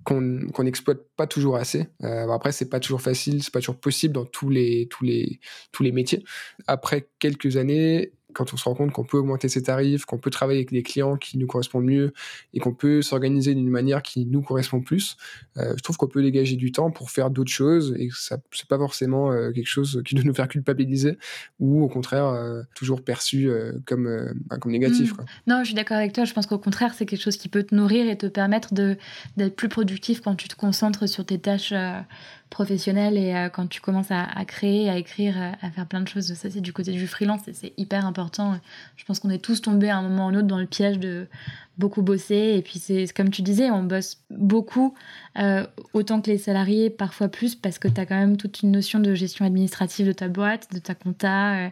qu'on 0.05 0.63
n'exploite 0.63 1.01
pas 1.17 1.27
toujours 1.27 1.57
assez. 1.57 1.87
Euh, 2.03 2.29
après, 2.31 2.53
c'est 2.53 2.71
pas 2.71 2.81
toujours 2.81 3.03
facile, 3.03 3.43
c'est 3.43 3.53
pas 3.53 3.61
toujours 3.61 3.79
possible 3.79 4.15
dans 4.15 4.25
tous 4.25 4.49
les, 4.49 4.89
tous 4.89 5.05
les, 5.05 5.39
tous 5.71 5.83
les 5.83 5.93
métiers. 5.93 6.25
Après 6.67 7.11
quelques 7.19 7.59
années, 7.59 8.13
quand 8.35 8.53
on 8.53 8.57
se 8.57 8.65
rend 8.65 8.75
compte 8.75 8.93
qu'on 8.93 9.05
peut 9.05 9.17
augmenter 9.17 9.49
ses 9.49 9.63
tarifs, 9.63 10.05
qu'on 10.05 10.19
peut 10.19 10.31
travailler 10.31 10.59
avec 10.59 10.71
des 10.71 10.83
clients 10.83 11.17
qui 11.17 11.39
nous 11.39 11.47
correspondent 11.47 11.87
mieux 11.87 12.13
et 12.53 12.61
qu'on 12.61 12.75
peut 12.75 13.01
s'organiser 13.01 13.55
d'une 13.55 13.71
manière 13.71 14.03
qui 14.03 14.27
nous 14.27 14.43
correspond 14.43 14.81
plus, 14.81 15.17
euh, 15.57 15.75
je 15.77 15.83
trouve 15.83 15.97
qu'on 15.97 16.09
peut 16.09 16.23
dégager 16.23 16.57
du 16.57 16.71
temps 16.71 16.91
pour 16.91 17.11
faire 17.11 17.31
d'autres 17.31 17.51
choses 17.51 17.95
et 17.99 18.11
ça 18.13 18.39
c'est 18.53 18.69
pas 18.69 18.77
forcément 18.77 19.33
euh, 19.33 19.51
quelque 19.51 19.67
chose 19.67 20.03
qui 20.05 20.15
doit 20.15 20.25
nous 20.27 20.35
faire 20.35 20.49
culpabiliser 20.49 21.19
ou 21.59 21.83
au 21.83 21.89
contraire 21.89 22.27
euh, 22.27 22.63
toujours 22.75 23.03
perçu 23.03 23.51
comme 23.87 24.35
bah, 24.47 24.59
comme 24.59 24.73
négatif. 24.73 25.13
Mmh. 25.15 25.25
Non, 25.47 25.61
je 25.61 25.67
suis 25.67 25.75
d'accord 25.75 25.97
avec 25.97 26.13
toi. 26.13 26.25
Je 26.25 26.35
pense 26.35 26.47
qu'au 26.47 26.59
contraire 26.59 26.93
c'est 26.95 27.07
quelque 27.07 27.23
chose 27.23 27.37
qui 27.37 27.49
peut 27.49 27.63
te 27.63 27.75
nourrir 27.75 28.09
et 28.09 28.19
te 28.19 28.27
permettre 28.27 28.75
de 28.75 28.97
d'être 29.37 29.57
plus 29.57 29.69
productif 29.69 30.21
quand 30.21 30.35
tu 30.35 30.49
te 30.49 30.57
concentres 30.57 31.09
sur 31.09 31.25
tes 31.25 31.39
tâches 31.39 31.73
professionnel 32.51 33.17
et 33.17 33.35
euh, 33.35 33.49
quand 33.49 33.67
tu 33.67 33.81
commences 33.81 34.11
à, 34.11 34.27
créer, 34.45 34.89
à 34.89 34.97
écrire, 34.97 35.35
euh, 35.37 35.53
à, 35.61 35.71
faire 35.71 35.87
plein 35.87 36.01
de 36.01 36.09
choses. 36.09 36.33
Ça, 36.35 36.51
c'est 36.51 36.61
du 36.61 36.73
côté 36.73 36.93
du 36.93 37.07
freelance 37.07 37.47
et 37.49 37.53
c'est 37.53 37.73
hyper 37.77 38.07
important. 38.07 38.59
Je 38.97 39.05
pense 39.05 39.21
qu'on 39.21 39.31
est 39.31 39.43
tous 39.43 39.61
tombés 39.61 39.91
à 39.91 39.99
un 39.99 40.03
moment 40.03 40.27
ou 40.27 40.29
un 40.31 40.35
autre 40.35 40.47
dans 40.47 40.59
le 40.59 40.67
piège 40.67 40.99
de 40.99 41.27
beaucoup 41.77 42.03
bosser. 42.03 42.55
Et 42.57 42.63
puis, 42.63 42.79
c'est 42.79 43.07
comme 43.15 43.31
tu 43.31 43.43
disais, 43.43 43.71
on 43.71 43.83
bosse 43.83 44.19
beaucoup, 44.31 44.95
euh, 45.39 45.67
autant 45.93 46.21
que 46.21 46.31
les 46.31 46.39
salariés, 46.39 46.91
parfois 46.91 47.29
plus, 47.29 47.55
parce 47.55 47.79
que 47.79 47.89
tu 47.89 48.01
as 48.01 48.07
quand 48.07 48.19
même 48.19 48.37
toute 48.37 48.63
une 48.63 48.73
notion 48.73 48.99
de 48.99 49.15
gestion 49.15 49.45
administrative 49.45 50.07
de 50.07 50.13
ta 50.13 50.29
boîte, 50.29 50.73
de 50.73 50.79
ta 50.79 50.95
compta, 50.95 51.69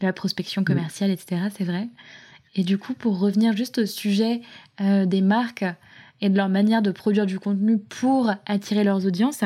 de 0.00 0.06
la 0.06 0.12
prospection 0.12 0.62
mm. 0.62 0.66
commerciale, 0.66 1.10
etc. 1.10 1.42
C'est 1.56 1.64
vrai. 1.64 1.88
Et 2.56 2.62
du 2.62 2.78
coup, 2.78 2.94
pour 2.94 3.18
revenir 3.18 3.56
juste 3.56 3.78
au 3.78 3.86
sujet 3.86 4.40
des 4.78 5.20
marques 5.20 5.64
et 6.20 6.28
de 6.28 6.36
leur 6.36 6.48
manière 6.48 6.82
de 6.82 6.92
produire 6.92 7.26
du 7.26 7.40
contenu 7.40 7.78
pour 7.78 8.30
attirer 8.46 8.84
leurs 8.84 9.06
audiences, 9.06 9.42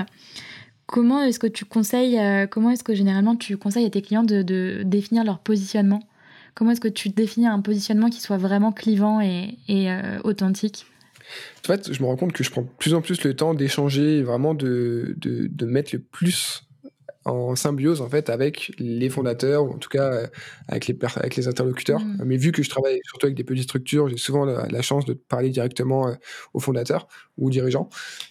Comment 0.88 1.22
est-ce 1.22 1.38
que 1.38 1.46
tu 1.46 1.66
conseilles, 1.66 2.18
euh, 2.18 2.46
comment 2.46 2.70
est-ce 2.70 2.83
que 2.83 2.94
généralement 2.94 3.37
tu 3.37 3.59
conseilles 3.59 3.85
à 3.85 3.90
tes 3.90 4.01
clients 4.01 4.22
de, 4.22 4.83
définir 4.87 5.22
leur 5.22 5.38
positionnement? 5.38 6.01
Comment 6.55 6.70
est-ce 6.70 6.81
que 6.81 6.88
tu 6.88 7.11
définis 7.11 7.46
un 7.46 7.61
positionnement 7.61 8.09
qui 8.09 8.22
soit 8.22 8.38
vraiment 8.38 8.72
clivant 8.72 9.20
et, 9.20 9.59
euh, 9.68 10.18
authentique? 10.24 10.87
En 11.62 11.66
fait, 11.66 11.92
je 11.92 12.03
me 12.03 12.07
rends 12.07 12.16
compte 12.16 12.33
que 12.33 12.42
je 12.42 12.51
prends 12.51 12.62
de 12.62 12.70
plus 12.79 12.94
en 12.94 13.03
plus 13.03 13.22
le 13.22 13.37
temps 13.37 13.53
d'échanger, 13.53 14.22
vraiment 14.22 14.55
de, 14.55 15.14
de, 15.18 15.66
mettre 15.66 15.90
le 15.92 15.98
plus 16.01 16.62
en 17.29 17.57
symbiose 17.57 18.01
en 18.01 18.09
fait 18.09 18.31
avec 18.31 18.73
les 18.79 19.09
fondateurs 19.09 19.64
ou 19.64 19.71
en 19.71 19.79
tout 19.79 19.88
cas 19.88 20.12
euh, 20.12 20.27
avec 20.69 20.87
les 20.87 20.97
avec 21.17 21.37
les 21.37 21.49
interlocuteurs. 21.49 22.01
Mmh. 22.01 22.23
Mais 22.25 22.37
vu 22.37 22.53
que 22.53 22.62
je 22.62 22.71
travaille 22.71 23.01
surtout 23.05 23.27
avec 23.27 23.37
des 23.37 23.45
petites 23.45 23.64
structures, 23.64 24.09
j'ai 24.09 24.17
souvent 24.17 24.45
la, 24.45 24.83
chance 24.83 25.05
de 25.05 25.12
parler 25.12 25.51
directement 25.51 26.09
euh, 26.09 26.14
aux 26.55 26.61
fondateurs 26.61 27.09
ou 27.37 27.49
aux 27.49 27.51
dirigeants. 27.51 27.88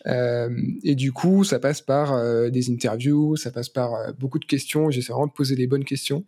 Euh, 0.07 0.49
et 0.83 0.95
du 0.95 1.11
coup, 1.11 1.43
ça 1.43 1.59
passe 1.59 1.81
par 1.81 2.17
des 2.49 2.69
interviews, 2.69 3.35
ça 3.35 3.51
passe 3.51 3.69
par 3.69 4.13
beaucoup 4.17 4.39
de 4.39 4.45
questions. 4.45 4.89
J'essaie 4.89 5.13
vraiment 5.13 5.27
de 5.27 5.31
poser 5.31 5.55
les 5.55 5.67
bonnes 5.67 5.83
questions 5.83 6.23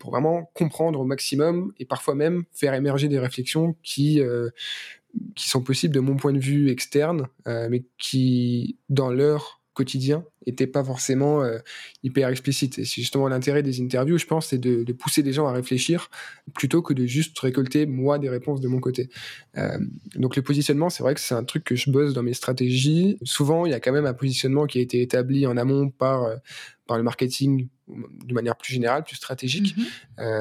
pour 0.00 0.10
vraiment 0.10 0.50
comprendre 0.54 1.00
au 1.00 1.04
maximum 1.04 1.72
et 1.78 1.84
parfois 1.84 2.14
même 2.14 2.44
faire 2.52 2.74
émerger 2.74 3.08
des 3.08 3.18
réflexions 3.18 3.76
qui 3.82 4.20
qui 5.34 5.48
sont 5.48 5.62
possibles 5.62 5.94
de 5.94 6.00
mon 6.00 6.16
point 6.16 6.32
de 6.32 6.38
vue 6.38 6.70
externe, 6.70 7.28
mais 7.46 7.84
qui 7.98 8.78
dans 8.88 9.10
leur 9.10 9.61
quotidien 9.74 10.24
n'était 10.46 10.66
pas 10.66 10.84
forcément 10.84 11.42
euh, 11.42 11.58
hyper 12.02 12.28
explicite. 12.28 12.78
Et 12.78 12.84
c'est 12.84 13.00
justement 13.00 13.28
l'intérêt 13.28 13.62
des 13.62 13.80
interviews, 13.80 14.18
je 14.18 14.26
pense, 14.26 14.48
c'est 14.48 14.58
de, 14.58 14.92
pousser 14.92 15.22
des 15.22 15.32
gens 15.32 15.46
à 15.46 15.52
réfléchir 15.52 16.10
plutôt 16.54 16.82
que 16.82 16.92
de 16.92 17.06
juste 17.06 17.38
récolter 17.38 17.86
moi 17.86 18.18
des 18.18 18.28
réponses 18.28 18.60
de 18.60 18.68
mon 18.68 18.80
côté. 18.80 19.08
Euh, 19.56 19.78
donc 20.16 20.36
le 20.36 20.42
positionnement, 20.42 20.90
c'est 20.90 21.02
vrai 21.02 21.14
que 21.14 21.20
c'est 21.20 21.34
un 21.34 21.44
truc 21.44 21.64
que 21.64 21.76
je 21.76 21.90
bosse 21.90 22.12
dans 22.12 22.22
mes 22.22 22.34
stratégies. 22.34 23.18
Souvent, 23.22 23.66
il 23.66 23.72
y 23.72 23.74
a 23.74 23.80
quand 23.80 23.92
même 23.92 24.06
un 24.06 24.14
positionnement 24.14 24.66
qui 24.66 24.78
a 24.78 24.82
été 24.82 25.00
établi 25.00 25.46
en 25.46 25.56
amont 25.56 25.90
par, 25.90 26.24
euh, 26.24 26.36
par 26.86 26.96
le 26.96 27.02
marketing 27.02 27.68
de 27.88 28.34
manière 28.34 28.56
plus 28.56 28.72
générale, 28.72 29.04
plus 29.04 29.16
stratégique. 29.16 29.76
Mm-hmm 29.76 30.40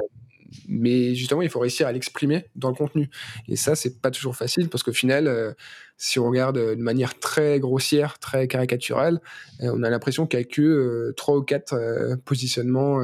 mais 0.68 1.16
justement, 1.16 1.42
il 1.42 1.50
faut 1.50 1.60
réussir 1.60 1.88
à 1.88 1.92
l'exprimer 1.92 2.46
dans 2.56 2.70
le 2.70 2.76
contenu. 2.76 3.10
Et 3.48 3.56
ça, 3.56 3.76
c'est 3.76 4.02
pas 4.02 4.12
toujours 4.12 4.36
facile 4.36 4.70
parce 4.70 4.84
qu'au 4.84 4.94
final, 4.94 5.28
euh, 5.28 5.54
si 5.98 6.20
on 6.20 6.28
regarde 6.28 6.58
euh, 6.58 6.76
de 6.76 6.82
manière 6.82 7.20
très 7.20 7.60
grossière, 7.60 8.20
très 8.20 8.48
caricaturale, 8.48 9.22
euh, 9.62 9.72
on 9.74 9.84
a 9.84 9.90
l'impression 9.90 10.28
qu'il 10.28 10.40
n'y 10.40 10.46
a 10.46 10.48
que 10.48 11.14
trois 11.16 11.38
ou 11.38 11.42
quatre 11.42 11.76
positionnements, 12.26 13.02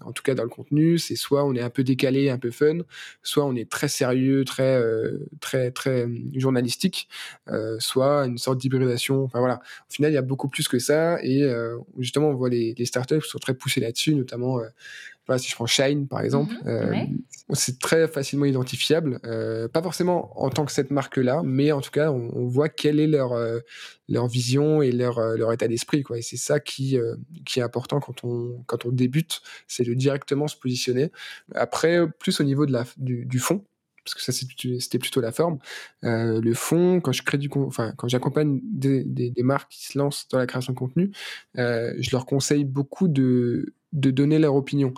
en 0.00 0.12
tout 0.12 0.22
cas 0.22 0.34
dans 0.34 0.42
le 0.42 0.48
contenu. 0.48 0.98
C'est 0.98 1.16
soit 1.16 1.44
on 1.44 1.54
est 1.54 1.60
un 1.60 1.70
peu 1.70 1.84
décalé, 1.84 2.30
un 2.30 2.38
peu 2.38 2.50
fun, 2.50 2.78
soit 3.22 3.44
on 3.44 3.54
est 3.54 3.70
très 3.70 3.88
sérieux, 3.88 4.44
très, 4.44 4.82
très, 5.40 5.70
très 5.70 6.08
journalistique, 6.34 7.08
soit 7.78 8.26
une 8.26 8.38
sorte 8.38 8.58
d'hybridation. 8.58 9.24
Enfin 9.24 9.40
voilà. 9.40 9.60
Au 9.88 9.92
final, 9.92 10.12
il 10.12 10.14
y 10.14 10.18
a 10.18 10.22
beaucoup 10.22 10.48
plus 10.48 10.68
que 10.68 10.78
ça. 10.78 11.22
Et 11.22 11.48
justement, 11.98 12.28
on 12.28 12.34
voit 12.34 12.48
les, 12.48 12.74
les 12.76 12.86
startups 12.86 13.20
qui 13.20 13.28
sont 13.28 13.38
très 13.38 13.54
poussées 13.54 13.80
là-dessus, 13.80 14.14
notamment 14.14 14.60
si 15.36 15.50
je 15.50 15.54
prends 15.54 15.66
Shine 15.66 16.08
par 16.08 16.22
exemple, 16.22 16.54
mhm, 16.64 16.68
euh, 16.68 17.04
c'est 17.52 17.78
très 17.78 18.08
facilement 18.08 18.46
identifiable. 18.46 19.20
Euh, 19.24 19.68
pas 19.68 19.82
forcément 19.82 20.32
en 20.42 20.48
tant 20.48 20.64
que 20.64 20.72
cette 20.72 20.90
marque-là, 20.90 21.42
mais 21.44 21.72
en 21.72 21.82
tout 21.82 21.90
cas, 21.90 22.10
on, 22.10 22.46
voit 22.46 22.70
quelle 22.70 22.98
est 22.98 23.06
leur, 23.06 23.32
euh, 23.32 23.60
leur 24.08 24.26
vision 24.26 24.80
et 24.80 24.90
leur, 24.90 25.20
leur 25.36 25.52
état 25.52 25.68
d'esprit. 25.68 26.02
Et 26.14 26.22
c'est 26.22 26.38
ça 26.38 26.60
qui, 26.60 26.96
qui 27.44 27.60
est 27.60 27.62
important 27.62 28.00
quand 28.00 28.24
on, 28.24 28.62
quand 28.66 28.86
on 28.86 28.90
débute, 28.90 29.42
c'est 29.66 29.84
de 29.84 29.92
directement 29.92 30.48
se 30.48 30.56
positionner. 30.56 31.12
Après, 31.54 32.08
plus 32.18 32.40
au 32.40 32.44
niveau 32.44 32.64
de 32.64 32.72
la, 32.72 32.84
du, 32.96 33.26
du 33.26 33.38
fond, 33.38 33.64
parce 34.04 34.14
que 34.14 34.22
ça 34.22 34.32
c'était 34.32 34.98
plutôt 34.98 35.20
la 35.20 35.32
forme. 35.32 35.58
le 36.02 36.54
fond, 36.54 37.00
quand 37.02 37.12
je 37.12 37.22
crée 37.22 37.36
du, 37.36 37.50
enfin 37.54 37.92
quand 37.98 38.08
j'accompagne 38.08 38.60
des, 38.62 39.04
des, 39.04 39.28
des, 39.30 39.42
marques 39.42 39.70
qui 39.70 39.84
se 39.84 39.98
lancent 39.98 40.26
dans 40.28 40.38
la 40.38 40.46
création 40.46 40.72
de 40.72 40.78
contenu, 40.78 41.12
je 41.54 42.10
leur 42.12 42.24
conseille 42.24 42.64
beaucoup 42.64 43.08
de 43.08 43.74
de 43.92 44.10
donner 44.10 44.38
leur 44.38 44.54
opinion. 44.54 44.92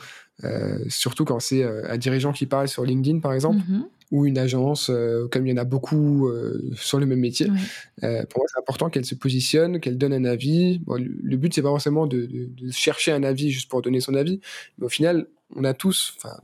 Euh, 0.45 0.79
surtout 0.89 1.25
quand 1.25 1.41
c'est 1.41 1.63
euh, 1.63 1.83
un 1.89 1.99
dirigeant 1.99 2.33
qui 2.33 2.47
parle 2.47 2.69
sur 2.69 2.85
LinkedIn, 2.85 3.21
par 3.21 3.33
exemple, 3.33 3.63
mhm. 3.69 3.85
ou 4.11 4.27
une 4.27 4.39
agence, 4.39 4.91
euh, 4.91 5.29
comme 5.29 5.47
il 5.47 5.51
y 5.51 5.53
en 5.53 5.59
a 5.59 5.65
beaucoup 5.65 6.31
sur 6.75 6.99
le 6.99 7.07
même 7.07 7.21
métier. 7.21 7.47
pour 7.47 7.55
moi, 8.03 8.47
c'est 8.47 8.59
important 8.59 8.91
qu'elle 8.91 9.05
se 9.05 9.15
positionne, 9.15 9.81
qu'elle 9.81 9.99
donne 9.99 10.13
un 10.13 10.25
avis. 10.25 10.81
le, 10.89 11.37
but, 11.37 11.55
c'est 11.55 11.63
pas 11.63 11.69
forcément 11.69 12.07
de, 12.07 12.29
chercher 12.71 13.13
un 13.13 13.23
avis 13.23 13.51
juste 13.51 13.69
pour 13.71 13.83
donner 13.83 14.01
son 14.01 14.15
avis, 14.15 14.41
mais 14.79 14.87
au 14.87 14.91
final, 14.91 15.27
on 15.55 15.65
a 15.65 15.75
tous, 15.75 16.15
enfin, 16.17 16.37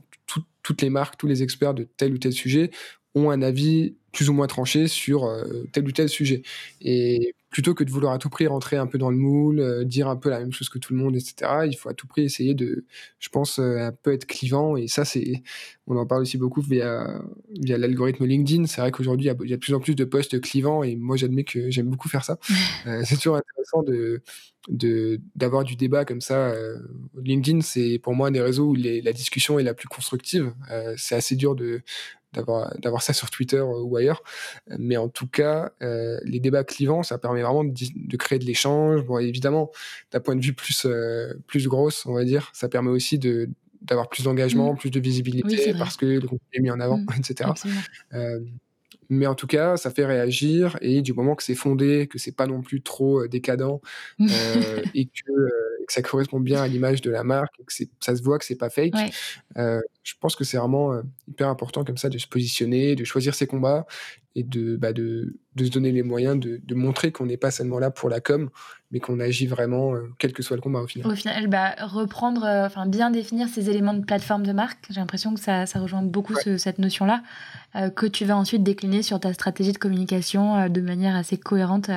toutes 0.63 0.81
les 0.81 0.89
marques, 0.89 1.17
tous 1.17 1.27
les 1.27 1.43
experts 1.43 1.73
de 1.73 1.87
tel 1.95 2.13
ou 2.13 2.17
tel 2.17 2.33
sujet 2.33 2.71
ont 3.15 3.29
un 3.29 3.41
avis 3.41 3.95
plus 4.17 4.29
ou 4.29 4.33
moins 4.33 4.47
tranché 4.47 4.87
sur 4.87 5.31
tel 5.71 5.87
ou 5.87 5.91
tel 5.91 6.09
sujet. 6.09 6.41
Et 6.81 7.35
plutôt 7.49 7.73
que 7.73 7.83
de 7.83 7.89
vouloir 7.89 8.13
à 8.13 8.17
tout 8.17 8.29
prix 8.29 8.45
rentrer 8.47 8.75
un 8.75 8.87
peu 8.87 8.97
dans 8.97 9.09
le 9.09 9.17
moule, 9.17 9.59
euh, 9.59 9.83
dire 9.85 10.09
un 10.09 10.15
peu 10.15 10.29
la 10.29 10.39
même 10.39 10.51
chose 10.51 10.69
que 10.69 10.79
tout 10.79 10.93
le 10.93 10.99
monde, 10.99 11.15
etc. 11.15 11.65
Il 11.65 11.75
faut 11.75 11.89
à 11.89 11.93
tout 11.93 12.05
prix 12.05 12.23
essayer 12.23 12.53
de, 12.53 12.85
je 13.19 13.29
pense, 13.29 13.59
euh, 13.59 13.77
un 13.79 13.91
peu 13.91 14.13
être 14.13 14.25
clivant. 14.25 14.75
Et 14.75 14.87
ça, 14.87 15.05
c'est, 15.05 15.43
on 15.87 15.95
en 15.97 16.05
parle 16.05 16.23
aussi 16.23 16.37
beaucoup 16.37 16.61
via, 16.61 17.21
via 17.59 17.77
l'algorithme 17.77 18.25
LinkedIn. 18.25 18.65
C'est 18.67 18.81
vrai 18.81 18.91
qu'aujourd'hui, 18.91 19.27
il 19.41 19.49
y, 19.49 19.53
a 19.53 19.55
de 19.55 19.61
plus 19.61 19.73
en 19.73 19.79
plus 19.79 19.95
de 19.95 20.03
posts 20.03 20.39
clivants 20.41 20.83
et 20.83 20.95
moi, 20.95 21.15
j'admets 21.15 21.45
que 21.45 21.71
j'aime 21.71 21.89
beaucoup 21.89 22.09
faire 22.09 22.23
ça. 22.23 22.37
Euh, 22.85 23.01
c'est 23.05 23.15
toujours 23.15 23.35
intéressant 23.35 23.81
de, 23.83 24.21
de, 24.69 25.19
d'avoir 25.35 25.63
du 25.63 25.75
débat 25.75 26.05
comme 26.05 26.21
ça. 26.21 26.53
LinkedIn, 27.21 27.61
c'est 27.61 27.99
pour 27.99 28.13
moi 28.13 28.27
un 28.27 28.31
des 28.31 28.39
réseaux 28.39 28.67
où 28.67 28.75
la 28.75 29.13
discussion 29.13 29.59
est 29.59 29.63
la 29.63 29.73
plus 29.73 29.87
constructive. 29.87 30.53
c'est 30.95 31.15
assez 31.15 31.35
dur 31.35 31.55
de, 31.55 31.81
d'avoir 32.33 33.01
ça 33.01 33.13
sur 33.13 33.29
Twitter 33.29 33.61
ou 33.61 33.95
ailleurs. 33.95 34.23
Mais 34.77 34.97
en 34.97 35.09
tout 35.09 35.27
cas, 35.27 35.71
euh, 35.81 36.19
les 36.23 36.39
débats 36.39 36.63
clivants, 36.63 37.03
ça 37.03 37.17
permet 37.17 37.41
vraiment 37.41 37.63
de, 37.63 38.17
créer 38.17 38.39
de 38.39 38.45
l'échange. 38.45 39.03
Bon, 39.05 39.17
évidemment, 39.19 39.71
d'un 40.11 40.19
point 40.19 40.35
de 40.35 40.43
vue 40.43 40.53
plus, 40.53 40.85
euh, 40.85 41.33
plus 41.47 41.67
grosse, 41.67 42.05
on 42.05 42.13
va 42.13 42.23
dire, 42.23 42.49
ça 42.53 42.69
permet 42.69 42.89
aussi 42.89 43.19
de 43.19 43.49
d'avoir 43.83 44.09
plus 44.09 44.23
d'engagement, 44.23 44.73
mmh. 44.73 44.77
plus 44.77 44.89
de 44.89 44.99
visibilité 44.99 45.71
parce 45.77 45.97
que 45.97 46.05
le 46.05 46.21
contenu 46.21 46.41
est 46.51 46.59
mis 46.59 46.71
en 46.71 46.79
avant, 46.79 46.97
mmh, 46.97 47.07
etc. 47.19 47.51
Euh, 48.13 48.39
mais 49.09 49.27
en 49.27 49.35
tout 49.35 49.47
cas, 49.47 49.77
ça 49.77 49.91
fait 49.91 50.05
réagir 50.05 50.77
et 50.81 51.01
du 51.01 51.13
moment 51.13 51.35
que 51.35 51.43
c'est 51.43 51.55
fondé, 51.55 52.07
que 52.07 52.17
c'est 52.17 52.35
pas 52.35 52.47
non 52.47 52.61
plus 52.63 52.81
trop 52.81 53.27
décadent 53.27 53.79
et 54.19 55.05
que 55.05 55.31
que 55.87 55.93
ça 55.93 56.01
correspond 56.01 56.39
bien 56.39 56.61
à 56.61 56.67
l'image 56.67 57.01
de 57.01 57.09
la 57.09 57.23
marque, 57.23 57.55
que 57.65 57.73
ça 58.01 58.15
se 58.15 58.21
voit 58.21 58.37
que 58.37 58.45
c'est 58.45 58.57
pas 58.57 58.69
fake. 58.69 58.93
Euh, 59.57 59.81
je 60.03 60.13
pense 60.19 60.35
que 60.35 60.43
c'est 60.43 60.57
vraiment 60.57 60.93
euh, 60.93 61.01
hyper 61.27 61.47
important 61.47 61.83
comme 61.83 61.97
ça 61.97 62.09
de 62.09 62.17
se 62.17 62.27
positionner, 62.27 62.95
de 62.95 63.05
choisir 63.05 63.33
ses 63.33 63.47
combats 63.47 63.87
et 64.35 64.43
de, 64.43 64.75
bah, 64.75 64.93
de, 64.93 65.37
de 65.55 65.65
se 65.65 65.71
donner 65.71 65.91
les 65.91 66.03
moyens 66.03 66.37
de, 66.39 66.61
de 66.63 66.75
montrer 66.75 67.11
qu'on 67.11 67.25
n'est 67.25 67.37
pas 67.37 67.51
seulement 67.51 67.79
là 67.79 67.89
pour 67.89 68.09
la 68.09 68.19
com, 68.19 68.49
mais 68.91 68.99
qu'on 68.99 69.19
agit 69.19 69.47
vraiment, 69.47 69.95
euh, 69.95 70.09
quel 70.19 70.33
que 70.33 70.43
soit 70.43 70.57
le 70.57 70.61
combat 70.61 70.81
au 70.81 70.87
final. 70.87 71.09
Au 71.09 71.15
final, 71.15 71.47
bah, 71.47 71.73
reprendre, 71.79 72.45
enfin 72.45 72.85
bien 72.85 73.09
définir 73.09 73.47
ces 73.47 73.69
éléments 73.69 73.93
de 73.93 74.03
plateforme 74.03 74.45
de 74.45 74.51
marque, 74.51 74.85
j'ai 74.89 74.99
l'impression 74.99 75.33
que 75.33 75.39
ça, 75.39 75.65
ça 75.65 75.79
rejoint 75.79 76.03
beaucoup 76.03 76.35
cette 76.35 76.79
notion-là, 76.79 77.23
que 77.95 78.05
tu 78.05 78.25
vas 78.25 78.35
ensuite 78.35 78.63
décliner 78.63 79.01
sur 79.01 79.19
ta 79.19 79.33
stratégie 79.33 79.71
de 79.71 79.77
communication 79.77 80.67
de 80.69 80.81
manière 80.81 81.15
assez 81.15 81.37
cohérente 81.37 81.89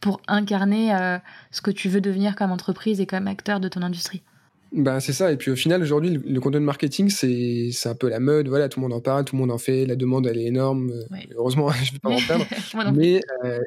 pour 0.00 0.20
incarner 0.28 0.94
euh, 0.94 1.18
ce 1.50 1.60
que 1.60 1.70
tu 1.70 1.88
veux 1.88 2.00
devenir 2.00 2.34
comme 2.34 2.52
entreprise 2.52 3.00
et 3.00 3.06
comme 3.06 3.26
acteur 3.26 3.60
de 3.60 3.68
ton 3.68 3.82
industrie. 3.82 4.22
Bah, 4.72 5.00
c'est 5.00 5.12
ça. 5.12 5.32
Et 5.32 5.36
puis 5.36 5.50
au 5.50 5.56
final, 5.56 5.82
aujourd'hui, 5.82 6.10
le, 6.10 6.22
le, 6.24 6.40
content 6.40 6.60
marketing, 6.60 7.10
c'est, 7.10 7.70
c'est 7.72 7.88
un 7.88 7.94
peu 7.94 8.08
la 8.08 8.20
mode. 8.20 8.48
Voilà, 8.48 8.68
tout 8.68 8.78
le 8.80 8.86
monde 8.86 8.96
en 8.96 9.00
parle, 9.00 9.24
tout 9.24 9.34
le 9.34 9.40
monde 9.40 9.50
en 9.50 9.58
fait. 9.58 9.84
La 9.84 9.96
demande, 9.96 10.26
elle 10.26 10.38
est 10.38 10.46
énorme. 10.46 10.92
Heureusement, 11.36 11.70
je 11.84 11.90
ne 11.92 12.14
vais 12.16 12.26
pas 12.28 12.84
m'en 12.84 12.92
mais 12.92 13.20
euh, 13.44 13.58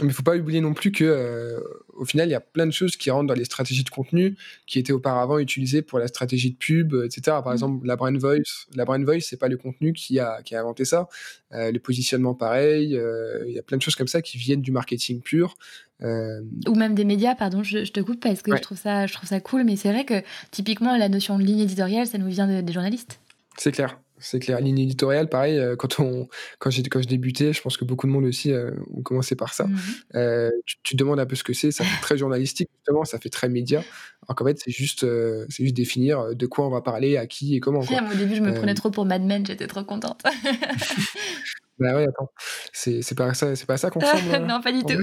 il 0.00 0.08
ne 0.08 0.12
faut 0.12 0.22
pas 0.22 0.36
oublier 0.36 0.60
non 0.60 0.74
plus 0.74 0.92
que 0.92 1.04
euh, 1.04 1.60
au 1.94 2.04
final, 2.04 2.28
il 2.28 2.32
y 2.32 2.34
a 2.34 2.40
plein 2.40 2.66
de 2.66 2.70
choses 2.70 2.96
qui 2.96 3.10
rentrent 3.10 3.26
dans 3.26 3.34
les 3.34 3.44
stratégies 3.44 3.84
de 3.84 3.90
contenu 3.90 4.36
qui 4.66 4.78
étaient 4.78 4.92
auparavant 4.92 5.38
utilisées 5.38 5.82
pour 5.82 5.98
la 5.98 6.08
stratégie 6.08 6.50
de 6.50 6.56
pub, 6.56 6.94
etc. 7.04 7.22
Par 7.26 7.48
mmh. 7.48 7.52
exemple, 7.52 7.86
la 7.86 7.96
brand 7.96 8.16
voice. 8.16 8.66
La 8.74 8.84
brand 8.84 9.02
voice, 9.04 9.20
c'est 9.20 9.36
pas 9.36 9.48
le 9.48 9.56
contenu 9.56 9.92
qui 9.92 10.18
a, 10.18 10.42
qui 10.42 10.54
a 10.54 10.60
inventé 10.60 10.84
ça. 10.84 11.08
Euh, 11.52 11.70
le 11.70 11.78
positionnement, 11.78 12.34
pareil. 12.34 12.96
Euh, 12.96 13.44
il 13.46 13.52
y 13.52 13.58
a 13.58 13.62
plein 13.62 13.76
de 13.76 13.82
choses 13.82 13.96
comme 13.96 14.08
ça 14.08 14.22
qui 14.22 14.38
viennent 14.38 14.62
du 14.62 14.72
marketing 14.72 15.20
pur. 15.20 15.56
Ou 16.02 16.74
même 16.74 16.94
des 16.94 17.04
médias, 17.04 17.34
pardon, 17.34 17.62
je, 17.62 17.90
te 17.90 18.00
coupe 18.00 18.20
parce 18.20 18.40
que 18.40 18.56
je, 18.56 18.62
trouve 18.62 18.78
ça, 18.78 19.06
je 19.06 19.12
trouve 19.12 19.28
ça 19.28 19.38
cool, 19.40 19.64
mais 19.64 19.76
c'est 19.76 19.92
vrai 19.92 20.06
que 20.06 20.22
typiquement, 20.50 20.96
la 20.96 21.10
notion 21.10 21.38
de 21.38 21.44
ligne 21.44 21.60
éditoriale, 21.60 22.06
ça 22.06 22.16
nous 22.16 22.28
vient 22.28 22.62
des 22.62 22.72
journalistes. 22.72 23.20
C'est 23.58 23.72
clair. 23.72 23.98
C'est 24.20 24.38
clair. 24.38 24.60
Ligne 24.60 24.78
éditoriale, 24.78 25.28
pareil, 25.28 25.58
euh, 25.58 25.76
quand, 25.76 25.98
on, 25.98 26.28
quand, 26.58 26.70
j'ai, 26.70 26.82
quand 26.82 27.02
je 27.02 27.08
débutais, 27.08 27.52
je 27.52 27.60
pense 27.62 27.76
que 27.76 27.84
beaucoup 27.84 28.06
de 28.06 28.12
monde 28.12 28.24
aussi 28.24 28.52
euh, 28.52 28.70
ont 28.94 29.02
commencé 29.02 29.34
par 29.34 29.54
ça. 29.54 29.64
Mmh 29.64 29.78
euh, 30.14 30.50
tu, 30.66 30.96
te 30.96 30.96
demandes 30.96 31.20
un 31.20 31.26
peu 31.26 31.36
ce 31.36 31.44
que 31.44 31.52
c'est, 31.52 31.70
ça 31.70 31.84
fait 31.84 32.00
très 32.02 32.18
journalistique, 32.18 32.68
justement, 32.78 33.04
ça 33.04 33.18
fait 33.18 33.30
très 33.30 33.48
média. 33.48 33.82
Alors 34.22 34.36
qu'en 34.36 34.44
fait, 34.44 34.58
c'est 34.58 34.70
juste, 34.70 35.06
c'est 35.48 35.64
juste 35.64 35.76
définir 35.76 36.34
de 36.34 36.46
quoi 36.46 36.66
on 36.66 36.70
va 36.70 36.82
parler, 36.82 37.16
à 37.16 37.26
qui 37.26 37.56
et 37.56 37.60
comment. 37.60 37.84
Quoi. 37.84 38.00
au 38.12 38.16
début, 38.16 38.36
je 38.36 38.42
me 38.42 38.54
prenais 38.54 38.74
trop 38.74 38.90
pour 38.90 39.04
Mad 39.04 39.22
Men, 39.22 39.44
j'étais 39.46 39.66
trop 39.66 39.84
contente. 39.84 40.22
bah 41.78 41.94
ouais, 41.94 42.06
attends, 42.06 42.30
c'est, 42.72 43.02
c'est 43.02 43.14
pas 43.14 43.32
ça, 43.34 43.56
c'est 43.56 43.66
pas 43.66 43.78
ça 43.78 43.90
qu'on 43.90 44.00
ressemble. 44.00 44.46
non, 44.46 44.60
pas 44.60 44.72
du 44.72 44.82
tout 44.82 45.02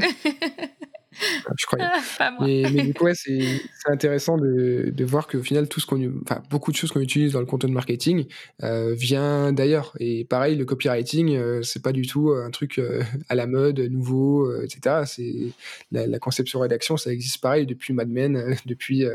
je 1.57 1.65
croyais. 1.65 1.85
mais, 2.41 2.63
mais, 2.73 2.83
du 2.83 2.93
coup, 2.93 3.07
c'est 3.13 3.61
intéressant 3.85 4.37
de, 4.37 4.91
de 4.91 5.05
voir 5.05 5.27
qu'au 5.27 5.41
final, 5.41 5.67
tout 5.67 5.79
ce 5.79 5.85
qu'on, 5.85 6.11
enfin, 6.23 6.41
beaucoup 6.49 6.71
de 6.71 6.77
choses 6.77 6.91
qu'on 6.91 7.01
utilise 7.01 7.33
dans 7.33 7.39
le 7.39 7.45
content 7.45 7.67
marketing 7.67 8.25
euh, 8.63 8.93
vient 8.93 9.53
d'ailleurs. 9.53 9.93
Et 9.99 10.25
pareil, 10.25 10.55
le 10.55 10.65
copywriting, 10.65 11.35
euh, 11.35 11.61
c'est 11.63 11.81
pas 11.81 11.91
du 11.91 12.05
tout 12.05 12.31
un 12.31 12.51
truc 12.51 12.79
euh, 12.79 13.01
à 13.29 13.35
la 13.35 13.47
mode, 13.47 13.79
nouveau, 13.79 14.45
euh, 14.45 14.63
etc. 14.63 15.03
C'est 15.05 15.53
la, 15.91 16.07
la, 16.07 16.19
conception 16.19 16.59
rédaction, 16.59 16.97
ça 16.97 17.11
existe 17.11 17.39
pareil 17.39 17.65
depuis 17.65 17.93
Mad 17.93 18.09
Men, 18.09 18.55
depuis 18.65 19.05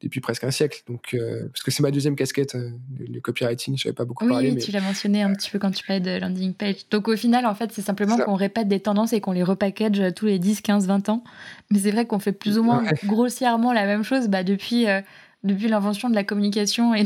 depuis 0.00 0.20
presque 0.20 0.44
un 0.44 0.50
siècle. 0.50 0.82
Donc, 0.86 1.16
parce 1.52 1.62
que 1.62 1.70
c'est 1.70 1.82
ma 1.82 1.90
deuxième 1.90 2.16
casquette, 2.16 2.56
le, 2.98 3.20
copywriting. 3.20 3.76
Je 3.76 3.84
savais 3.84 3.94
pas 3.94 4.04
beaucoup 4.04 4.24
oui, 4.24 4.30
parler. 4.30 4.50
Oui, 4.52 4.58
tu 4.58 4.70
l'as 4.70 4.80
mentionné 4.80 5.22
un 5.22 5.32
petit 5.32 5.50
peu 5.50 5.58
quand 5.58 5.70
tu 5.70 5.84
parlais 5.84 6.00
de 6.00 6.20
landing 6.20 6.54
page. 6.54 6.88
Donc 6.90 7.08
au 7.08 7.16
final, 7.16 7.46
en 7.46 7.54
fait, 7.54 7.72
c'est 7.72 7.82
simplement 7.82 8.18
qu'on 8.18 8.34
répète 8.34 8.68
des 8.68 8.80
tendances 8.80 9.12
et 9.12 9.20
qu'on 9.20 9.32
les 9.32 9.42
repackage 9.42 10.02
tous 10.14 10.26
les 10.26 10.38
10, 10.38 10.60
15, 10.60 10.86
20 10.86 11.08
ans. 11.08 11.24
Mais 11.70 11.78
c'est 11.78 11.90
vrai 11.90 12.06
qu'on 12.06 12.18
fait 12.18 12.32
plus 12.32 12.58
ou 12.58 12.62
moins 12.62 12.84
grossièrement 13.06 13.72
la 13.72 13.86
même 13.86 14.02
chose 14.02 14.28
bah, 14.28 14.44
depuis, 14.44 14.86
euh, 14.86 15.00
depuis 15.42 15.68
l'invention 15.68 16.10
de 16.10 16.14
la 16.14 16.24
communication 16.24 16.94
et 16.94 17.04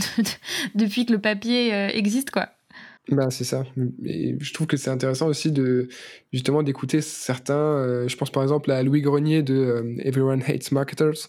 depuis 0.75 1.07
que 1.07 1.12
le 1.12 1.20
papier 1.20 1.72
euh, 1.72 1.88
existe, 1.88 2.31
quoi. 2.31 2.49
Bah, 3.09 3.31
c'est 3.31 3.44
ça. 3.44 3.62
Et 4.05 4.37
je 4.40 4.53
trouve 4.53 4.66
que 4.66 4.77
c'est 4.77 4.90
intéressant 4.90 5.29
aussi 5.29 5.53
de 5.53 5.87
justement 6.33 6.64
d'écouter 6.64 7.01
certains. 7.01 7.55
Euh, 7.55 8.09
je 8.09 8.16
pense 8.16 8.31
par 8.31 8.42
exemple 8.42 8.68
à 8.72 8.83
Louis 8.83 9.01
Grenier 9.01 9.44
de 9.44 9.94
Everyone 10.01 10.42
Hates 10.44 10.72
Marketers, 10.72 11.29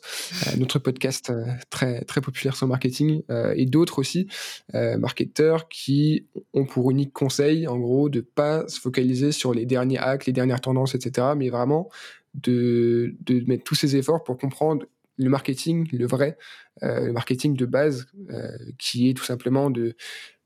notre 0.57 0.79
podcast 0.79 1.31
très 1.69 2.03
très 2.05 2.19
populaire 2.19 2.55
sur 2.55 2.65
le 2.65 2.71
marketing, 2.71 3.21
et 3.55 3.67
d'autres 3.67 3.99
aussi 3.99 4.27
marketeurs 4.73 5.69
qui 5.69 6.25
ont 6.55 6.65
pour 6.65 6.89
unique 6.89 7.13
conseil, 7.13 7.67
en 7.67 7.77
gros, 7.77 8.09
de 8.09 8.21
pas 8.21 8.67
se 8.67 8.79
focaliser 8.79 9.31
sur 9.31 9.53
les 9.53 9.67
derniers 9.67 9.99
hacks, 9.99 10.25
les 10.25 10.33
dernières 10.33 10.61
tendances, 10.61 10.95
etc., 10.95 11.27
mais 11.37 11.51
vraiment 11.51 11.89
de, 12.37 13.15
de 13.21 13.43
mettre 13.47 13.63
tous 13.63 13.75
ces 13.75 13.95
efforts 13.95 14.23
pour 14.23 14.37
comprendre 14.37 14.85
le 15.17 15.29
marketing, 15.29 15.87
le 15.91 16.05
vrai, 16.05 16.37
euh, 16.83 17.07
le 17.07 17.13
marketing 17.13 17.55
de 17.55 17.65
base, 17.65 18.07
euh, 18.29 18.49
qui 18.77 19.09
est 19.09 19.13
tout 19.13 19.23
simplement 19.23 19.69
de 19.69 19.95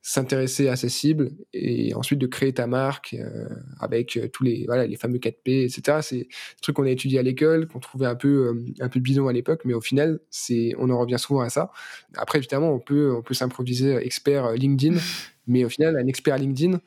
s'intéresser 0.04 0.68
à 0.68 0.76
ses 0.76 0.90
cibles 0.90 1.30
et 1.54 1.94
ensuite 1.94 2.18
de 2.18 2.26
créer 2.26 2.52
ta 2.54 2.66
marque 2.66 3.14
euh, 3.14 3.48
avec 3.80 4.20
tous 4.34 4.44
les 4.44 4.66
voilà 4.66 4.88
les 4.88 4.96
fameux 4.96 5.20
4P 5.20 5.66
etc 5.66 6.00
c'est 6.02 6.16
des 6.16 6.30
trucs 6.60 6.76
qu'on 6.76 6.86
a 6.86 6.90
étudié 6.90 7.20
à 7.20 7.22
l'école 7.22 7.68
qu'on 7.68 7.80
trouvait 7.80 8.08
un 8.08 8.16
peu 8.16 8.64
un 8.80 8.90
peu 8.90 9.00
bidon 9.00 9.28
à 9.28 9.32
l'époque 9.32 9.62
mais 9.64 9.76
au 9.76 9.82
final 9.82 10.20
c'est 10.32 10.74
on 10.80 10.90
en 10.90 10.98
revient 10.98 11.20
souvent 11.20 11.42
à 11.42 11.50
ça. 11.50 11.72
Après 12.18 12.40
évidemment 12.40 12.74
on 12.74 12.80
peut 12.80 13.14
on 13.16 13.22
peut 13.22 13.36
s'improviser 13.36 13.96
expert 13.98 14.54
LinkedIn 14.54 14.98
mais 15.46 15.66
au 15.66 15.70
final 15.70 15.96
un 15.96 16.08
expert 16.08 16.36
LinkedIn 16.36 16.82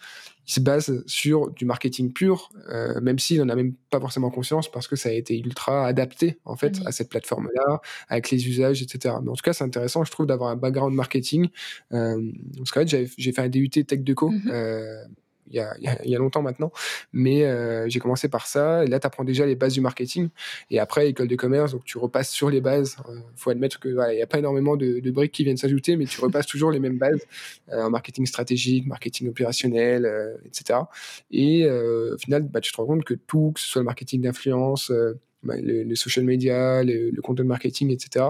il 0.46 0.52
se 0.52 0.60
base 0.60 1.02
sur 1.06 1.50
du 1.50 1.64
marketing 1.64 2.12
pur, 2.12 2.50
euh, 2.68 3.00
même 3.00 3.18
s'il 3.18 3.40
n'en 3.40 3.48
a 3.48 3.56
même 3.56 3.74
pas 3.90 4.00
forcément 4.00 4.30
conscience 4.30 4.70
parce 4.70 4.88
que 4.88 4.96
ça 4.96 5.08
a 5.08 5.12
été 5.12 5.38
ultra 5.38 5.86
adapté 5.86 6.38
en 6.44 6.56
fait 6.56 6.80
à 6.84 6.92
cette 6.92 7.08
plateforme-là, 7.08 7.80
avec 8.08 8.30
les 8.30 8.48
usages, 8.48 8.82
etc. 8.82 9.16
Mais 9.22 9.30
en 9.30 9.34
tout 9.34 9.42
cas, 9.42 9.52
c'est 9.52 9.64
intéressant, 9.64 10.04
je 10.04 10.10
trouve, 10.10 10.26
d'avoir 10.26 10.50
un 10.50 10.56
background 10.56 10.94
marketing. 10.94 11.48
Euh, 11.92 12.30
parce 12.56 12.70
qu'en 12.70 12.86
fait, 12.86 13.08
j'ai 13.16 13.32
fait 13.32 13.42
un 13.42 13.48
DUT 13.48 13.68
Tech 13.68 14.00
Deco. 14.00 14.30
Mm 14.30 14.50
euh, 14.50 15.04
il 15.48 15.56
y, 15.56 15.60
a, 15.60 15.76
il 16.04 16.10
y 16.10 16.16
a, 16.16 16.18
longtemps 16.18 16.42
maintenant. 16.42 16.72
Mais 17.12 17.44
euh, 17.44 17.88
j'ai 17.88 18.00
commencé 18.00 18.28
par 18.28 18.46
ça. 18.46 18.84
Et 18.84 18.86
là, 18.86 18.98
tu 18.98 19.06
apprends 19.06 19.24
déjà 19.24 19.46
les 19.46 19.54
bases 19.54 19.74
du 19.74 19.80
marketing. 19.80 20.28
Et 20.70 20.78
après, 20.78 21.08
école 21.08 21.28
de 21.28 21.36
commerce, 21.36 21.72
donc 21.72 21.84
tu 21.84 21.98
repasses 21.98 22.30
sur 22.30 22.50
les 22.50 22.60
bases. 22.60 22.96
Il 23.08 23.12
euh, 23.12 23.20
faut 23.36 23.50
admettre 23.50 23.78
que 23.78 23.88
voilà, 23.88 24.12
il 24.12 24.16
n'y 24.16 24.22
a 24.22 24.26
pas 24.26 24.38
énormément 24.38 24.76
de, 24.76 25.00
de, 25.00 25.10
briques 25.10 25.32
qui 25.32 25.44
viennent 25.44 25.56
s'ajouter, 25.56 25.96
mais 25.96 26.06
tu 26.06 26.20
repasses 26.20 26.46
toujours 26.46 26.70
les 26.70 26.80
mêmes 26.80 26.98
bases 26.98 27.20
euh, 27.72 27.82
en 27.82 27.90
marketing 27.90 28.26
stratégique, 28.26 28.86
marketing 28.86 29.28
opérationnel, 29.28 30.10
etc. 30.46 30.80
Et 31.30 31.68
au 31.68 32.18
final, 32.18 32.42
bah, 32.42 32.60
tu 32.60 32.72
te 32.72 32.76
rends 32.76 32.86
compte 32.86 33.04
que 33.04 33.14
tout, 33.14 33.52
que 33.54 33.60
ce 33.60 33.68
soit 33.68 33.80
le 33.80 33.86
marketing 33.86 34.22
d'influence, 34.22 34.92
bah, 35.42 35.54
le, 35.60 35.94
social 35.94 36.24
media, 36.24 36.82
le, 36.82 37.10
le, 37.10 37.22
content 37.22 37.44
marketing, 37.44 37.90
etc., 37.90 38.26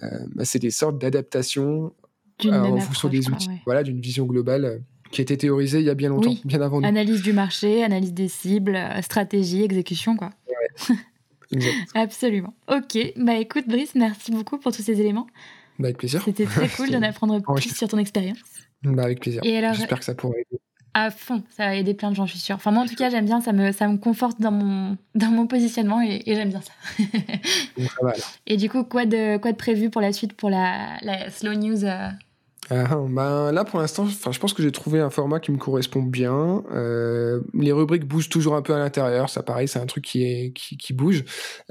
bah, 0.00 0.44
c'est 0.44 0.58
des 0.58 0.70
sortes 0.70 0.98
d'adaptations 0.98 1.92
en 2.46 2.80
fonction 2.80 3.08
des 3.08 3.28
outils, 3.28 3.50
voilà, 3.64 3.82
d'une 3.82 4.00
vision 4.00 4.26
globale 4.26 4.82
qui 5.10 5.20
a 5.20 5.22
été 5.22 5.36
théorisé 5.36 5.80
il 5.80 5.86
y 5.86 5.90
a 5.90 5.94
bien 5.94 6.08
longtemps, 6.08 6.34
bien 6.44 6.60
avant 6.60 6.80
nous. 6.80 6.86
Analyse 6.86 7.22
du 7.22 7.32
marché, 7.32 7.82
analyse 7.84 8.12
des 8.12 8.28
cibles, 8.28 8.76
euh, 8.76 9.02
stratégie, 9.02 9.62
exécution, 9.62 10.16
quoi. 10.16 10.30
Ouais. 10.48 10.96
Absolument. 11.94 12.54
Ok, 12.68 12.98
bah 13.16 13.36
écoute 13.36 13.64
Brice, 13.66 13.94
merci 13.94 14.30
beaucoup 14.32 14.58
pour 14.58 14.72
tous 14.72 14.82
ces 14.82 15.00
éléments. 15.00 15.26
Bah 15.78 15.86
avec 15.86 15.98
plaisir. 15.98 16.22
C'était 16.24 16.44
très 16.44 16.68
cool 16.76 16.90
d'en 16.90 17.02
apprendre 17.02 17.40
plus 17.40 17.74
sur 17.74 17.88
ton 17.88 17.98
expérience. 17.98 18.38
Bah 18.82 19.04
avec 19.04 19.20
plaisir. 19.20 19.40
J'espère 19.44 19.98
que 19.98 20.04
ça 20.04 20.14
pourrait 20.14 20.44
aider. 20.50 20.60
À 20.94 21.10
fond, 21.10 21.44
ça 21.56 21.66
va 21.66 21.74
aider 21.76 21.94
plein 21.94 22.10
de 22.10 22.16
gens, 22.16 22.26
je 22.26 22.32
suis 22.32 22.40
sûre. 22.40 22.56
Enfin 22.56 22.70
moi 22.70 22.82
en 22.82 22.86
tout 22.86 22.96
cas 22.96 23.08
j'aime 23.08 23.26
bien, 23.26 23.40
ça 23.40 23.52
me, 23.52 23.72
ça 23.72 23.86
me 23.86 23.98
conforte 23.98 24.40
dans 24.40 24.50
mon, 24.50 24.96
dans 25.14 25.30
mon 25.30 25.46
positionnement 25.46 26.00
et, 26.02 26.22
j'aime 26.26 26.48
bien 26.48 26.60
ça. 26.60 26.72
ça 27.76 27.84
va, 28.02 28.14
et 28.46 28.56
du 28.56 28.68
coup, 28.68 28.82
quoi 28.84 29.06
de, 29.06 29.36
quoi 29.36 29.52
de 29.52 29.56
prévu 29.56 29.90
pour 29.90 30.00
la 30.00 30.12
suite 30.12 30.32
pour 30.32 30.50
la, 30.50 30.96
la 31.02 31.30
slow 31.30 31.54
news 31.54 31.84
euh, 31.84 32.08
ah, 32.70 32.98
ben 33.08 33.50
là, 33.52 33.64
pour 33.64 33.80
l'instant, 33.80 34.06
je 34.06 34.38
pense 34.38 34.52
que 34.52 34.62
j'ai 34.62 34.72
trouvé 34.72 35.00
un 35.00 35.08
format 35.08 35.40
qui 35.40 35.52
me 35.52 35.56
correspond 35.56 36.02
bien. 36.02 36.64
Euh, 36.72 37.40
les 37.54 37.72
rubriques 37.72 38.04
bougent 38.04 38.28
toujours 38.28 38.54
un 38.56 38.62
peu 38.62 38.74
à 38.74 38.78
l'intérieur, 38.78 39.30
ça 39.30 39.42
pareil, 39.42 39.68
c'est 39.68 39.78
un 39.78 39.86
truc 39.86 40.04
qui 40.04 40.24
est 40.24 40.52
qui, 40.52 40.76
qui 40.76 40.92
bouge. 40.92 41.24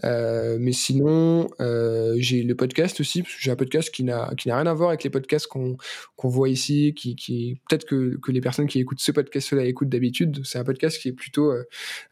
Euh, 0.04 0.58
mais 0.60 0.72
sinon, 0.72 1.50
euh, 1.62 2.16
j'ai 2.18 2.42
le 2.42 2.56
podcast 2.56 3.00
aussi, 3.00 3.22
parce 3.22 3.36
que 3.36 3.42
j'ai 3.42 3.52
un 3.52 3.56
podcast 3.56 3.92
qui 3.92 4.04
n'a 4.04 4.32
rien 4.46 4.66
à 4.66 4.74
voir 4.74 4.90
avec 4.90 5.04
les 5.04 5.12
podcasts 5.12 5.48
qu'on 5.48 5.78
qu'on 6.16 6.30
voit 6.30 6.50
ici, 6.50 6.94
qui 6.96 7.16
qui 7.16 7.60
peut-être 7.70 7.86
que 7.86 8.18
que 8.18 8.32
les 8.32 8.42
personnes 8.42 8.68
qui 8.68 8.80
écoutent 8.80 9.02
ce 9.02 9.12
podcast-là 9.12 9.66
écoutent 9.66 9.90
d'habitude. 9.90 10.42
C'est 10.46 10.58
un 10.58 10.64
podcast 10.64 11.00
qui 11.00 11.10
est 11.10 11.14
plutôt 11.14 11.54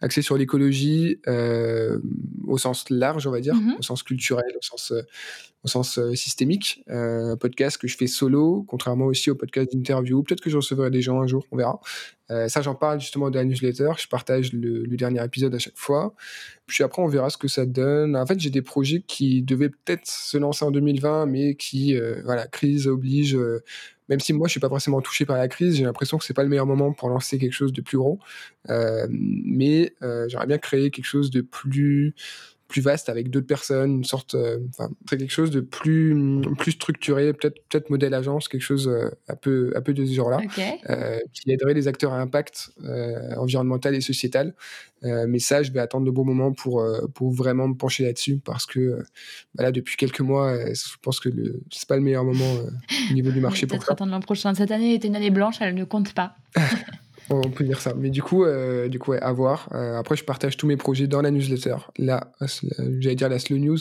axé 0.01 0.21
sur 0.21 0.37
l'écologie 0.37 1.19
euh, 1.27 1.99
au 2.45 2.59
sens 2.59 2.89
large, 2.91 3.25
on 3.25 3.31
va 3.31 3.39
dire, 3.39 3.55
mm-hmm. 3.55 3.79
au 3.79 3.81
sens 3.81 4.03
culturel, 4.03 4.53
au 4.55 4.61
sens 4.61 4.93
au 5.65 5.67
sens 5.67 5.97
euh, 5.97 6.13
systémique. 6.13 6.83
Euh, 6.89 7.33
un 7.33 7.37
podcast 7.37 7.77
que 7.77 7.87
je 7.87 7.97
fais 7.97 8.07
solo, 8.07 8.63
contrairement 8.67 9.05
aussi 9.05 9.31
au 9.31 9.35
podcast 9.35 9.73
d'interview. 9.73 10.21
Peut-être 10.21 10.41
que 10.41 10.49
je 10.49 10.57
recevrai 10.57 10.91
des 10.91 11.01
gens 11.01 11.19
un 11.21 11.27
jour, 11.27 11.43
on 11.51 11.57
verra. 11.57 11.79
Euh, 12.29 12.47
ça, 12.47 12.61
j'en 12.61 12.75
parle 12.75 13.01
justement 13.01 13.31
de 13.31 13.35
la 13.35 13.43
newsletter. 13.43 13.91
Je 13.97 14.07
partage 14.07 14.53
le, 14.53 14.85
dernier 14.95 15.23
épisode 15.23 15.53
à 15.55 15.59
chaque 15.59 15.77
fois. 15.77 16.13
Puis 16.67 16.83
après, 16.83 17.01
on 17.01 17.07
verra 17.07 17.31
ce 17.31 17.37
que 17.37 17.47
ça 17.47 17.65
donne. 17.65 18.15
En 18.15 18.25
fait, 18.27 18.39
j'ai 18.39 18.51
des 18.51 18.61
projets 18.61 19.01
qui 19.05 19.41
devaient 19.41 19.69
peut-être 19.69 20.07
se 20.07 20.37
lancer 20.37 20.63
en 20.63 20.71
2020, 20.71 21.25
mais 21.25 21.55
qui, 21.55 21.99
voilà, 22.23 22.47
crise 22.47 22.87
oblige. 22.87 23.37
même 24.07 24.19
si 24.19 24.33
moi, 24.33 24.47
je 24.47 24.51
suis 24.51 24.59
pas 24.59 24.69
forcément 24.69 25.01
touché 25.01 25.25
par 25.25 25.37
la 25.37 25.47
crise, 25.47 25.75
j'ai 25.75 25.83
l'impression 25.83 26.17
que 26.17 26.25
c'est 26.25 26.33
pas 26.33 26.43
le 26.43 26.49
meilleur 26.49 26.65
moment 26.65 26.93
pour 26.93 27.09
lancer 27.09 27.37
quelque 27.37 27.53
chose 27.53 27.73
de 27.73 27.81
plus 27.81 27.97
gros. 27.97 28.19
mais 28.69 29.93
j'aimerais 30.01 30.47
bien 30.47 30.57
créer 30.57 30.91
quelque 30.91 31.05
chose 31.05 31.29
de 31.29 31.41
plus 31.41 32.15
plus 32.67 32.81
vaste 32.81 33.09
avec 33.09 33.29
d'autres 33.29 33.47
personnes, 33.47 33.97
une 33.97 34.03
sorte, 34.03 34.33
euh, 34.33 34.59
enfin, 34.69 34.89
quelque 35.07 35.29
chose 35.29 35.51
de 35.51 35.61
plus, 35.61 36.15
plus 36.57 36.71
structuré, 36.71 37.31
peut-être, 37.33 37.57
peut-être 37.69 37.89
modèle 37.89 38.13
agence, 38.13 38.47
quelque 38.47 38.61
chose 38.61 38.87
euh, 38.87 39.11
un 39.27 39.35
peu, 39.35 39.71
un 39.75 39.81
peu 39.81 39.93
de 39.93 40.03
ce 40.03 40.13
genre-là, 40.13 40.39
euh, 40.89 41.19
qui 41.31 41.51
aiderait 41.51 41.75
les 41.75 41.87
acteurs 41.87 42.13
à 42.13 42.19
impact 42.19 42.71
environnemental 43.37 43.93
et 43.93 44.01
sociétal. 44.01 44.55
mais 45.03 45.39
ça, 45.39 45.61
je 45.61 45.71
vais 45.71 45.79
attendre 45.79 46.05
le 46.05 46.11
bon 46.11 46.25
moment 46.25 46.51
pour, 46.51 46.83
pour 47.13 47.31
vraiment 47.31 47.67
me 47.67 47.75
pencher 47.75 48.03
là-dessus 48.03 48.39
parce 48.43 48.65
que 48.65 49.03
bah 49.53 49.63
là, 49.63 49.71
depuis 49.71 49.95
quelques 49.95 50.21
mois, 50.21 50.55
je 50.73 50.95
pense 51.01 51.19
que 51.19 51.29
le, 51.29 51.61
c'est 51.71 51.87
pas 51.87 51.95
le 51.95 52.01
meilleur 52.01 52.23
moment 52.23 52.51
au 53.11 53.13
niveau 53.13 53.31
du 53.31 53.39
marché 53.41 53.67
pour 53.67 53.83
ça. 53.83 53.93
attendre 53.93 54.11
l'an 54.11 54.21
prochain. 54.21 54.53
Cette 54.55 54.71
année 54.71 54.95
était 54.95 55.07
une 55.07 55.15
année 55.15 55.31
blanche, 55.31 55.57
elle 55.59 55.75
ne 55.75 55.83
compte 55.83 56.13
pas. 56.13 56.35
On 57.29 57.49
peut 57.49 57.63
dire 57.63 57.81
ça. 57.81 57.93
Mais 57.95 58.09
du 58.09 58.21
coup, 58.21 58.43
euh, 58.43 58.87
du 58.87 58.99
coup, 58.99 59.11
ouais, 59.11 59.21
à 59.21 59.31
voir. 59.31 59.69
Euh, 59.73 59.97
après, 59.97 60.15
je 60.15 60.23
partage 60.23 60.57
tous 60.57 60.67
mes 60.67 60.77
projets 60.77 61.07
dans 61.07 61.21
la 61.21 61.31
newsletter. 61.31 61.75
Là, 61.97 62.31
euh, 62.41 62.47
j'allais 62.99 63.15
dire 63.15 63.29
la 63.29 63.39
slow 63.39 63.57
news, 63.57 63.77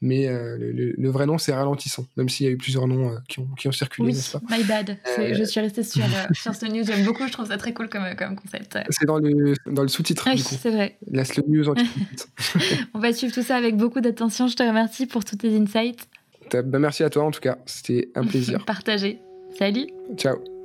mais 0.00 0.28
le, 0.28 1.10
vrai 1.10 1.26
nom, 1.26 1.38
c'est 1.38 1.52
Ralentissons, 1.52 2.06
même 2.16 2.28
s'il 2.28 2.46
y 2.46 2.48
a 2.48 2.52
eu 2.52 2.56
plusieurs 2.56 2.86
noms 2.86 3.16
qui, 3.28 3.40
ont, 3.40 3.48
qui 3.58 3.68
ont 3.68 3.72
circulé, 3.72 4.12
n'est-ce 4.12 4.36
pas 4.36 4.40
My 4.50 4.64
bad. 4.64 4.96
Je 5.16 5.44
suis 5.44 5.60
restée 5.60 5.82
sur, 5.82 6.04
sur 6.32 6.54
ce 6.54 6.66
news. 6.66 6.84
J'aime 6.84 7.04
beaucoup, 7.04 7.26
je 7.26 7.32
trouve 7.32 7.46
ça 7.46 7.56
très 7.56 7.72
cool 7.72 7.88
comme, 7.88 8.04
comme 8.16 8.36
concept. 8.36 8.78
C'est 8.90 9.06
dans 9.06 9.18
le, 9.18 9.54
dans 9.66 9.82
le 9.82 9.88
sous-titre. 9.88 10.28
Oui, 10.30 10.38
c'est 10.38 10.70
vrai. 10.70 10.98
La 11.10 11.24
slow 11.24 11.44
news 11.48 11.68
en 11.68 11.74
On 12.94 12.98
va 12.98 13.12
suivre 13.12 13.32
tout 13.32 13.42
ça 13.42 13.56
avec 13.56 13.76
beaucoup 13.76 14.00
d'attention. 14.00 14.48
Je 14.48 14.56
te 14.56 14.62
remercie 14.62 15.06
pour 15.06 15.24
tous 15.24 15.36
tes 15.36 15.56
insights. 15.56 16.08
Ben, 16.52 16.78
merci 16.78 17.04
à 17.04 17.10
toi, 17.10 17.24
en 17.24 17.30
tout 17.30 17.40
cas. 17.40 17.58
C'était 17.66 18.10
un 18.14 18.24
plaisir. 18.26 18.64
Partagé. 18.64 19.20
Salut. 19.58 19.86
Ciao. 20.16 20.57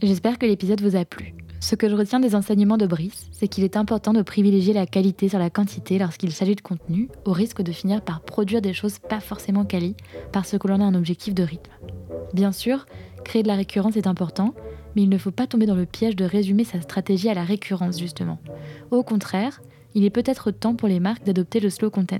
J'espère 0.00 0.38
que 0.38 0.46
l'épisode 0.46 0.80
vous 0.80 0.94
a 0.94 1.04
plu. 1.04 1.34
Ce 1.58 1.74
que 1.74 1.88
je 1.88 1.96
retiens 1.96 2.20
des 2.20 2.36
enseignements 2.36 2.76
de 2.76 2.86
Brice, 2.86 3.26
c'est 3.32 3.48
qu'il 3.48 3.64
est 3.64 3.76
important 3.76 4.12
de 4.12 4.22
privilégier 4.22 4.72
la 4.72 4.86
qualité 4.86 5.28
sur 5.28 5.40
la 5.40 5.50
quantité 5.50 5.98
lorsqu'il 5.98 6.30
s'agit 6.30 6.54
de 6.54 6.60
contenu, 6.60 7.08
au 7.24 7.32
risque 7.32 7.62
de 7.62 7.72
finir 7.72 8.00
par 8.00 8.20
produire 8.20 8.62
des 8.62 8.72
choses 8.72 9.00
pas 9.00 9.18
forcément 9.18 9.64
quali, 9.64 9.96
parce 10.30 10.56
que 10.56 10.68
l'on 10.68 10.80
a 10.80 10.84
un 10.84 10.94
objectif 10.94 11.34
de 11.34 11.42
rythme. 11.42 11.72
Bien 12.32 12.52
sûr, 12.52 12.86
créer 13.24 13.42
de 13.42 13.48
la 13.48 13.56
récurrence 13.56 13.96
est 13.96 14.06
important, 14.06 14.54
mais 14.94 15.02
il 15.02 15.08
ne 15.08 15.18
faut 15.18 15.32
pas 15.32 15.48
tomber 15.48 15.66
dans 15.66 15.74
le 15.74 15.84
piège 15.84 16.14
de 16.14 16.24
résumer 16.24 16.62
sa 16.62 16.80
stratégie 16.80 17.28
à 17.28 17.34
la 17.34 17.44
récurrence, 17.44 17.98
justement. 17.98 18.38
Au 18.92 19.02
contraire, 19.02 19.60
il 19.96 20.04
est 20.04 20.10
peut-être 20.10 20.52
temps 20.52 20.76
pour 20.76 20.86
les 20.86 21.00
marques 21.00 21.24
d'adopter 21.24 21.58
le 21.58 21.70
slow 21.70 21.90
content. 21.90 22.18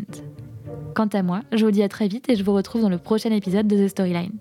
Quant 0.97 1.07
à 1.13 1.23
moi, 1.23 1.43
je 1.53 1.65
vous 1.65 1.71
dis 1.71 1.85
à 1.85 1.89
très 1.89 2.09
vite 2.09 2.29
et 2.29 2.35
je 2.35 2.43
vous 2.43 2.55
retrouve 2.55 2.83
dans 2.83 2.89
le 2.89 2.99
prochain 2.99 3.31
épisode 3.31 3.69
de 3.69 3.87
The 3.87 3.89
Storyline. 3.89 4.33